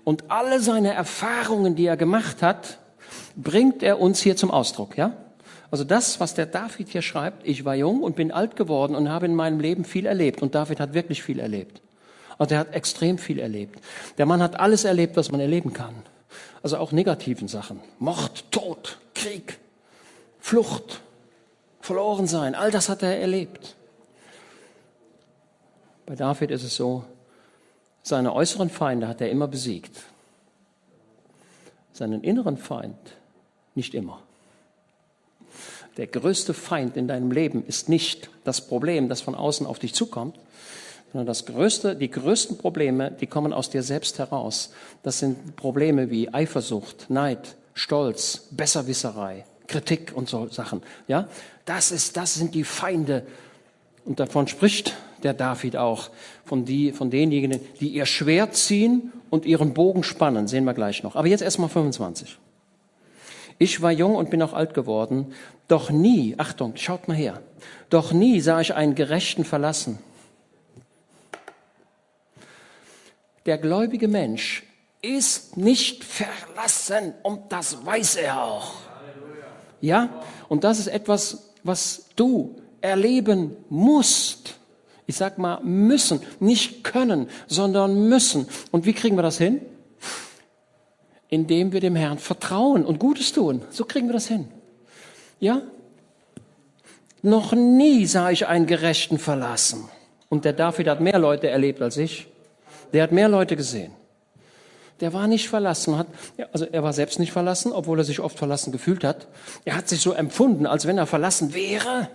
und 0.04 0.30
alle 0.30 0.60
seine 0.60 0.92
Erfahrungen, 0.92 1.76
die 1.76 1.86
er 1.86 1.96
gemacht 1.96 2.42
hat, 2.42 2.78
bringt 3.36 3.82
er 3.82 4.00
uns 4.00 4.20
hier 4.20 4.36
zum 4.36 4.50
Ausdruck, 4.50 4.96
ja? 4.96 5.12
Also 5.70 5.82
das, 5.82 6.20
was 6.20 6.34
der 6.34 6.46
David 6.46 6.90
hier 6.90 7.02
schreibt, 7.02 7.44
ich 7.44 7.64
war 7.64 7.74
jung 7.74 8.04
und 8.04 8.14
bin 8.14 8.30
alt 8.30 8.54
geworden 8.54 8.94
und 8.94 9.08
habe 9.08 9.26
in 9.26 9.34
meinem 9.34 9.58
Leben 9.58 9.84
viel 9.84 10.06
erlebt. 10.06 10.40
Und 10.40 10.54
David 10.54 10.78
hat 10.78 10.94
wirklich 10.94 11.24
viel 11.24 11.40
erlebt. 11.40 11.82
Also 12.38 12.54
er 12.54 12.60
hat 12.60 12.74
extrem 12.74 13.18
viel 13.18 13.40
erlebt. 13.40 13.80
Der 14.16 14.24
Mann 14.24 14.40
hat 14.40 14.60
alles 14.60 14.84
erlebt, 14.84 15.16
was 15.16 15.32
man 15.32 15.40
erleben 15.40 15.72
kann. 15.72 15.96
Also 16.62 16.78
auch 16.78 16.92
negativen 16.92 17.48
Sachen. 17.48 17.80
Mord, 17.98 18.50
Tod, 18.50 18.98
Krieg, 19.14 19.58
Flucht, 20.40 21.00
verloren 21.80 22.26
sein. 22.26 22.54
All 22.54 22.70
das 22.70 22.88
hat 22.88 23.02
er 23.02 23.18
erlebt. 23.18 23.76
Bei 26.06 26.14
David 26.14 26.50
ist 26.50 26.64
es 26.64 26.76
so, 26.76 27.04
seine 28.02 28.34
äußeren 28.34 28.68
Feinde 28.68 29.08
hat 29.08 29.20
er 29.20 29.30
immer 29.30 29.48
besiegt. 29.48 30.02
Seinen 31.92 32.22
inneren 32.22 32.58
Feind 32.58 32.96
nicht 33.74 33.94
immer. 33.94 34.22
Der 35.96 36.06
größte 36.06 36.54
Feind 36.54 36.96
in 36.96 37.08
deinem 37.08 37.30
Leben 37.30 37.64
ist 37.64 37.88
nicht 37.88 38.28
das 38.42 38.66
Problem, 38.66 39.08
das 39.08 39.20
von 39.20 39.34
außen 39.34 39.66
auf 39.66 39.78
dich 39.78 39.94
zukommt, 39.94 40.38
sondern 41.14 41.28
das 41.28 41.46
größte, 41.46 41.94
die 41.94 42.10
größten 42.10 42.58
Probleme, 42.58 43.12
die 43.12 43.28
kommen 43.28 43.52
aus 43.52 43.70
dir 43.70 43.84
selbst 43.84 44.18
heraus. 44.18 44.72
Das 45.04 45.20
sind 45.20 45.54
Probleme 45.54 46.10
wie 46.10 46.34
Eifersucht, 46.34 47.08
Neid, 47.08 47.54
Stolz, 47.72 48.48
Besserwisserei, 48.50 49.44
Kritik 49.68 50.10
und 50.12 50.28
so 50.28 50.48
Sachen. 50.48 50.82
Ja, 51.06 51.28
das 51.66 51.92
ist, 51.92 52.16
das 52.16 52.34
sind 52.34 52.56
die 52.56 52.64
Feinde. 52.64 53.24
Und 54.04 54.18
davon 54.18 54.48
spricht 54.48 54.96
der 55.22 55.34
David 55.34 55.76
auch 55.76 56.10
von, 56.44 56.64
die, 56.64 56.90
von 56.90 57.10
denjenigen, 57.10 57.60
die 57.78 57.90
ihr 57.90 58.06
Schwert 58.06 58.56
ziehen 58.56 59.12
und 59.30 59.46
ihren 59.46 59.72
Bogen 59.72 60.02
spannen. 60.02 60.48
Sehen 60.48 60.64
wir 60.64 60.74
gleich 60.74 61.04
noch. 61.04 61.14
Aber 61.14 61.28
jetzt 61.28 61.42
erstmal 61.42 61.68
25. 61.68 62.38
Ich 63.60 63.80
war 63.80 63.92
jung 63.92 64.16
und 64.16 64.30
bin 64.30 64.42
auch 64.42 64.52
alt 64.52 64.74
geworden, 64.74 65.32
doch 65.68 65.90
nie, 65.90 66.34
Achtung, 66.38 66.72
schaut 66.74 67.06
mal 67.06 67.16
her, 67.16 67.40
doch 67.88 68.12
nie 68.12 68.40
sah 68.40 68.60
ich 68.60 68.74
einen 68.74 68.96
Gerechten 68.96 69.44
verlassen 69.44 70.00
Der 73.46 73.58
gläubige 73.58 74.08
Mensch 74.08 74.62
ist 75.02 75.56
nicht 75.56 76.02
verlassen 76.02 77.12
und 77.22 77.52
das 77.52 77.84
weiß 77.84 78.16
er 78.16 78.42
auch. 78.42 78.72
Ja? 79.80 80.22
Und 80.48 80.64
das 80.64 80.78
ist 80.78 80.86
etwas, 80.86 81.52
was 81.62 82.06
du 82.16 82.56
erleben 82.80 83.56
musst. 83.68 84.54
Ich 85.06 85.16
sag 85.16 85.36
mal 85.36 85.60
müssen, 85.62 86.22
nicht 86.40 86.84
können, 86.84 87.28
sondern 87.46 88.08
müssen. 88.08 88.48
Und 88.70 88.86
wie 88.86 88.94
kriegen 88.94 89.16
wir 89.16 89.22
das 89.22 89.36
hin? 89.36 89.60
Indem 91.28 91.72
wir 91.72 91.80
dem 91.80 91.96
Herrn 91.96 92.18
vertrauen 92.18 92.86
und 92.86 92.98
Gutes 92.98 93.32
tun. 93.32 93.60
So 93.70 93.84
kriegen 93.84 94.08
wir 94.08 94.14
das 94.14 94.28
hin. 94.28 94.48
Ja? 95.40 95.60
Noch 97.20 97.52
nie 97.52 98.06
sah 98.06 98.30
ich 98.30 98.46
einen 98.46 98.66
Gerechten 98.66 99.18
verlassen. 99.18 99.88
Und 100.30 100.46
der 100.46 100.54
David 100.54 100.88
hat 100.88 101.00
mehr 101.00 101.18
Leute 101.18 101.48
erlebt 101.48 101.82
als 101.82 101.98
ich. 101.98 102.28
Der 102.92 103.02
hat 103.02 103.12
mehr 103.12 103.28
Leute 103.28 103.56
gesehen. 103.56 103.92
Der 105.00 105.12
war 105.12 105.26
nicht 105.26 105.48
verlassen, 105.48 105.98
hat, 105.98 106.06
also 106.52 106.66
er 106.66 106.82
war 106.82 106.92
selbst 106.92 107.18
nicht 107.18 107.32
verlassen, 107.32 107.72
obwohl 107.72 107.98
er 107.98 108.04
sich 108.04 108.20
oft 108.20 108.38
verlassen 108.38 108.72
gefühlt 108.72 109.02
hat. 109.02 109.26
Er 109.64 109.76
hat 109.76 109.88
sich 109.88 110.00
so 110.00 110.12
empfunden, 110.12 110.66
als 110.66 110.86
wenn 110.86 110.98
er 110.98 111.06
verlassen 111.06 111.52
wäre 111.52 112.08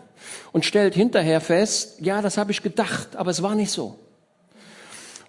und 0.54 0.66
stellt 0.66 0.96
hinterher 0.96 1.42
fest, 1.42 1.98
ja, 2.00 2.22
das 2.22 2.38
habe 2.38 2.52
ich 2.52 2.64
gedacht, 2.64 3.16
aber 3.16 3.32
es 3.32 3.44
war 3.44 3.56
nicht 3.56 3.72
so. 3.72 4.00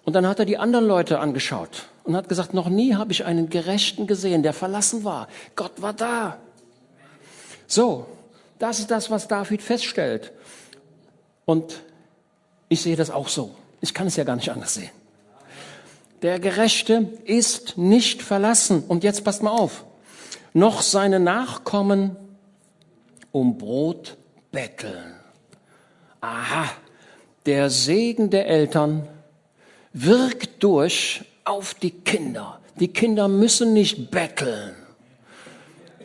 Und 0.03 0.13
dann 0.13 0.25
hat 0.25 0.39
er 0.39 0.45
die 0.45 0.57
anderen 0.57 0.85
Leute 0.85 1.19
angeschaut 1.19 1.87
und 2.03 2.15
hat 2.15 2.29
gesagt, 2.29 2.53
noch 2.53 2.69
nie 2.69 2.95
habe 2.95 3.11
ich 3.11 3.25
einen 3.25 3.49
Gerechten 3.49 4.07
gesehen, 4.07 4.43
der 4.43 4.53
verlassen 4.53 5.03
war. 5.03 5.27
Gott 5.55 5.81
war 5.81 5.93
da. 5.93 6.37
So, 7.67 8.07
das 8.59 8.79
ist 8.79 8.91
das, 8.91 9.11
was 9.11 9.27
David 9.27 9.61
feststellt. 9.61 10.31
Und 11.45 11.81
ich 12.69 12.81
sehe 12.81 12.95
das 12.95 13.11
auch 13.11 13.27
so. 13.27 13.55
Ich 13.81 13.93
kann 13.93 14.07
es 14.07 14.15
ja 14.15 14.23
gar 14.23 14.35
nicht 14.35 14.49
anders 14.49 14.73
sehen. 14.73 14.89
Der 16.21 16.39
Gerechte 16.39 17.09
ist 17.25 17.77
nicht 17.77 18.21
verlassen. 18.21 18.83
Und 18.87 19.03
jetzt 19.03 19.23
passt 19.23 19.41
mal 19.41 19.51
auf. 19.51 19.85
Noch 20.53 20.81
seine 20.81 21.19
Nachkommen 21.19 22.15
um 23.31 23.57
Brot 23.57 24.17
betteln. 24.51 25.15
Aha, 26.19 26.69
der 27.45 27.69
Segen 27.69 28.29
der 28.29 28.47
Eltern 28.47 29.07
wirkt 29.93 30.61
durch 30.63 31.23
auf 31.43 31.73
die 31.73 31.91
Kinder. 31.91 32.59
Die 32.79 32.89
Kinder 32.89 33.27
müssen 33.27 33.73
nicht 33.73 34.11
betteln. 34.11 34.75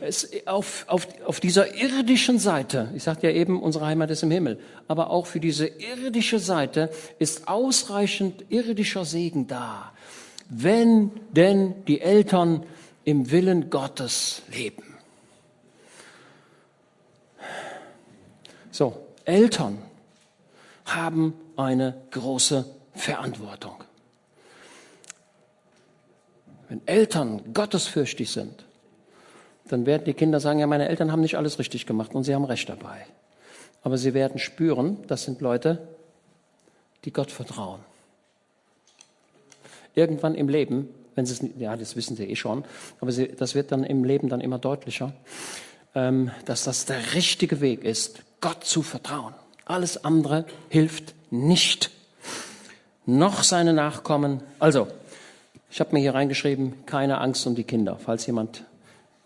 Es, 0.01 0.29
auf, 0.47 0.85
auf, 0.89 1.09
auf 1.25 1.41
dieser 1.41 1.75
irdischen 1.75 2.39
Seite, 2.39 2.91
ich 2.95 3.03
sagte 3.03 3.29
ja 3.29 3.33
eben, 3.33 3.63
unsere 3.63 3.87
Heimat 3.87 4.11
ist 4.11 4.23
im 4.23 4.31
Himmel, 4.31 4.61
aber 4.89 5.11
auch 5.11 5.27
für 5.27 5.41
diese 5.41 5.67
irdische 5.67 6.39
Seite 6.39 6.91
ist 7.19 7.49
ausreichend 7.49 8.45
irdischer 8.51 9.05
Segen 9.05 9.47
da 9.47 9.93
wenn 10.49 11.11
denn 11.33 11.85
die 11.87 12.01
Eltern 12.01 12.65
im 13.05 13.31
Willen 13.31 13.71
Gottes 13.71 14.43
leben. 14.53 14.83
So, 18.71 19.07
Eltern 19.25 19.79
haben 20.85 21.35
eine 21.57 21.95
große 22.11 22.65
Verantwortung. 22.95 23.83
Wenn 26.69 26.87
Eltern 26.87 27.55
gottesfürchtig 27.55 28.31
sind, 28.31 28.65
dann 29.69 29.87
werden 29.87 30.05
die 30.05 30.15
Kinder 30.15 30.41
sagen, 30.41 30.59
ja, 30.59 30.67
meine 30.67 30.89
Eltern 30.89 31.11
haben 31.11 31.23
nicht 31.23 31.37
alles 31.37 31.59
richtig 31.59 31.87
gemacht 31.87 32.15
und 32.15 32.25
sie 32.25 32.35
haben 32.35 32.45
recht 32.45 32.69
dabei. 32.69 33.07
Aber 33.83 33.99
sie 33.99 34.15
werden 34.15 34.39
spüren, 34.39 34.99
das 35.07 35.25
sind 35.25 35.41
Leute, 35.41 35.89
die 37.05 37.13
Gott 37.13 37.31
vertrauen 37.31 37.81
irgendwann 39.97 40.37
im 40.37 40.49
Leben, 40.49 40.89
wenn 41.17 41.27
Sie 41.27 41.33
es, 41.33 41.45
ja, 41.59 41.77
das 41.77 41.97
wissen 41.97 42.17
Sie 42.17 42.25
eh 42.25 42.37
schon, 42.37 42.65
aber 43.01 43.11
Sie, 43.11 43.27
das 43.27 43.57
wird 43.57 43.73
dann 43.73 43.83
im 43.83 44.05
Leben 44.05 44.29
dann 44.29 44.41
immer 44.41 44.59
deutlicher, 44.59 45.13
ähm, 45.95 46.31
dass 46.45 46.63
das 46.65 46.85
der 46.85 47.15
richtige 47.15 47.61
Weg 47.61 47.83
ist, 47.83 48.21
Gott 48.41 48.63
zu 48.63 48.83
vertrauen. 48.83 49.35
Alles 49.65 50.05
andere 50.05 50.45
hilft 50.69 51.15
nicht. 51.31 51.91
Noch 53.07 53.43
seine 53.43 53.73
Nachkommen. 53.73 54.43
Also, 54.59 54.87
ich 55.71 55.81
habe 55.81 55.93
mir 55.95 56.01
hier 56.01 56.15
reingeschrieben, 56.15 56.87
keine 56.87 57.21
Angst 57.21 57.47
um 57.47 57.55
die 57.55 57.65
Kinder. 57.65 57.99
Falls 57.99 58.27
jemand 58.27 58.65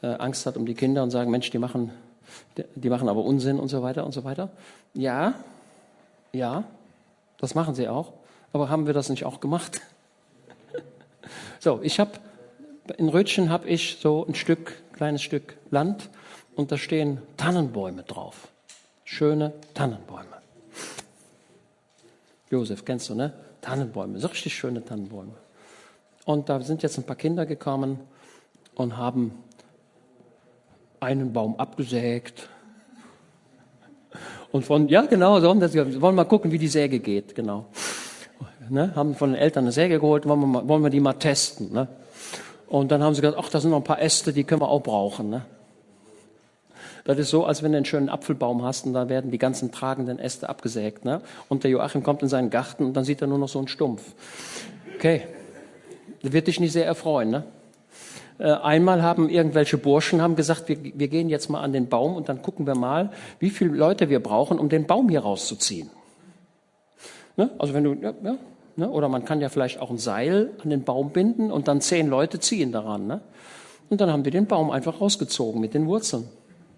äh, 0.03 0.07
Angst 0.07 0.47
hat 0.47 0.57
um 0.57 0.65
die 0.65 0.75
Kinder 0.75 1.03
und 1.03 1.11
sagen, 1.11 1.31
Mensch, 1.31 1.51
die 1.51 1.59
machen, 1.59 1.91
die 2.75 2.89
machen 2.89 3.09
aber 3.09 3.25
Unsinn 3.25 3.59
und 3.59 3.69
so 3.69 3.83
weiter 3.83 4.07
und 4.07 4.13
so 4.13 4.25
weiter. 4.25 4.51
Ja, 4.95 5.35
ja, 6.33 6.65
das 7.39 7.55
machen 7.55 7.75
sie 7.75 7.89
auch. 7.89 8.13
Aber 8.53 8.69
haben 8.69 8.87
wir 8.87 8.95
das 8.95 9.09
nicht 9.09 9.25
auch 9.25 9.41
gemacht? 9.41 9.81
So, 11.59 11.81
ich 11.83 12.01
habe 12.01 12.13
in 12.97 13.09
Rötchen 13.09 13.51
habe 13.51 13.69
ich 13.69 13.99
so 14.01 14.27
ein 14.27 14.35
Stück, 14.35 14.75
kleines 14.93 15.23
Stück 15.23 15.57
Land 15.71 16.09
und 16.57 16.73
da 16.73 16.79
stehen 16.79 17.21
Tannenbäume 17.37 18.03
drauf. 18.03 18.49
Schöne 19.05 19.53
Tannenbäume. 19.75 20.27
Josef, 22.51 22.85
kennst 22.85 23.09
du, 23.09 23.15
ne? 23.15 23.33
Tannenbäume, 23.61 24.19
so 24.19 24.29
richtig 24.29 24.55
schöne 24.55 24.85
Tannenbäume. 24.85 25.35
Und 26.25 26.49
da 26.49 26.61
sind 26.63 26.83
jetzt 26.83 26.99
ein 26.99 27.05
paar 27.05 27.17
Kinder 27.17 27.47
gekommen 27.47 28.01
und 28.75 28.97
haben 28.97 29.33
einen 30.99 31.33
Baum 31.33 31.57
abgesägt. 31.57 32.49
Und 34.51 34.65
von, 34.65 34.89
ja, 34.89 35.03
genau, 35.03 35.39
so, 35.41 35.61
wir 35.61 36.01
wollen 36.01 36.17
mal 36.17 36.25
gucken, 36.25 36.51
wie 36.51 36.59
die 36.59 36.69
Säge 36.69 36.99
geht, 36.99 37.35
genau 37.35 37.67
ne, 38.71 38.93
haben 38.95 39.15
von 39.15 39.33
den 39.33 39.41
Eltern 39.41 39.65
eine 39.65 39.73
Säge 39.73 40.01
geholt, 40.01 40.27
wollen 40.27 40.41
wir, 40.41 40.47
mal, 40.47 40.69
wollen 40.69 40.83
wir 40.83 40.91
die 40.91 41.01
mal 41.01 41.15
testen. 41.15 41.73
Ne? 41.73 41.89
Und 42.69 42.93
dann 42.93 43.03
haben 43.03 43.15
sie 43.15 43.21
gesagt, 43.21 43.39
ach, 43.41 43.51
da 43.51 43.61
sind 43.61 43.71
noch 43.71 43.79
ein 43.79 43.85
paar 43.85 44.01
Äste, 44.01 44.33
die 44.33 44.45
können 44.45 44.61
wir 44.61 44.69
auch 44.69 44.83
brauchen. 44.83 45.31
Ne? 45.31 45.43
Das 47.05 47.19
ist 47.19 47.31
so, 47.31 47.45
als 47.45 47.63
wenn 47.63 47.73
du 47.73 47.79
einen 47.79 47.85
schönen 47.85 48.09
Apfelbaum 48.09 48.63
hast 48.63 48.87
und 48.87 48.93
da 48.93 49.09
werden 49.09 49.31
die 49.31 49.39
ganzen 49.39 49.73
tragenden 49.73 50.19
Äste 50.19 50.49
abgesägt. 50.49 51.05
Ne? 51.05 51.21
Und 51.49 51.65
der 51.65 51.71
Joachim 51.71 52.03
kommt 52.03 52.23
in 52.23 52.29
seinen 52.29 52.51
Garten 52.51 52.85
und 52.85 52.95
dann 52.95 53.05
sieht 53.05 53.21
er 53.21 53.27
nur 53.27 53.39
noch 53.39 53.49
so 53.49 53.59
einen 53.59 53.69
Stumpf. 53.69 54.03
Okay, 54.97 55.23
das 56.23 56.33
wird 56.33 56.47
dich 56.47 56.61
nicht 56.61 56.73
sehr 56.73 56.87
erfreuen. 56.87 57.31
Ne? 57.31 57.45
Äh, 58.39 58.53
einmal 58.53 59.03
haben 59.03 59.29
irgendwelche 59.29 59.77
Burschen 59.79 60.23
haben 60.23 60.37
gesagt, 60.37 60.69
wir, 60.69 60.79
wir 60.83 61.09
gehen 61.09 61.29
jetzt 61.29 61.51
mal 61.51 61.61
an 61.61 61.73
den 61.73 61.89
Baum 61.89 62.15
und 62.15 62.29
dann 62.29 62.43
gucken 62.43 62.67
wir 62.67 62.75
mal, 62.75 63.11
wie 63.39 63.51
viele 63.51 63.75
Leute 63.75 64.09
wir 64.09 64.21
brauchen, 64.21 64.59
um 64.59 64.69
den 64.69 64.87
Baum 64.87 65.09
hier 65.09 65.21
rauszuziehen. 65.21 65.91
Ne? 67.37 67.51
Also 67.59 67.75
wenn 67.75 67.85
du, 67.85 67.95
ja, 67.95 68.15
ja, 68.23 68.37
ne? 68.77 68.91
oder 68.91 69.09
man 69.09 69.25
kann 69.25 69.41
ja 69.41 69.49
vielleicht 69.49 69.81
auch 69.81 69.91
ein 69.91 69.99
Seil 69.99 70.51
an 70.63 70.71
den 70.71 70.85
Baum 70.85 71.11
binden 71.11 71.51
und 71.51 71.69
dann 71.69 71.81
zehn 71.81 72.09
Leute 72.09 72.41
ziehen 72.41 72.73
daran. 72.73 73.07
Ne? 73.07 73.21
Und 73.89 74.01
dann 74.01 74.11
haben 74.11 74.23
die 74.23 74.31
den 74.31 74.47
Baum 74.47 74.71
einfach 74.71 75.01
rausgezogen 75.01 75.61
mit 75.61 75.75
den 75.75 75.87
Wurzeln. 75.87 76.29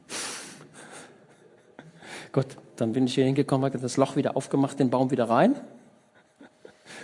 Gut, 2.32 2.47
dann 2.76 2.93
bin 2.93 3.05
ich 3.05 3.14
hier 3.14 3.24
hingekommen, 3.24 3.64
habe 3.64 3.78
das 3.78 3.97
Loch 3.97 4.16
wieder 4.16 4.36
aufgemacht, 4.36 4.78
den 4.78 4.90
Baum 4.90 5.11
wieder 5.11 5.28
rein. 5.28 5.57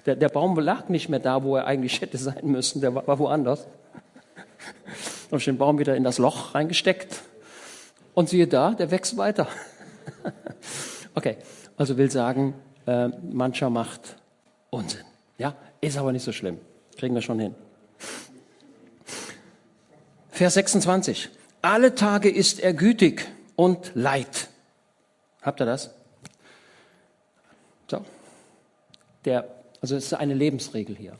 Der, 0.07 0.17
der 0.17 0.29
Baum 0.29 0.59
lag 0.59 0.89
nicht 0.89 1.09
mehr 1.09 1.21
da, 1.21 1.43
wo 1.43 1.57
er 1.57 1.67
eigentlich 1.67 2.01
hätte 2.01 2.19
sein 2.19 2.41
müssen, 2.43 2.81
der 2.81 2.95
war, 2.95 3.07
war 3.07 3.19
woanders. 3.19 3.67
Habe 5.27 5.37
ich 5.37 5.45
den 5.45 5.59
Baum 5.59 5.79
wieder 5.79 5.97
in 5.97 6.05
das 6.05 6.19
Loch 6.19 6.55
reingesteckt 6.55 7.23
und 8.15 8.29
siehe 8.29 8.47
da, 8.47 8.73
der 8.73 8.91
wächst 8.91 9.17
weiter. 9.17 9.47
okay, 11.15 11.37
also 11.77 11.99
will 11.99 12.11
sagen, 12.11 12.55
äh, 12.87 13.09
mancher 13.31 13.71
macht 13.71 14.18
Unsinn. 14.71 15.05
Ja, 15.39 15.55
ist 15.81 15.97
aber 15.97 16.13
nicht 16.13 16.25
so 16.25 16.33
schlimm. 16.33 16.59
Kriegen 16.97 17.15
wir 17.15 17.23
schon 17.23 17.39
hin. 17.39 17.55
Vers 20.31 20.55
26. 20.55 21.31
Alle 21.63 21.95
Tage 21.95 22.31
ist 22.31 22.61
er 22.61 22.73
gütig 22.73 23.27
und 23.57 23.93
leid. 23.95 24.49
Habt 25.43 25.61
ihr 25.61 25.67
das? 25.67 25.91
So. 27.89 28.05
Der, 29.25 29.49
also 29.81 29.97
es 29.97 30.07
ist 30.07 30.15
eine 30.15 30.35
Lebensregel 30.35 30.97
hier. 30.97 31.15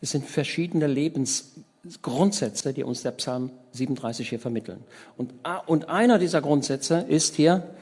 Es 0.00 0.10
sind 0.10 0.26
verschiedene 0.26 0.86
Lebensgrundsätze, 0.86 2.72
die 2.72 2.84
uns 2.84 3.02
der 3.02 3.12
Psalm 3.12 3.50
37 3.72 4.28
hier 4.28 4.38
vermitteln. 4.38 4.84
Und, 5.16 5.32
und 5.66 5.88
einer 5.88 6.18
dieser 6.18 6.40
Grundsätze 6.40 7.04
ist 7.08 7.34
hier, 7.36 7.74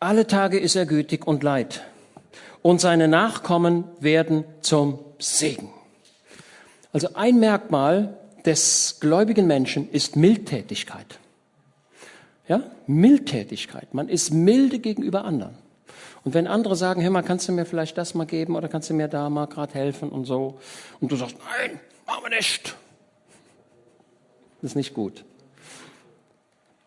alle 0.00 0.26
Tage 0.26 0.58
ist 0.58 0.76
er 0.76 0.86
gütig 0.86 1.26
und 1.26 1.42
leid. 1.42 1.82
Und 2.66 2.80
seine 2.80 3.06
Nachkommen 3.06 3.84
werden 4.00 4.44
zum 4.60 4.98
Segen. 5.20 5.72
Also 6.92 7.10
ein 7.14 7.38
Merkmal 7.38 8.18
des 8.44 8.96
gläubigen 8.98 9.46
Menschen 9.46 9.88
ist 9.88 10.16
Mildtätigkeit. 10.16 11.20
Ja? 12.48 12.64
Mildtätigkeit. 12.88 13.94
Man 13.94 14.08
ist 14.08 14.32
milde 14.32 14.80
gegenüber 14.80 15.24
anderen. 15.24 15.56
Und 16.24 16.34
wenn 16.34 16.48
andere 16.48 16.74
sagen, 16.74 17.04
hör 17.04 17.10
mal, 17.10 17.22
kannst 17.22 17.46
du 17.46 17.52
mir 17.52 17.66
vielleicht 17.66 17.96
das 17.98 18.14
mal 18.14 18.26
geben 18.26 18.56
oder 18.56 18.66
kannst 18.66 18.90
du 18.90 18.94
mir 18.94 19.06
da 19.06 19.30
mal 19.30 19.46
gerade 19.46 19.72
helfen 19.74 20.08
und 20.08 20.24
so. 20.24 20.58
Und 21.00 21.12
du 21.12 21.14
sagst, 21.14 21.36
nein, 21.38 21.78
machen 22.04 22.24
wir 22.24 22.36
nicht. 22.36 22.74
Das 24.60 24.72
ist 24.72 24.74
nicht 24.74 24.92
gut. 24.92 25.24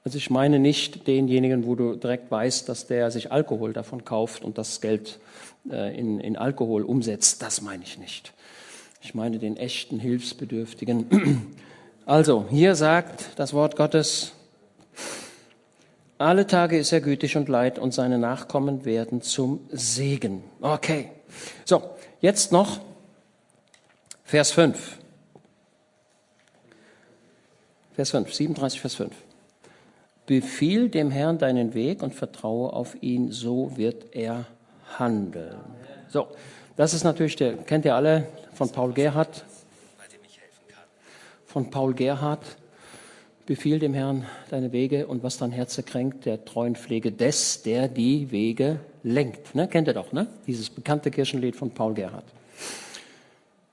Also 0.09 0.17
ich 0.17 0.31
meine 0.31 0.57
nicht 0.57 1.05
denjenigen, 1.05 1.67
wo 1.67 1.75
du 1.75 1.93
direkt 1.93 2.31
weißt, 2.31 2.67
dass 2.67 2.87
der 2.87 3.11
sich 3.11 3.31
Alkohol 3.31 3.73
davon 3.73 4.05
kauft 4.05 4.43
und 4.43 4.57
das 4.57 4.81
Geld 4.81 5.19
äh, 5.69 5.95
in, 5.95 6.19
in 6.19 6.35
Alkohol 6.35 6.81
umsetzt. 6.81 7.43
Das 7.43 7.61
meine 7.61 7.83
ich 7.83 7.99
nicht. 7.99 8.33
Ich 9.01 9.13
meine 9.13 9.37
den 9.37 9.55
echten 9.55 9.99
Hilfsbedürftigen. 9.99 11.51
Also, 12.07 12.47
hier 12.49 12.73
sagt 12.73 13.29
das 13.35 13.53
Wort 13.53 13.75
Gottes, 13.75 14.31
alle 16.17 16.47
Tage 16.47 16.79
ist 16.79 16.91
er 16.91 17.01
gütig 17.01 17.37
und 17.37 17.47
leid 17.47 17.77
und 17.77 17.93
seine 17.93 18.17
Nachkommen 18.17 18.83
werden 18.83 19.21
zum 19.21 19.59
Segen. 19.71 20.41
Okay. 20.59 21.11
So, 21.65 21.83
jetzt 22.19 22.51
noch 22.51 22.79
Vers 24.23 24.53
5. 24.53 24.97
Vers 27.93 28.09
5, 28.09 28.33
37, 28.33 28.81
Vers 28.81 28.95
5. 28.95 29.13
Befiehl 30.29 30.89
dem 30.89 31.09
Herrn 31.09 31.39
deinen 31.39 31.73
Weg 31.73 32.03
und 32.03 32.13
vertraue 32.13 32.71
auf 32.71 32.95
ihn, 33.01 33.31
so 33.31 33.75
wird 33.77 34.15
er 34.15 34.45
handeln. 34.99 35.57
So, 36.07 36.27
das 36.75 36.93
ist 36.93 37.03
natürlich 37.03 37.35
der, 37.35 37.53
kennt 37.53 37.83
ihr 37.83 37.95
alle 37.95 38.27
von 38.53 38.69
Paul 38.69 38.93
Gerhardt? 38.93 39.43
Von 41.47 41.71
Paul 41.71 41.95
Gerhardt. 41.95 42.43
Befiehl 43.47 43.79
dem 43.79 43.95
Herrn 43.95 44.23
deine 44.51 44.71
Wege 44.71 45.07
und 45.07 45.23
was 45.23 45.39
dein 45.39 45.51
Herz 45.51 45.81
kränkt, 45.83 46.27
der 46.27 46.45
treuen 46.45 46.75
Pflege 46.75 47.11
des, 47.11 47.63
der 47.63 47.87
die 47.87 48.29
Wege 48.29 48.81
lenkt. 49.01 49.55
Ne? 49.55 49.67
Kennt 49.67 49.87
ihr 49.87 49.95
doch, 49.95 50.11
ne? 50.11 50.27
Dieses 50.45 50.69
bekannte 50.69 51.09
Kirchenlied 51.09 51.55
von 51.55 51.71
Paul 51.71 51.95
Gerhardt. 51.95 52.25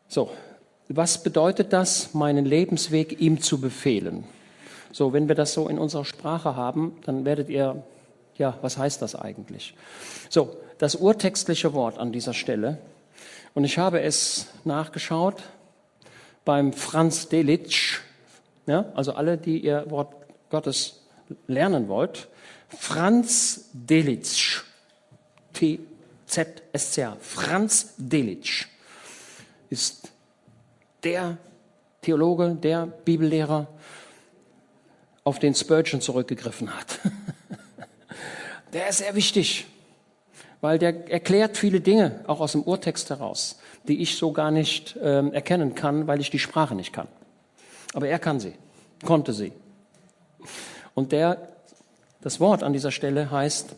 So, 0.08 0.30
was 0.88 1.22
bedeutet 1.22 1.74
das, 1.74 2.14
meinen 2.14 2.46
Lebensweg 2.46 3.20
ihm 3.20 3.42
zu 3.42 3.60
befehlen? 3.60 4.24
So, 4.96 5.12
wenn 5.12 5.28
wir 5.28 5.34
das 5.34 5.52
so 5.52 5.68
in 5.68 5.78
unserer 5.78 6.06
Sprache 6.06 6.56
haben, 6.56 6.96
dann 7.04 7.26
werdet 7.26 7.50
ihr, 7.50 7.84
ja, 8.38 8.56
was 8.62 8.78
heißt 8.78 9.02
das 9.02 9.14
eigentlich? 9.14 9.74
So, 10.30 10.56
das 10.78 10.94
urtextliche 10.94 11.74
Wort 11.74 11.98
an 11.98 12.12
dieser 12.12 12.32
Stelle, 12.32 12.78
und 13.52 13.64
ich 13.64 13.76
habe 13.76 14.00
es 14.00 14.46
nachgeschaut 14.64 15.42
beim 16.46 16.72
Franz 16.72 17.28
Delitzsch, 17.28 18.00
ja, 18.66 18.86
also 18.94 19.12
alle, 19.12 19.36
die 19.36 19.58
ihr 19.58 19.84
Wort 19.90 20.14
Gottes 20.48 21.02
lernen 21.46 21.88
wollt, 21.88 22.28
Franz 22.70 23.68
Delitzsch, 23.74 24.62
T-Z-S-C-H, 25.52 27.18
Franz 27.20 27.92
Delitzsch 27.98 28.66
ist 29.68 30.10
der 31.04 31.36
Theologe, 32.00 32.54
der 32.54 32.86
Bibellehrer, 32.86 33.66
auf 35.26 35.40
den 35.40 35.56
Spurgeon 35.56 36.00
zurückgegriffen 36.00 36.72
hat. 36.72 37.00
der 38.72 38.88
ist 38.88 38.98
sehr 38.98 39.16
wichtig, 39.16 39.66
weil 40.60 40.78
der 40.78 41.10
erklärt 41.10 41.56
viele 41.56 41.80
Dinge, 41.80 42.20
auch 42.28 42.38
aus 42.38 42.52
dem 42.52 42.62
Urtext 42.62 43.10
heraus, 43.10 43.58
die 43.88 44.02
ich 44.02 44.18
so 44.18 44.30
gar 44.30 44.52
nicht 44.52 44.94
äh, 44.94 45.28
erkennen 45.30 45.74
kann, 45.74 46.06
weil 46.06 46.20
ich 46.20 46.30
die 46.30 46.38
Sprache 46.38 46.76
nicht 46.76 46.92
kann. 46.92 47.08
Aber 47.92 48.06
er 48.06 48.20
kann 48.20 48.38
sie, 48.38 48.52
konnte 49.04 49.32
sie. 49.32 49.52
Und 50.94 51.10
der, 51.10 51.48
das 52.20 52.38
Wort 52.38 52.62
an 52.62 52.72
dieser 52.72 52.92
Stelle 52.92 53.28
heißt, 53.28 53.74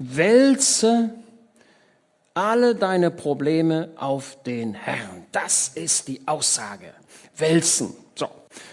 wälze 0.00 1.10
alle 2.34 2.74
deine 2.74 3.12
Probleme 3.12 3.90
auf 3.94 4.42
den 4.42 4.74
Herrn. 4.74 5.24
Das 5.30 5.68
ist 5.68 6.08
die 6.08 6.26
Aussage. 6.26 6.92
Wälzen. 7.36 7.94
So. 8.16 8.28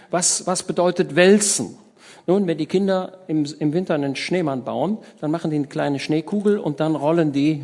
Was, 0.10 0.48
was 0.48 0.64
bedeutet 0.64 1.16
wälzen? 1.16 1.78
Nun, 2.28 2.46
wenn 2.46 2.58
die 2.58 2.66
Kinder 2.66 3.20
im, 3.28 3.46
im 3.60 3.74
Winter 3.74 3.94
einen 3.94 4.16
Schneemann 4.16 4.64
bauen, 4.64 4.98
dann 5.22 5.32
machen 5.32 5.50
die 5.50 5.56
eine 5.56 5.68
kleine 5.68 6.00
Schneekugel 6.00 6.60
und 6.60 6.80
dann 6.80 6.96
rollen 6.96 7.32
die 7.32 7.64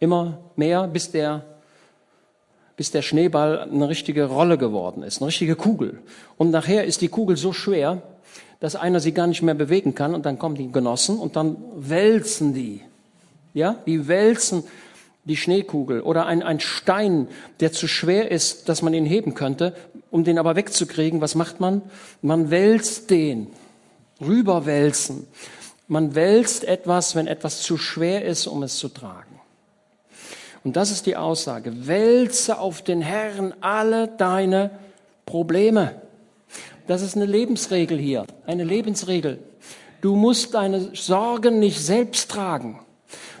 immer 0.00 0.38
mehr, 0.56 0.86
bis 0.88 1.10
der 1.10 1.44
bis 2.78 2.92
der 2.92 3.02
Schneeball 3.02 3.58
eine 3.58 3.88
richtige 3.88 4.26
Rolle 4.26 4.56
geworden 4.56 5.02
ist, 5.02 5.20
eine 5.20 5.26
richtige 5.26 5.56
Kugel. 5.56 5.98
Und 6.36 6.50
nachher 6.50 6.84
ist 6.84 7.00
die 7.00 7.08
Kugel 7.08 7.36
so 7.36 7.52
schwer, 7.52 8.02
dass 8.60 8.76
einer 8.76 9.00
sie 9.00 9.10
gar 9.10 9.26
nicht 9.26 9.42
mehr 9.42 9.56
bewegen 9.56 9.96
kann 9.96 10.14
und 10.14 10.24
dann 10.24 10.38
kommen 10.38 10.54
die 10.54 10.70
Genossen 10.70 11.18
und 11.18 11.34
dann 11.34 11.56
wälzen 11.74 12.54
die. 12.54 12.80
Ja, 13.52 13.74
die 13.84 14.06
wälzen 14.06 14.62
die 15.24 15.36
Schneekugel 15.36 16.02
oder 16.02 16.26
ein, 16.26 16.40
ein 16.40 16.60
Stein, 16.60 17.26
der 17.58 17.72
zu 17.72 17.88
schwer 17.88 18.30
ist, 18.30 18.68
dass 18.68 18.80
man 18.80 18.94
ihn 18.94 19.06
heben 19.06 19.34
könnte, 19.34 19.74
um 20.10 20.24
den 20.24 20.38
aber 20.38 20.56
wegzukriegen. 20.56 21.20
Was 21.20 21.34
macht 21.34 21.60
man? 21.60 21.82
Man 22.22 22.50
wälzt 22.50 23.10
den. 23.10 23.48
Rüberwälzen. 24.20 25.26
Man 25.86 26.14
wälzt 26.14 26.64
etwas, 26.64 27.14
wenn 27.14 27.26
etwas 27.26 27.62
zu 27.62 27.78
schwer 27.78 28.24
ist, 28.24 28.46
um 28.46 28.62
es 28.62 28.76
zu 28.76 28.88
tragen. 28.88 29.40
Und 30.64 30.76
das 30.76 30.90
ist 30.90 31.06
die 31.06 31.16
Aussage. 31.16 31.86
Wälze 31.86 32.58
auf 32.58 32.82
den 32.82 33.00
Herrn 33.00 33.54
alle 33.60 34.08
deine 34.08 34.70
Probleme. 35.24 36.02
Das 36.86 37.02
ist 37.02 37.16
eine 37.16 37.26
Lebensregel 37.26 37.98
hier, 37.98 38.26
eine 38.46 38.64
Lebensregel. 38.64 39.38
Du 40.00 40.16
musst 40.16 40.54
deine 40.54 40.94
Sorgen 40.94 41.58
nicht 41.58 41.80
selbst 41.80 42.30
tragen, 42.30 42.80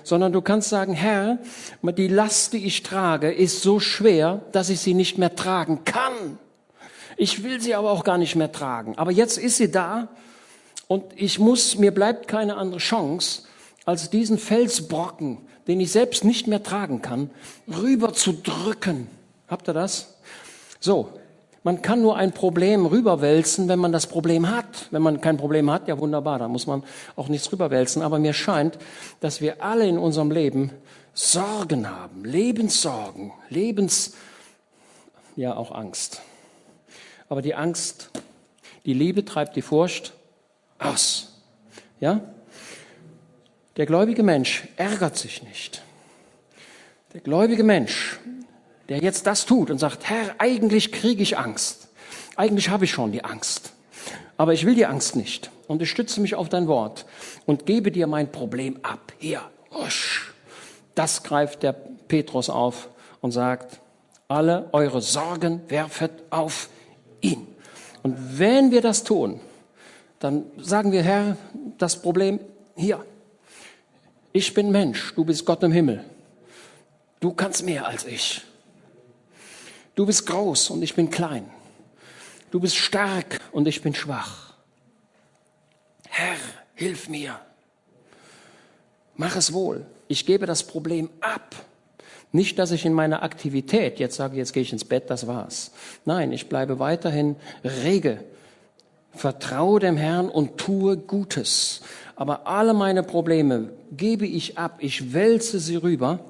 sondern 0.02 0.32
du 0.32 0.42
kannst 0.42 0.68
sagen, 0.68 0.92
Herr, 0.92 1.38
die 1.82 2.08
Last, 2.08 2.52
die 2.52 2.64
ich 2.64 2.82
trage, 2.82 3.32
ist 3.32 3.62
so 3.62 3.80
schwer, 3.80 4.42
dass 4.52 4.70
ich 4.70 4.80
sie 4.80 4.94
nicht 4.94 5.18
mehr 5.18 5.34
tragen 5.34 5.84
kann. 5.84 6.38
Ich 7.18 7.42
will 7.42 7.60
sie 7.60 7.74
aber 7.74 7.90
auch 7.90 8.04
gar 8.04 8.16
nicht 8.16 8.36
mehr 8.36 8.52
tragen. 8.52 8.96
Aber 8.96 9.10
jetzt 9.10 9.36
ist 9.36 9.58
sie 9.58 9.70
da 9.70 10.08
und 10.86 11.04
ich 11.14 11.38
muss, 11.38 11.76
mir 11.76 11.92
bleibt 11.92 12.28
keine 12.28 12.56
andere 12.56 12.80
Chance, 12.80 13.42
als 13.84 14.08
diesen 14.08 14.38
Felsbrocken 14.38 15.38
den 15.68 15.80
ich 15.80 15.92
selbst 15.92 16.24
nicht 16.24 16.46
mehr 16.46 16.62
tragen 16.62 17.02
kann, 17.02 17.30
rüber 17.68 18.14
zu 18.14 18.32
drücken. 18.32 19.06
Habt 19.46 19.68
ihr 19.68 19.74
das? 19.74 20.16
So. 20.80 21.10
Man 21.64 21.82
kann 21.82 22.00
nur 22.00 22.16
ein 22.16 22.32
Problem 22.32 22.86
rüberwälzen, 22.86 23.68
wenn 23.68 23.78
man 23.78 23.92
das 23.92 24.06
Problem 24.06 24.48
hat. 24.48 24.86
Wenn 24.90 25.02
man 25.02 25.20
kein 25.20 25.36
Problem 25.36 25.70
hat, 25.70 25.86
ja 25.86 25.98
wunderbar, 25.98 26.38
da 26.38 26.48
muss 26.48 26.66
man 26.66 26.82
auch 27.16 27.28
nichts 27.28 27.52
rüberwälzen. 27.52 28.00
Aber 28.00 28.18
mir 28.18 28.32
scheint, 28.32 28.78
dass 29.20 29.42
wir 29.42 29.62
alle 29.62 29.86
in 29.86 29.98
unserem 29.98 30.30
Leben 30.30 30.70
Sorgen 31.12 31.90
haben, 31.90 32.24
Lebenssorgen, 32.24 33.32
Lebens, 33.50 34.14
ja 35.36 35.56
auch 35.56 35.72
Angst. 35.72 36.22
Aber 37.28 37.42
die 37.42 37.54
Angst, 37.54 38.10
die 38.84 38.94
Liebe 38.94 39.24
treibt 39.24 39.56
die 39.56 39.62
Furcht 39.62 40.12
aus. 40.78 41.34
Ja? 42.00 42.20
Der 43.76 43.86
gläubige 43.86 44.22
Mensch 44.22 44.66
ärgert 44.76 45.16
sich 45.16 45.42
nicht. 45.42 45.82
Der 47.12 47.20
gläubige 47.20 47.64
Mensch, 47.64 48.18
der 48.88 48.98
jetzt 48.98 49.26
das 49.26 49.46
tut 49.46 49.70
und 49.70 49.78
sagt, 49.78 50.08
Herr, 50.08 50.34
eigentlich 50.38 50.92
kriege 50.92 51.22
ich 51.22 51.38
Angst. 51.38 51.88
Eigentlich 52.36 52.70
habe 52.70 52.84
ich 52.84 52.90
schon 52.90 53.12
die 53.12 53.24
Angst. 53.24 53.72
Aber 54.36 54.52
ich 54.52 54.64
will 54.64 54.74
die 54.74 54.86
Angst 54.86 55.16
nicht. 55.16 55.50
Und 55.66 55.82
ich 55.82 55.90
stütze 55.90 56.20
mich 56.20 56.34
auf 56.34 56.48
dein 56.48 56.66
Wort 56.66 57.04
und 57.44 57.66
gebe 57.66 57.92
dir 57.92 58.06
mein 58.06 58.32
Problem 58.32 58.78
ab. 58.82 59.12
Hier, 59.18 59.42
husch. 59.70 60.32
Das 60.94 61.22
greift 61.22 61.62
der 61.62 61.72
Petrus 61.72 62.48
auf 62.48 62.88
und 63.20 63.32
sagt, 63.32 63.80
alle 64.28 64.68
eure 64.72 65.02
Sorgen 65.02 65.60
werfet 65.68 66.12
auf 66.30 66.68
ihn. 67.20 67.46
Und 68.02 68.38
wenn 68.38 68.70
wir 68.70 68.80
das 68.80 69.04
tun, 69.04 69.40
dann 70.18 70.44
sagen 70.58 70.92
wir, 70.92 71.02
Herr, 71.02 71.36
das 71.78 72.00
Problem 72.00 72.40
hier. 72.76 73.04
Ich 74.32 74.54
bin 74.54 74.70
Mensch, 74.70 75.14
du 75.14 75.24
bist 75.24 75.44
Gott 75.44 75.62
im 75.62 75.72
Himmel. 75.72 76.04
Du 77.20 77.32
kannst 77.32 77.64
mehr 77.64 77.86
als 77.86 78.04
ich. 78.04 78.42
Du 79.94 80.06
bist 80.06 80.26
groß 80.26 80.70
und 80.70 80.82
ich 80.82 80.94
bin 80.94 81.10
klein. 81.10 81.50
Du 82.50 82.60
bist 82.60 82.76
stark 82.76 83.40
und 83.52 83.66
ich 83.66 83.82
bin 83.82 83.94
schwach. 83.94 84.54
Herr, 86.08 86.36
hilf 86.74 87.08
mir. 87.08 87.40
Mach 89.16 89.34
es 89.36 89.52
wohl. 89.52 89.84
Ich 90.06 90.24
gebe 90.24 90.46
das 90.46 90.62
Problem 90.62 91.10
ab. 91.20 91.54
Nicht, 92.30 92.58
dass 92.58 92.72
ich 92.72 92.84
in 92.84 92.92
meiner 92.92 93.22
Aktivität 93.22 93.98
jetzt 93.98 94.16
sage, 94.16 94.36
jetzt 94.36 94.52
gehe 94.52 94.62
ich 94.62 94.72
ins 94.72 94.84
Bett, 94.84 95.08
das 95.08 95.26
war's. 95.26 95.72
Nein, 96.04 96.32
ich 96.32 96.48
bleibe 96.48 96.78
weiterhin 96.78 97.36
rege. 97.64 98.22
Vertraue 99.12 99.80
dem 99.80 99.96
Herrn 99.96 100.28
und 100.28 100.58
tue 100.58 100.96
Gutes. 100.98 101.80
Aber 102.16 102.46
alle 102.46 102.74
meine 102.74 103.02
Probleme 103.02 103.72
gebe 103.92 104.26
ich 104.26 104.58
ab. 104.58 104.78
Ich 104.80 105.14
wälze 105.14 105.58
sie 105.58 105.76
rüber 105.76 106.20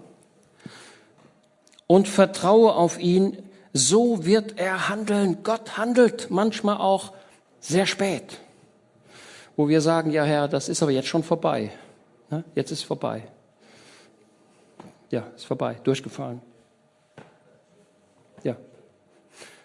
und 1.86 2.06
vertraue 2.06 2.74
auf 2.74 3.00
ihn. 3.00 3.38
So 3.72 4.24
wird 4.24 4.58
er 4.58 4.88
handeln. 4.88 5.38
Gott 5.42 5.76
handelt 5.76 6.30
manchmal 6.30 6.76
auch 6.78 7.12
sehr 7.60 7.86
spät, 7.86 8.38
wo 9.56 9.68
wir 9.68 9.80
sagen, 9.80 10.12
ja 10.12 10.24
Herr, 10.24 10.46
das 10.46 10.68
ist 10.68 10.82
aber 10.82 10.92
jetzt 10.92 11.08
schon 11.08 11.24
vorbei. 11.24 11.72
Ne? 12.30 12.44
Jetzt 12.54 12.70
ist 12.70 12.84
vorbei. 12.84 13.24
Ja, 15.10 15.26
ist 15.34 15.46
vorbei, 15.46 15.76
durchgefallen. 15.84 16.42
Ja. 18.42 18.56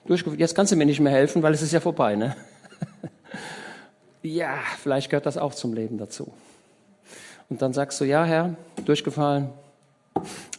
Durchgefallen. 0.06 0.40
Jetzt 0.40 0.56
kannst 0.56 0.72
du 0.72 0.76
mir 0.76 0.86
nicht 0.86 1.00
mehr 1.00 1.12
helfen, 1.12 1.44
weil 1.44 1.54
es 1.54 1.62
ist 1.62 1.74
ja 1.74 1.80
vorbei, 1.80 2.16
ne? 2.16 2.36
ja, 4.24 4.58
vielleicht 4.82 5.10
gehört 5.10 5.26
das 5.26 5.38
auch 5.38 5.54
zum 5.54 5.74
Leben 5.74 5.98
dazu. 5.98 6.34
Und 7.50 7.62
dann 7.62 7.74
sagst 7.74 8.00
du, 8.00 8.06
ja, 8.06 8.24
Herr, 8.24 8.56
durchgefallen, 8.86 9.50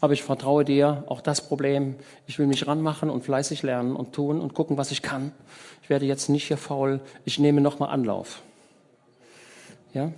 aber 0.01 0.13
ich 0.13 0.23
vertraue 0.23 0.65
dir, 0.65 1.05
auch 1.07 1.21
das 1.21 1.49
Problem, 1.49 1.97
ich 2.27 2.39
will 2.39 2.47
mich 2.47 2.67
ranmachen 2.67 3.09
und 3.09 3.25
fleißig 3.25 3.63
lernen 3.63 3.97
und 3.97 4.13
tun 4.13 4.41
und 4.41 4.55
gucken, 4.55 4.77
was 4.77 4.91
ich 4.91 5.01
kann. 5.01 5.33
Ich 5.83 5.89
werde 5.89 6.05
jetzt 6.05 6.29
nicht 6.29 6.47
hier 6.47 6.57
faul, 6.57 7.01
ich 7.25 7.39
nehme 7.39 7.61
nochmal 7.61 7.91
Anlauf. 7.91 8.43
Ja? 9.95 10.13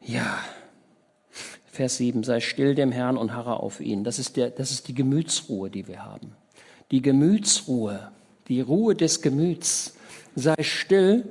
Ja. 0.00 0.38
Vers 1.72 1.96
7, 1.96 2.22
sei 2.22 2.40
still 2.40 2.74
dem 2.74 2.92
Herrn 2.92 3.16
und 3.16 3.32
harre 3.32 3.60
auf 3.60 3.80
ihn. 3.80 4.04
Das 4.04 4.18
ist, 4.18 4.36
der, 4.36 4.50
das 4.50 4.70
ist 4.72 4.88
die 4.88 4.94
Gemütsruhe, 4.94 5.70
die 5.70 5.88
wir 5.88 6.04
haben. 6.04 6.36
Die 6.90 7.00
Gemütsruhe, 7.00 8.10
die 8.48 8.60
Ruhe 8.60 8.94
des 8.94 9.22
Gemüts. 9.22 9.96
Sei 10.34 10.54
still 10.60 11.24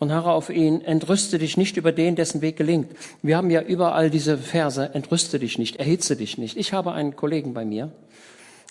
und 0.00 0.10
harre 0.10 0.32
auf 0.32 0.50
ihn. 0.50 0.80
Entrüste 0.80 1.38
dich 1.38 1.56
nicht 1.56 1.76
über 1.76 1.92
den, 1.92 2.16
dessen 2.16 2.40
Weg 2.40 2.56
gelingt. 2.56 2.90
Wir 3.22 3.36
haben 3.36 3.50
ja 3.50 3.62
überall 3.62 4.10
diese 4.10 4.38
Verse, 4.38 4.92
entrüste 4.92 5.38
dich 5.38 5.56
nicht, 5.56 5.76
erhitze 5.76 6.16
dich 6.16 6.36
nicht. 6.36 6.56
Ich 6.56 6.72
habe 6.72 6.90
einen 6.92 7.14
Kollegen 7.14 7.54
bei 7.54 7.64
mir, 7.64 7.92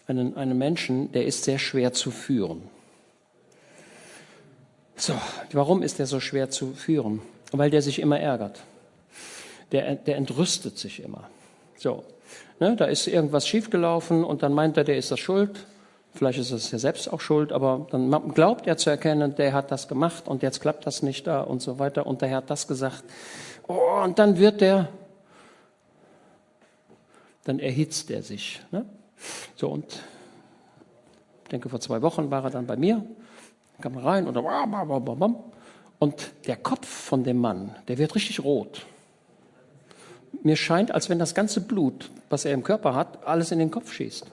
einen, 0.06 0.36
einen 0.36 0.58
Menschen, 0.58 1.14
der 1.14 1.26
ist 1.26 1.46
sehr 1.46 1.60
schwer 1.60 1.94
zu 1.94 2.12
führen. 2.12 2.64
So, 4.98 5.14
warum 5.54 5.82
ist 5.82 6.02
er 6.02 6.08
so 6.08 6.20
schwer 6.20 6.50
zu 6.50 6.74
führen? 6.74 7.22
Weil 7.54 7.70
der 7.70 7.82
sich 7.82 8.00
immer 8.00 8.20
ärgert 8.20 8.64
der, 9.72 9.96
der 9.96 10.18
entrüstet 10.18 10.78
sich 10.78 11.04
immer. 11.04 11.30
So, 11.78 12.04
ne, 12.60 12.76
da 12.76 12.86
ist 12.86 13.08
irgendwas 13.08 13.48
schiefgelaufen 13.48 14.24
und 14.24 14.44
dann 14.44 14.54
meint 14.54 14.78
er, 14.78 14.84
der 14.84 14.98
ist 14.98 15.12
das 15.12 15.20
schuld. 15.20 15.66
Vielleicht 16.14 16.40
ist 16.40 16.52
es 16.52 16.72
ja 16.72 16.80
selbst 16.80 17.12
auch 17.14 17.22
schuld, 17.22 17.52
aber 17.52 17.86
dann 17.92 18.10
glaubt 18.34 18.66
er 18.66 18.78
zu 18.78 18.90
erkennen, 18.90 19.36
der 19.36 19.54
hat 19.54 19.72
das 19.72 19.88
gemacht 19.88 20.28
und 20.28 20.42
jetzt 20.42 20.62
klappt 20.62 20.88
das 20.88 21.04
nicht 21.04 21.28
da 21.28 21.42
und 21.42 21.62
so 21.62 21.78
weiter 21.78 22.08
und 22.08 22.22
der 22.22 22.30
Herr 22.30 22.38
hat 22.38 22.50
das 22.50 22.68
gesagt. 22.68 23.04
Oh, 23.68 24.02
und 24.04 24.18
dann 24.18 24.40
wird 24.40 24.62
der, 24.62 24.90
dann 27.44 27.60
erhitzt 27.60 28.10
er 28.10 28.24
sich. 28.24 28.62
Ne? 28.72 28.86
So 29.56 29.70
und 29.70 30.02
ich 31.44 31.50
denke, 31.52 31.70
vor 31.70 31.80
zwei 31.80 32.02
Wochen 32.02 32.32
war 32.32 32.44
er 32.44 32.50
dann 32.50 32.66
bei 32.66 32.78
mir, 32.78 33.06
kam 33.80 33.98
rein 33.98 34.28
und, 34.28 34.36
und 36.00 36.32
der 36.48 36.56
Kopf 36.56 36.88
von 36.88 37.24
dem 37.24 37.38
Mann, 37.38 37.76
der 37.88 38.00
wird 38.00 38.16
richtig 38.16 38.44
rot 38.44 38.88
mir 40.48 40.56
scheint, 40.56 40.92
als 40.92 41.10
wenn 41.10 41.20
das 41.20 41.36
ganze 41.36 41.62
Blut, 41.62 42.10
was 42.30 42.46
er 42.46 42.54
im 42.54 42.64
Körper 42.64 42.96
hat, 42.96 43.26
alles 43.28 43.52
in 43.52 43.60
den 43.60 43.70
Kopf 43.70 43.92
schießt. 43.92 44.26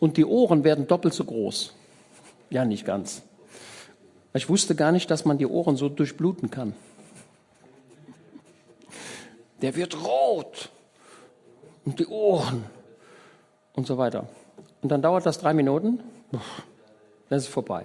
Und 0.00 0.16
die 0.16 0.24
Ohren 0.24 0.64
werden 0.64 0.86
doppelt 0.86 1.14
so 1.14 1.24
groß. 1.24 1.74
Ja, 2.48 2.64
nicht 2.64 2.86
ganz. 2.86 3.22
Ich 4.32 4.48
wusste 4.48 4.74
gar 4.74 4.92
nicht, 4.92 5.10
dass 5.10 5.24
man 5.24 5.36
die 5.38 5.46
Ohren 5.46 5.76
so 5.76 5.88
durchbluten 5.88 6.50
kann. 6.50 6.74
Der 9.60 9.76
wird 9.76 10.02
rot. 10.02 10.70
Und 11.84 11.98
die 12.00 12.06
Ohren. 12.06 12.64
Und 13.74 13.86
so 13.86 13.98
weiter. 13.98 14.26
Und 14.80 14.90
dann 14.90 15.02
dauert 15.02 15.26
das 15.26 15.38
drei 15.38 15.52
Minuten. 15.52 16.00
Dann 16.32 17.38
ist 17.38 17.44
es 17.44 17.48
vorbei. 17.48 17.84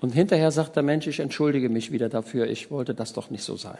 Und 0.00 0.10
hinterher 0.10 0.50
sagt 0.50 0.76
der 0.76 0.82
Mensch, 0.82 1.06
ich 1.06 1.20
entschuldige 1.20 1.68
mich 1.68 1.90
wieder 1.90 2.08
dafür, 2.08 2.46
ich 2.46 2.70
wollte 2.70 2.94
das 2.94 3.12
doch 3.12 3.30
nicht 3.30 3.44
so 3.44 3.56
sein. 3.56 3.78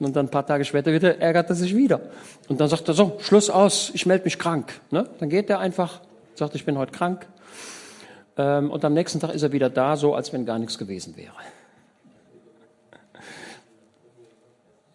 Und 0.00 0.14
dann 0.14 0.26
ein 0.26 0.30
paar 0.30 0.46
Tage 0.46 0.64
später 0.64 0.92
wieder 0.92 1.18
ärgert 1.18 1.50
er 1.50 1.56
sich 1.56 1.74
wieder. 1.74 2.00
Und 2.48 2.60
dann 2.60 2.68
sagt 2.68 2.86
er 2.88 2.94
so, 2.94 3.16
Schluss 3.20 3.50
aus, 3.50 3.90
ich 3.94 4.06
melde 4.06 4.24
mich 4.24 4.38
krank. 4.38 4.80
Ne? 4.90 5.08
Dann 5.18 5.28
geht 5.28 5.50
er 5.50 5.58
einfach, 5.58 6.00
sagt, 6.34 6.54
ich 6.54 6.64
bin 6.64 6.78
heute 6.78 6.92
krank. 6.92 7.26
Ähm, 8.36 8.70
und 8.70 8.84
am 8.84 8.94
nächsten 8.94 9.18
Tag 9.18 9.34
ist 9.34 9.42
er 9.42 9.52
wieder 9.52 9.70
da, 9.70 9.96
so 9.96 10.14
als 10.14 10.32
wenn 10.32 10.46
gar 10.46 10.58
nichts 10.58 10.78
gewesen 10.78 11.16
wäre. 11.16 11.34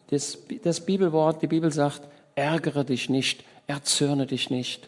Das, 0.10 0.38
das 0.64 0.82
Bibelwort, 0.82 1.41
die 1.41 1.47
Bibel 1.47 1.72
sagt, 1.72 2.01
ärgere 2.36 2.84
dich 2.86 3.10
nicht, 3.10 3.43
erzürne 3.68 4.26
dich 4.26 4.49
nicht. 4.49 4.88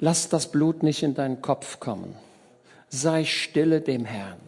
Lass 0.00 0.28
das 0.28 0.50
Blut 0.50 0.82
nicht 0.82 1.02
in 1.02 1.14
deinen 1.14 1.42
Kopf 1.42 1.80
kommen. 1.80 2.16
Sei 2.88 3.24
stille 3.24 3.80
dem 3.80 4.04
Herrn. 4.04 4.38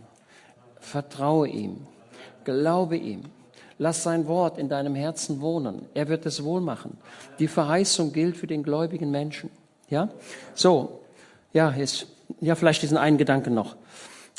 Vertraue 0.80 1.48
ihm. 1.48 1.86
Glaube 2.44 2.96
ihm. 2.96 3.22
Lass 3.78 4.02
sein 4.02 4.26
Wort 4.26 4.58
in 4.58 4.68
deinem 4.68 4.94
Herzen 4.94 5.40
wohnen. 5.40 5.86
Er 5.94 6.08
wird 6.08 6.24
es 6.24 6.42
wohl 6.42 6.60
machen. 6.60 6.96
Die 7.38 7.48
Verheißung 7.48 8.12
gilt 8.12 8.36
für 8.36 8.46
den 8.46 8.62
gläubigen 8.62 9.10
Menschen. 9.10 9.50
Ja? 9.88 10.08
So. 10.54 11.00
Ja, 11.52 11.70
ist, 11.70 12.06
ja, 12.40 12.54
vielleicht 12.54 12.82
diesen 12.82 12.96
einen 12.96 13.18
Gedanken 13.18 13.54
noch. 13.54 13.76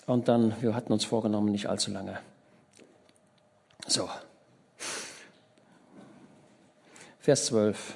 Und 0.05 0.27
dann, 0.27 0.55
wir 0.61 0.73
hatten 0.73 0.93
uns 0.93 1.05
vorgenommen, 1.05 1.51
nicht 1.51 1.67
allzu 1.67 1.91
lange. 1.91 2.17
So. 3.87 4.09
Vers 7.19 7.45
12. 7.47 7.95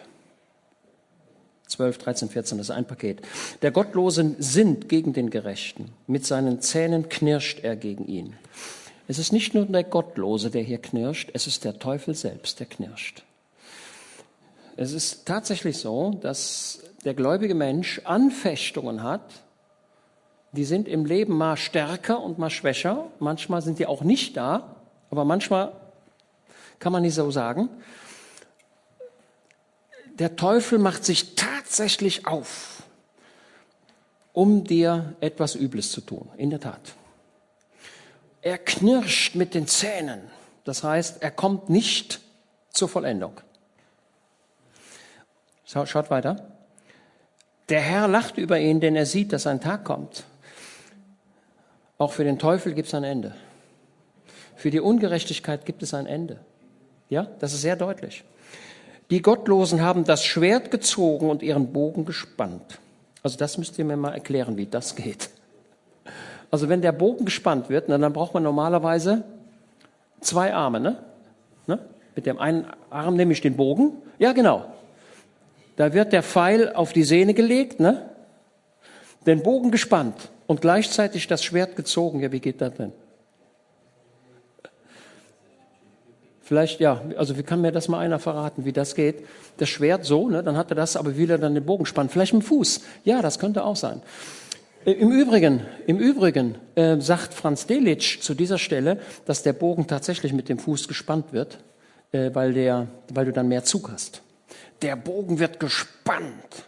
12, 1.68 1.98
13, 2.00 2.30
14, 2.30 2.58
das 2.58 2.68
ist 2.68 2.76
ein 2.76 2.86
Paket. 2.86 3.22
Der 3.62 3.72
Gottlose 3.72 4.36
sinnt 4.40 4.90
gegen 4.90 5.14
den 5.14 5.30
Gerechten. 5.30 5.92
Mit 6.06 6.26
seinen 6.26 6.60
Zähnen 6.62 7.08
knirscht 7.08 7.62
er 7.64 7.78
gegen 7.78 8.08
ihn. 8.08 8.36
Es 9.08 9.20
ist 9.20 9.32
nicht 9.34 9.54
nur 9.54 9.66
der 9.66 9.84
Gottlose, 9.84 10.52
der 10.52 10.64
hier 10.64 10.80
knirscht, 10.80 11.32
es 11.34 11.48
ist 11.48 11.66
der 11.66 11.80
Teufel 11.80 12.16
selbst, 12.16 12.60
der 12.60 12.68
knirscht. 12.68 13.24
Es 14.78 14.94
ist 14.94 15.26
tatsächlich 15.26 15.78
so, 15.78 16.12
dass 16.22 16.80
der 17.04 17.14
gläubige 17.14 17.56
Mensch 17.56 18.02
Anfechtungen 18.06 19.04
hat, 19.04 19.22
die 20.54 20.66
sind 20.66 20.88
im 20.88 21.06
Leben 21.06 21.38
mal 21.38 21.56
stärker 21.58 22.22
und 22.22 22.38
mal 22.38 22.50
schwächer. 22.50 23.08
Manchmal 23.20 23.62
sind 23.62 23.80
die 23.80 23.86
auch 23.86 24.02
nicht 24.02 24.36
da, 24.36 24.76
aber 25.10 25.24
manchmal 25.24 25.72
kann 26.80 26.92
man 26.92 27.04
nicht 27.04 27.16
so 27.16 27.32
sagen. 27.32 27.70
Der 30.20 30.36
Teufel 30.36 30.78
macht 30.78 31.06
sich 31.06 31.36
tatsächlich 31.36 32.28
auf, 32.28 32.84
um 34.34 34.66
dir 34.66 35.16
etwas 35.22 35.56
Übles 35.56 35.92
zu 35.92 36.02
tun, 36.02 36.28
in 36.38 36.50
der 36.50 36.60
Tat. 36.60 36.96
Er 38.42 38.58
knirscht 38.58 39.36
mit 39.36 39.54
den 39.54 39.68
Zähnen. 39.68 40.22
Das 40.64 40.84
heißt, 40.84 41.22
er 41.22 41.32
kommt 41.32 41.70
nicht 41.70 42.20
zur 42.72 42.90
Vollendung. 42.90 43.40
Schaut 45.66 46.10
weiter. 46.10 46.52
Der 47.70 47.80
Herr 47.80 48.08
lacht 48.08 48.38
über 48.38 48.60
ihn, 48.60 48.82
denn 48.82 48.96
er 48.96 49.06
sieht, 49.06 49.32
dass 49.32 49.48
ein 49.48 49.62
Tag 49.62 49.86
kommt. 49.86 50.26
Auch 51.98 52.12
für 52.12 52.24
den 52.24 52.40
Teufel 52.40 52.74
gibt 52.74 52.88
es 52.90 52.94
ein 52.94 53.04
Ende. 53.04 53.34
Für 54.56 54.72
die 54.72 54.80
Ungerechtigkeit 54.80 55.66
gibt 55.66 55.82
es 55.82 55.94
ein 55.94 56.06
Ende. 56.06 56.40
Ja, 57.10 57.28
das 57.40 57.54
ist 57.54 57.62
sehr 57.62 57.76
deutlich. 57.76 58.24
Die 59.10 59.22
Gottlosen 59.22 59.82
haben 59.82 60.04
das 60.04 60.26
Schwert 60.26 60.72
gezogen 60.72 61.30
und 61.30 61.44
ihren 61.44 61.72
Bogen 61.72 62.06
gespannt. 62.06 62.80
Also 63.24 63.38
das 63.38 63.58
müsst 63.58 63.78
ihr 63.78 63.86
mir 63.86 63.98
mal 63.98 64.14
erklären, 64.14 64.58
wie 64.58 64.66
das 64.66 64.96
geht. 64.96 65.30
Also 66.52 66.68
wenn 66.68 66.82
der 66.82 66.92
Bogen 66.92 67.26
gespannt 67.26 67.70
wird, 67.70 67.90
dann 67.90 68.14
braucht 68.14 68.34
man 68.34 68.44
normalerweise 68.44 69.24
zwei 70.20 70.54
Arme, 70.54 70.82
ne? 70.82 70.98
ne? 71.66 71.80
Mit 72.16 72.26
dem 72.26 72.38
einen 72.38 72.68
Arm 72.90 73.16
nehme 73.16 73.32
ich 73.32 73.40
den 73.42 73.56
Bogen. 73.56 73.94
Ja, 74.20 74.34
genau. 74.34 74.66
Da 75.78 75.94
wird 75.94 76.12
der 76.12 76.24
Pfeil 76.24 76.74
auf 76.74 76.92
die 76.92 77.04
Sehne 77.04 77.34
gelegt, 77.34 77.80
ne? 77.80 78.10
Den 79.26 79.44
Bogen 79.44 79.72
gespannt 79.72 80.30
und 80.46 80.62
gleichzeitig 80.62 81.28
das 81.28 81.44
Schwert 81.44 81.76
gezogen. 81.78 82.20
Ja, 82.20 82.32
wie 82.32 82.40
geht 82.40 82.60
das 82.60 82.74
denn? 82.74 82.92
Vielleicht, 86.42 86.82
ja, 86.82 87.02
also 87.18 87.38
wie 87.38 87.44
kann 87.44 87.62
mir 87.62 87.72
das 87.72 87.88
mal 87.88 88.00
einer 88.00 88.20
verraten, 88.20 88.66
wie 88.66 88.74
das 88.74 88.96
geht? 88.96 89.26
Das 89.56 89.70
Schwert 89.70 90.04
so, 90.04 90.28
ne, 90.28 90.44
dann 90.44 90.58
hat 90.58 90.70
er 90.70 90.76
das, 90.76 90.98
aber 90.98 91.16
will 91.16 91.32
er 91.32 91.38
dann 91.38 91.54
den 91.54 91.66
Bogen 91.66 91.86
spannen? 91.86 92.10
Vielleicht 92.10 92.34
mit 92.34 92.44
dem 92.44 92.46
Fuß. 92.46 92.82
Ja, 93.06 93.22
das 93.22 93.40
könnte 93.40 93.64
auch 93.64 93.78
sein. 93.78 94.02
Im 94.84 95.12
Übrigen, 95.12 95.62
im 95.86 96.00
Übrigen 96.00 96.56
äh, 96.74 97.00
sagt 97.00 97.36
Franz 97.36 97.68
Delitzsch 97.68 98.20
zu 98.20 98.34
dieser 98.34 98.58
Stelle, 98.58 99.00
dass 99.26 99.44
der 99.44 99.54
Bogen 99.54 99.86
tatsächlich 99.86 100.34
mit 100.34 100.50
dem 100.50 100.58
Fuß 100.58 100.88
gespannt 100.88 101.34
wird, 101.34 101.60
äh, 102.12 102.32
weil, 102.34 102.54
der, 102.54 102.88
weil 103.14 103.26
du 103.26 103.32
dann 103.32 103.48
mehr 103.48 103.64
Zug 103.64 103.92
hast. 103.92 104.24
Der 104.82 104.96
Bogen 104.96 105.38
wird 105.38 105.60
gespannt, 105.60 106.66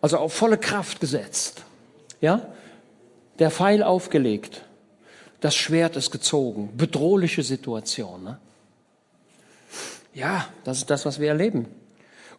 also 0.00 0.18
auf 0.18 0.32
volle 0.32 0.58
Kraft 0.58 0.98
gesetzt. 0.98 1.62
Ja, 2.20 2.48
der 3.38 3.52
Pfeil 3.52 3.84
aufgelegt, 3.84 4.62
das 5.40 5.54
Schwert 5.54 5.94
ist 5.94 6.10
gezogen, 6.10 6.76
bedrohliche 6.76 7.44
Situation. 7.44 8.24
Ne? 8.24 8.38
Ja, 10.12 10.48
das 10.64 10.78
ist 10.78 10.90
das, 10.90 11.06
was 11.06 11.20
wir 11.20 11.28
erleben. 11.28 11.66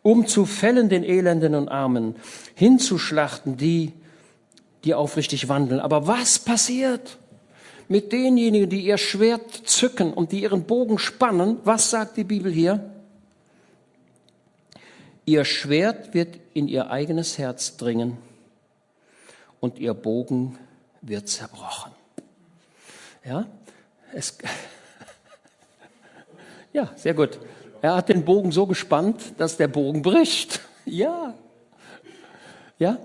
Um 0.02 0.28
zu 0.28 0.46
fällen 0.46 0.90
den 0.90 1.04
Elenden 1.04 1.56
und 1.56 1.70
Armen, 1.70 2.16
hinzuschlachten 2.56 3.56
die, 3.56 3.94
die 4.86 4.94
aufrichtig 4.94 5.50
wandeln. 5.50 5.80
Aber 5.80 6.08
was 6.08 6.40
passiert 6.40 7.18
mit 7.88 8.12
denjenigen, 8.12 8.70
die 8.70 8.86
ihr 8.86 8.98
Schwert 8.98 9.52
zücken 9.66 10.14
und 10.14 10.32
die 10.32 10.44
ihren 10.44 10.64
Bogen 10.64 11.00
spannen? 11.00 11.58
Was 11.64 11.90
sagt 11.90 12.18
die 12.18 12.24
Bibel 12.24 12.52
hier? 12.52 12.92
Ihr 15.26 15.44
Schwert 15.44 16.14
wird 16.14 16.38
in 16.54 16.68
ihr 16.68 16.92
eigenes 16.92 17.40
Herz 17.40 17.78
dringen 17.78 18.18
und 19.60 19.80
ihr 19.80 19.96
Bogen 19.96 20.58
wird 21.02 21.28
zerbrochen. 21.28 21.92
Ja, 23.26 23.48
es, 24.14 24.38
ja, 26.74 26.92
sehr 26.96 27.16
gut. 27.16 27.40
Er 27.82 27.96
hat 27.96 28.10
den 28.10 28.24
Bogen 28.24 28.52
so 28.52 28.68
gespannt, 28.68 29.34
dass 29.38 29.58
der 29.58 29.68
Bogen 29.68 30.04
bricht. 30.04 30.60
Ja. 30.86 31.34
Ja, 32.78 33.00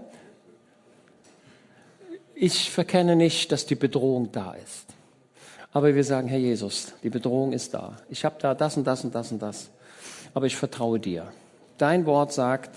ich 2.42 2.70
verkenne 2.70 3.16
nicht, 3.16 3.52
dass 3.52 3.66
die 3.66 3.74
Bedrohung 3.74 4.32
da 4.32 4.54
ist. 4.54 4.86
Aber 5.72 5.94
wir 5.94 6.04
sagen, 6.04 6.26
Herr 6.26 6.38
Jesus, 6.38 6.94
die 7.02 7.10
Bedrohung 7.10 7.52
ist 7.52 7.74
da. 7.74 7.98
Ich 8.08 8.24
habe 8.24 8.36
da 8.40 8.54
das 8.54 8.78
und 8.78 8.86
das 8.86 9.04
und 9.04 9.14
das 9.14 9.30
und 9.30 9.42
das. 9.42 9.68
Aber 10.32 10.46
ich 10.46 10.56
vertraue 10.56 10.98
dir. 10.98 11.30
Dein 11.76 12.06
Wort 12.06 12.32
sagt, 12.32 12.70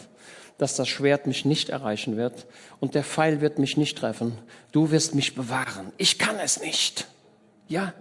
dass 0.57 0.75
das 0.75 0.89
Schwert 0.89 1.27
mich 1.27 1.45
nicht 1.45 1.69
erreichen 1.69 2.17
wird 2.17 2.45
und 2.81 2.93
der 2.93 3.05
Pfeil 3.05 3.39
wird 3.39 3.57
mich 3.57 3.77
nicht 3.77 3.97
treffen. 3.97 4.37
Du 4.73 4.91
wirst 4.91 5.15
mich 5.15 5.33
bewahren. 5.33 5.93
Ich 5.97 6.19
kann 6.19 6.35
es 6.43 6.59
nicht. 6.59 7.07
Ja. 7.69 7.93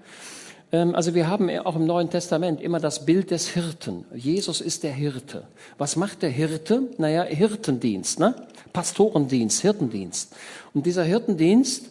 Ähm, 0.72 0.94
also 0.94 1.14
wir 1.14 1.28
haben 1.28 1.50
auch 1.50 1.76
im 1.76 1.86
Neuen 1.86 2.10
Testament 2.10 2.60
immer 2.60 2.80
das 2.80 3.04
Bild 3.04 3.30
des 3.30 3.48
Hirten. 3.48 4.06
Jesus 4.14 4.60
ist 4.60 4.82
der 4.82 4.92
Hirte. 4.92 5.44
Was 5.78 5.96
macht 5.96 6.22
der 6.22 6.30
Hirte? 6.30 6.88
Naja, 6.98 7.22
Hirtendienst, 7.22 8.18
ne? 8.18 8.34
Pastorendienst, 8.72 9.60
Hirtendienst. 9.60 10.34
Und 10.72 10.86
dieser 10.86 11.04
Hirtendienst 11.04 11.90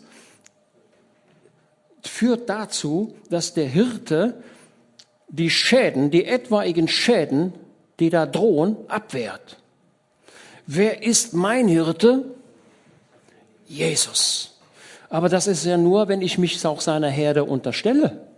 führt 2.01 2.49
dazu, 2.49 3.13
dass 3.29 3.53
der 3.53 3.67
Hirte 3.67 4.41
die 5.29 5.51
Schäden, 5.51 6.09
die 6.09 6.25
etwaigen 6.25 6.87
Schäden, 6.87 7.53
die 7.99 8.09
da 8.09 8.25
drohen, 8.25 8.75
abwehrt. 8.87 9.57
Wer 10.65 11.03
ist 11.03 11.33
mein 11.33 11.67
Hirte? 11.67 12.25
Jesus. 13.67 14.57
Aber 15.09 15.29
das 15.29 15.45
ist 15.45 15.65
ja 15.65 15.77
nur, 15.77 16.07
wenn 16.07 16.21
ich 16.21 16.37
mich 16.37 16.65
auch 16.65 16.81
seiner 16.81 17.09
Herde 17.09 17.43
unterstelle. 17.43 18.30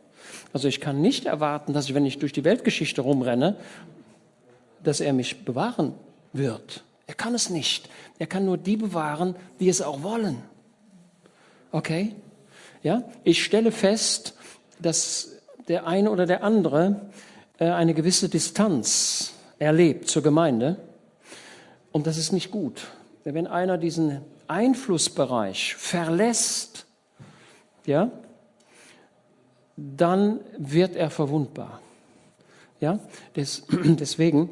Also 0.54 0.68
ich 0.68 0.80
kann 0.80 1.02
nicht 1.02 1.26
erwarten, 1.26 1.74
dass 1.74 1.90
ich, 1.90 1.96
wenn 1.96 2.06
ich 2.06 2.20
durch 2.20 2.32
die 2.32 2.44
Weltgeschichte 2.44 3.02
rumrenne, 3.02 3.58
dass 4.84 5.02
er 5.02 5.14
mich 5.14 5.44
bewahren 5.46 5.94
wird. 6.32 6.84
Er 7.08 7.16
kann 7.16 7.34
es 7.34 7.50
nicht. 7.50 7.90
Er 8.20 8.28
kann 8.28 8.46
nur 8.46 8.58
die 8.58 8.78
bewahren, 8.78 9.36
die 9.60 9.68
es 9.68 9.82
auch 9.82 10.04
wollen. 10.04 10.38
Okay? 11.72 12.14
Ja? 12.84 13.04
Ich 13.24 13.44
stelle 13.44 13.72
fest, 13.72 14.36
dass 14.80 15.32
der 15.68 15.88
eine 15.88 16.12
oder 16.12 16.26
der 16.26 16.44
andere 16.44 17.02
äh, 17.58 17.66
eine 17.66 17.94
gewisse 17.94 18.30
Distanz 18.30 19.34
erlebt 19.58 20.08
zur 20.08 20.22
Gemeinde. 20.22 20.78
Und 21.92 22.06
das 22.06 22.18
ist 22.18 22.32
nicht 22.32 22.52
gut. 22.52 22.88
Wenn 23.24 23.48
einer 23.48 23.78
diesen 23.78 24.22
Einflussbereich 24.48 25.76
verlässt, 25.76 26.86
ja, 27.86 28.12
dann 29.76 30.40
wird 30.58 30.96
er 30.96 31.10
verwundbar. 31.10 31.82
Ja, 32.80 33.00
Des, 33.36 33.64
deswegen 33.72 34.50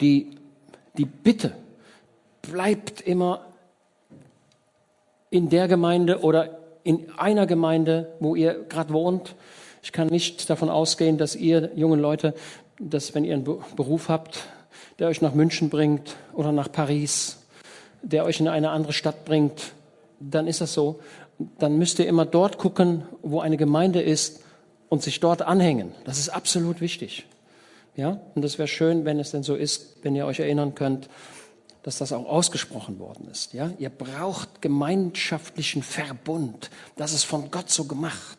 die, 0.00 0.36
die 0.96 1.04
Bitte 1.04 1.54
bleibt 2.42 3.00
immer 3.00 3.46
in 5.30 5.48
der 5.48 5.68
Gemeinde 5.68 6.20
oder 6.20 6.58
in 6.84 7.10
einer 7.18 7.46
Gemeinde, 7.46 8.14
wo 8.20 8.34
ihr 8.34 8.64
gerade 8.68 8.92
wohnt. 8.92 9.34
Ich 9.82 9.92
kann 9.92 10.08
nicht 10.08 10.48
davon 10.48 10.70
ausgehen, 10.70 11.18
dass 11.18 11.36
ihr 11.36 11.70
jungen 11.74 12.00
Leute, 12.00 12.34
dass 12.78 13.14
wenn 13.14 13.24
ihr 13.24 13.34
einen 13.34 13.44
Beruf 13.44 14.08
habt, 14.08 14.44
der 14.98 15.08
euch 15.08 15.20
nach 15.20 15.34
München 15.34 15.68
bringt 15.68 16.16
oder 16.32 16.52
nach 16.52 16.70
Paris, 16.72 17.38
der 18.02 18.24
euch 18.24 18.40
in 18.40 18.48
eine 18.48 18.70
andere 18.70 18.92
Stadt 18.92 19.24
bringt, 19.24 19.72
dann 20.20 20.46
ist 20.46 20.60
das 20.60 20.72
so. 20.72 21.00
Dann 21.58 21.78
müsst 21.78 21.98
ihr 21.98 22.06
immer 22.06 22.26
dort 22.26 22.58
gucken, 22.58 23.04
wo 23.22 23.40
eine 23.40 23.56
Gemeinde 23.56 24.00
ist 24.00 24.42
und 24.88 25.02
sich 25.02 25.20
dort 25.20 25.42
anhängen. 25.42 25.92
Das 26.04 26.18
ist 26.18 26.28
absolut 26.30 26.80
wichtig. 26.80 27.26
Ja, 27.96 28.20
und 28.34 28.42
das 28.42 28.58
wäre 28.58 28.68
schön, 28.68 29.04
wenn 29.04 29.18
es 29.18 29.32
denn 29.32 29.42
so 29.42 29.54
ist, 29.54 29.96
wenn 30.02 30.14
ihr 30.14 30.26
euch 30.26 30.40
erinnern 30.40 30.74
könnt, 30.74 31.08
dass 31.82 31.98
das 31.98 32.12
auch 32.12 32.26
ausgesprochen 32.26 32.98
worden 32.98 33.28
ist. 33.30 33.54
Ja, 33.54 33.70
ihr 33.78 33.90
braucht 33.90 34.62
gemeinschaftlichen 34.62 35.82
Verbund. 35.82 36.70
Das 36.96 37.12
ist 37.12 37.24
von 37.24 37.50
Gott 37.50 37.70
so 37.70 37.84
gemacht. 37.84 38.38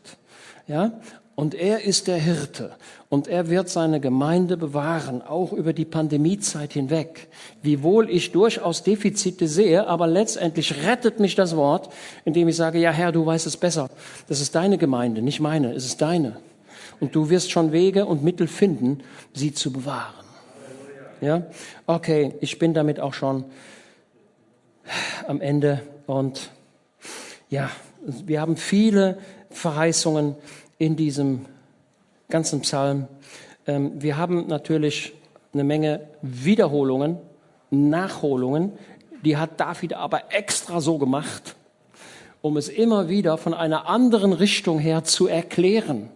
Ja, 0.68 1.00
und 1.40 1.56
er 1.56 1.86
ist 1.86 2.08
der 2.08 2.18
Hirte 2.18 2.72
und 3.08 3.30
er 3.30 3.50
wird 3.50 3.70
seine 3.70 4.02
Gemeinde 4.02 4.58
bewahren, 4.58 5.22
auch 5.22 5.54
über 5.54 5.72
die 5.72 5.86
Pandemiezeit 5.86 6.74
hinweg. 6.74 7.30
Wiewohl 7.62 8.10
ich 8.10 8.34
durchaus 8.34 8.84
Defizite 8.84 9.48
sehe, 9.48 9.88
aber 9.88 10.06
letztendlich 10.06 10.84
rettet 10.86 11.22
mich 11.22 11.36
das 11.36 11.56
Wort, 11.56 11.94
indem 12.26 12.50
ich 12.50 12.58
sage, 12.58 12.78
ja 12.78 12.92
Herr, 12.92 13.14
du 13.14 13.26
weißt 13.26 13.48
es 13.48 13.56
besser. 13.56 13.90
Das 14.28 14.42
ist 14.42 14.54
deine 14.54 14.78
Gemeinde, 14.78 15.22
nicht 15.22 15.40
meine, 15.40 15.72
es 15.72 15.86
ist 15.86 16.02
deine. 16.02 16.42
Und 17.00 17.16
du 17.16 17.30
wirst 17.30 17.52
schon 17.52 17.72
Wege 17.72 18.06
und 18.06 18.22
Mittel 18.22 18.48
finden, 18.48 19.00
sie 19.34 19.54
zu 19.54 19.72
bewahren. 19.72 20.26
Ja? 21.22 21.44
Okay, 21.88 22.34
ich 22.42 22.60
bin 22.60 22.74
damit 22.74 23.00
auch 23.00 23.14
schon 23.14 23.46
am 25.26 25.40
Ende 25.40 25.84
und 26.06 26.52
ja, 27.50 27.72
wir 28.02 28.42
haben 28.42 28.58
viele 28.58 29.20
Verheißungen 29.52 30.36
in 30.80 30.96
diesem 30.96 31.46
ganzen 32.30 32.62
Psalm. 32.62 33.08
Ähm, 33.68 34.02
wir 34.02 34.18
haben 34.18 34.48
natürlich 34.48 35.14
eine 35.54 35.64
Menge 35.64 36.08
Wiederholungen, 36.22 37.18
Nachholungen. 37.70 38.72
Die 39.24 39.38
hat 39.38 39.60
David 39.60 39.94
aber 39.94 40.34
extra 40.34 40.80
so 40.80 40.98
gemacht, 40.98 41.56
um 42.42 42.56
es 42.58 42.70
immer 42.70 43.10
wieder 43.10 43.38
von 43.38 43.54
einer 43.54 43.88
anderen 43.88 44.34
Richtung 44.34 44.80
her 44.80 45.04
zu 45.04 45.28
erklären. 45.28 46.10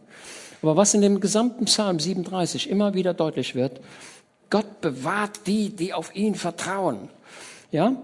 Aber 0.61 0.78
was 0.78 0.93
in 0.93 1.01
dem 1.01 1.20
gesamten 1.20 1.66
Psalm 1.66 1.99
37 1.99 2.70
immer 2.70 2.93
wieder 2.93 3.14
deutlich 3.14 3.53
wird, 3.55 3.82
Gott 4.49 4.80
bewahrt 4.80 5.45
die, 5.45 5.72
die 5.72 5.93
auf 5.93 6.16
ihn 6.16 6.36
vertrauen. 6.36 7.09
Ja? 7.72 7.97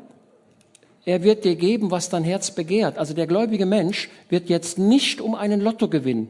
Er 1.06 1.24
wird 1.24 1.46
dir 1.46 1.56
geben, 1.56 1.90
was 1.90 2.10
dein 2.10 2.26
Herz 2.26 2.52
begehrt. 2.52 2.98
Also 2.98 3.14
der 3.14 3.28
gläubige 3.28 3.66
Mensch 3.66 4.10
wird 4.28 4.50
jetzt 4.50 4.78
nicht 4.78 5.22
um 5.22 5.36
einen 5.36 5.62
Lottogewinn 5.62 6.28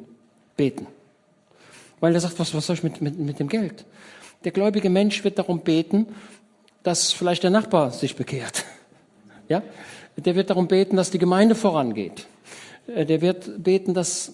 beten. 0.59 0.87
Weil 2.01 2.13
er 2.13 2.19
sagt, 2.19 2.37
was, 2.37 2.53
was 2.53 2.67
soll 2.67 2.75
ich 2.75 2.83
mit, 2.83 3.01
mit, 3.01 3.17
mit 3.17 3.39
dem 3.39 3.47
Geld? 3.47 3.85
Der 4.43 4.51
gläubige 4.51 4.89
Mensch 4.89 5.23
wird 5.23 5.39
darum 5.39 5.61
beten, 5.61 6.07
dass 6.83 7.13
vielleicht 7.13 7.43
der 7.43 7.49
Nachbar 7.49 7.91
sich 7.91 8.17
bekehrt. 8.17 8.65
Ja? 9.47 9.63
Der 10.17 10.35
wird 10.35 10.49
darum 10.49 10.67
beten, 10.67 10.97
dass 10.97 11.11
die 11.11 11.17
Gemeinde 11.17 11.55
vorangeht. 11.55 12.27
Äh, 12.87 13.05
der 13.05 13.21
wird 13.21 13.63
beten, 13.63 13.93
dass 13.93 14.33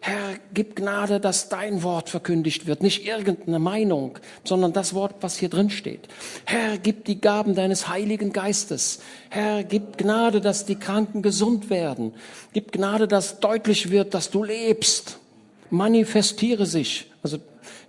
Herr, 0.00 0.36
gib 0.54 0.76
Gnade, 0.76 1.18
dass 1.18 1.48
dein 1.48 1.82
Wort 1.82 2.08
verkündigt 2.08 2.66
wird, 2.66 2.82
nicht 2.82 3.04
irgendeine 3.04 3.58
Meinung, 3.58 4.18
sondern 4.44 4.72
das 4.72 4.94
Wort, 4.94 5.16
was 5.20 5.36
hier 5.36 5.48
drin 5.48 5.70
steht. 5.70 6.08
Herr, 6.44 6.78
gib 6.78 7.04
die 7.04 7.20
Gaben 7.20 7.54
deines 7.54 7.88
Heiligen 7.88 8.32
Geistes. 8.32 9.00
Herr, 9.28 9.64
gib 9.64 9.98
Gnade, 9.98 10.40
dass 10.40 10.66
die 10.66 10.76
Kranken 10.76 11.20
gesund 11.20 11.68
werden. 11.68 12.14
Gib 12.52 12.72
Gnade, 12.72 13.08
dass 13.08 13.40
deutlich 13.40 13.90
wird, 13.90 14.14
dass 14.14 14.30
du 14.30 14.44
lebst. 14.44 15.18
Manifestiere 15.70 16.66
sich. 16.66 17.10
Also, 17.22 17.38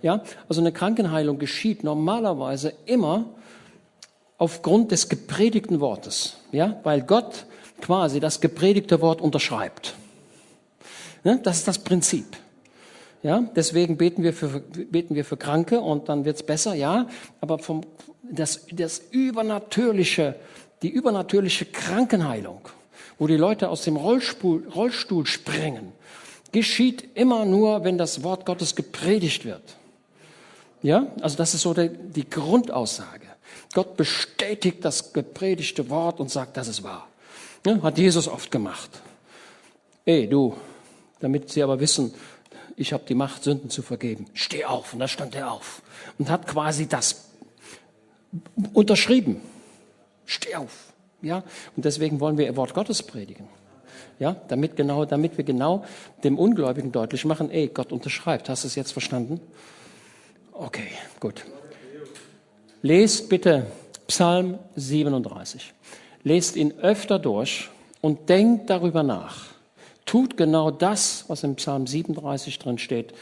ja, 0.02 0.22
also 0.48 0.60
eine 0.60 0.72
Krankenheilung 0.72 1.38
geschieht 1.38 1.84
normalerweise 1.84 2.72
immer 2.86 3.26
aufgrund 4.38 4.90
des 4.92 5.08
gepredigten 5.08 5.80
Wortes. 5.80 6.36
Ja, 6.52 6.80
weil 6.82 7.02
Gott 7.02 7.46
quasi 7.80 8.20
das 8.20 8.40
gepredigte 8.40 9.00
Wort 9.00 9.20
unterschreibt. 9.20 9.94
Ne? 11.24 11.40
Das 11.42 11.58
ist 11.58 11.68
das 11.68 11.78
Prinzip. 11.78 12.36
Ja, 13.22 13.44
deswegen 13.54 13.98
beten 13.98 14.22
wir 14.22 14.32
für, 14.32 14.60
beten 14.60 15.14
wir 15.14 15.26
für 15.26 15.36
Kranke 15.36 15.80
und 15.80 16.08
dann 16.08 16.24
wird's 16.24 16.42
besser, 16.42 16.74
ja. 16.74 17.06
Aber 17.42 17.58
vom, 17.58 17.82
das, 18.22 18.66
das 18.72 19.02
übernatürliche, 19.10 20.36
die 20.82 20.88
übernatürliche 20.88 21.66
Krankenheilung, 21.66 22.62
wo 23.18 23.26
die 23.26 23.36
Leute 23.36 23.68
aus 23.68 23.82
dem 23.82 23.96
Rollstuhl, 23.96 24.66
Rollstuhl 24.74 25.26
springen, 25.26 25.92
geschieht 26.52 27.08
immer 27.14 27.44
nur, 27.44 27.84
wenn 27.84 27.98
das 27.98 28.22
Wort 28.22 28.46
Gottes 28.46 28.74
gepredigt 28.74 29.44
wird. 29.44 29.76
Ja, 30.82 31.08
also 31.20 31.36
das 31.36 31.54
ist 31.54 31.62
so 31.62 31.74
die, 31.74 31.90
die 31.90 32.28
Grundaussage. 32.28 33.26
Gott 33.74 33.96
bestätigt 33.96 34.84
das 34.84 35.12
gepredigte 35.12 35.88
Wort 35.90 36.20
und 36.20 36.30
sagt, 36.30 36.56
das 36.56 36.68
ist 36.68 36.82
wahr. 36.82 37.08
Ja, 37.66 37.82
hat 37.82 37.98
Jesus 37.98 38.26
oft 38.26 38.50
gemacht. 38.50 38.90
Ey, 40.04 40.28
du, 40.28 40.56
damit 41.20 41.50
sie 41.50 41.62
aber 41.62 41.78
wissen, 41.78 42.14
ich 42.76 42.94
habe 42.94 43.04
die 43.06 43.14
Macht, 43.14 43.44
Sünden 43.44 43.68
zu 43.68 43.82
vergeben. 43.82 44.26
Steh 44.32 44.64
auf. 44.64 44.94
Und 44.94 45.00
da 45.00 45.08
stand 45.08 45.34
er 45.34 45.52
auf 45.52 45.82
und 46.18 46.30
hat 46.30 46.46
quasi 46.46 46.88
das 46.88 47.26
unterschrieben. 48.72 49.42
Steh 50.24 50.54
auf. 50.56 50.94
Ja, 51.20 51.44
und 51.76 51.84
deswegen 51.84 52.20
wollen 52.20 52.38
wir 52.38 52.46
ihr 52.46 52.56
Wort 52.56 52.72
Gottes 52.72 53.02
predigen. 53.02 53.46
Ja, 54.20 54.36
damit 54.46 54.76
genau, 54.76 55.04
damit 55.04 55.36
wir 55.36 55.44
genau 55.44 55.84
dem 56.22 56.38
Ungläubigen 56.38 56.92
deutlich 56.92 57.24
machen, 57.24 57.50
ey, 57.50 57.66
Gott 57.66 57.90
unterschreibt. 57.90 58.48
Hast 58.48 58.62
du 58.62 58.68
es 58.68 58.76
jetzt 58.76 58.92
verstanden? 58.92 59.40
Okay, 60.52 60.88
gut. 61.18 61.44
Lest 62.82 63.28
bitte 63.28 63.66
Psalm 64.06 64.58
37. 64.76 65.74
Lest 66.22 66.54
ihn 66.54 66.78
öfter 66.78 67.18
durch 67.18 67.68
und 68.00 68.28
denkt 68.28 68.70
darüber 68.70 69.02
nach 69.02 69.50
tut 70.10 70.36
genau 70.36 70.72
das, 70.72 71.24
was 71.28 71.44
im 71.44 71.54
Psalm 71.54 71.86
37 71.86 72.58
drin 72.58 72.78
steht. 72.78 73.14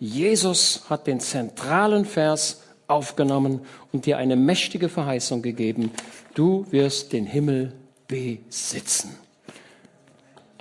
Jesus 0.00 0.82
hat 0.90 1.06
den 1.06 1.20
zentralen 1.20 2.04
Vers 2.04 2.62
aufgenommen 2.88 3.60
und 3.92 4.06
dir 4.06 4.18
eine 4.18 4.34
mächtige 4.34 4.88
Verheißung 4.88 5.40
gegeben. 5.40 5.92
Du 6.34 6.66
wirst 6.70 7.12
den 7.12 7.26
Himmel 7.26 7.72
besitzen. 8.08 9.21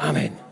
Amen. 0.02 0.51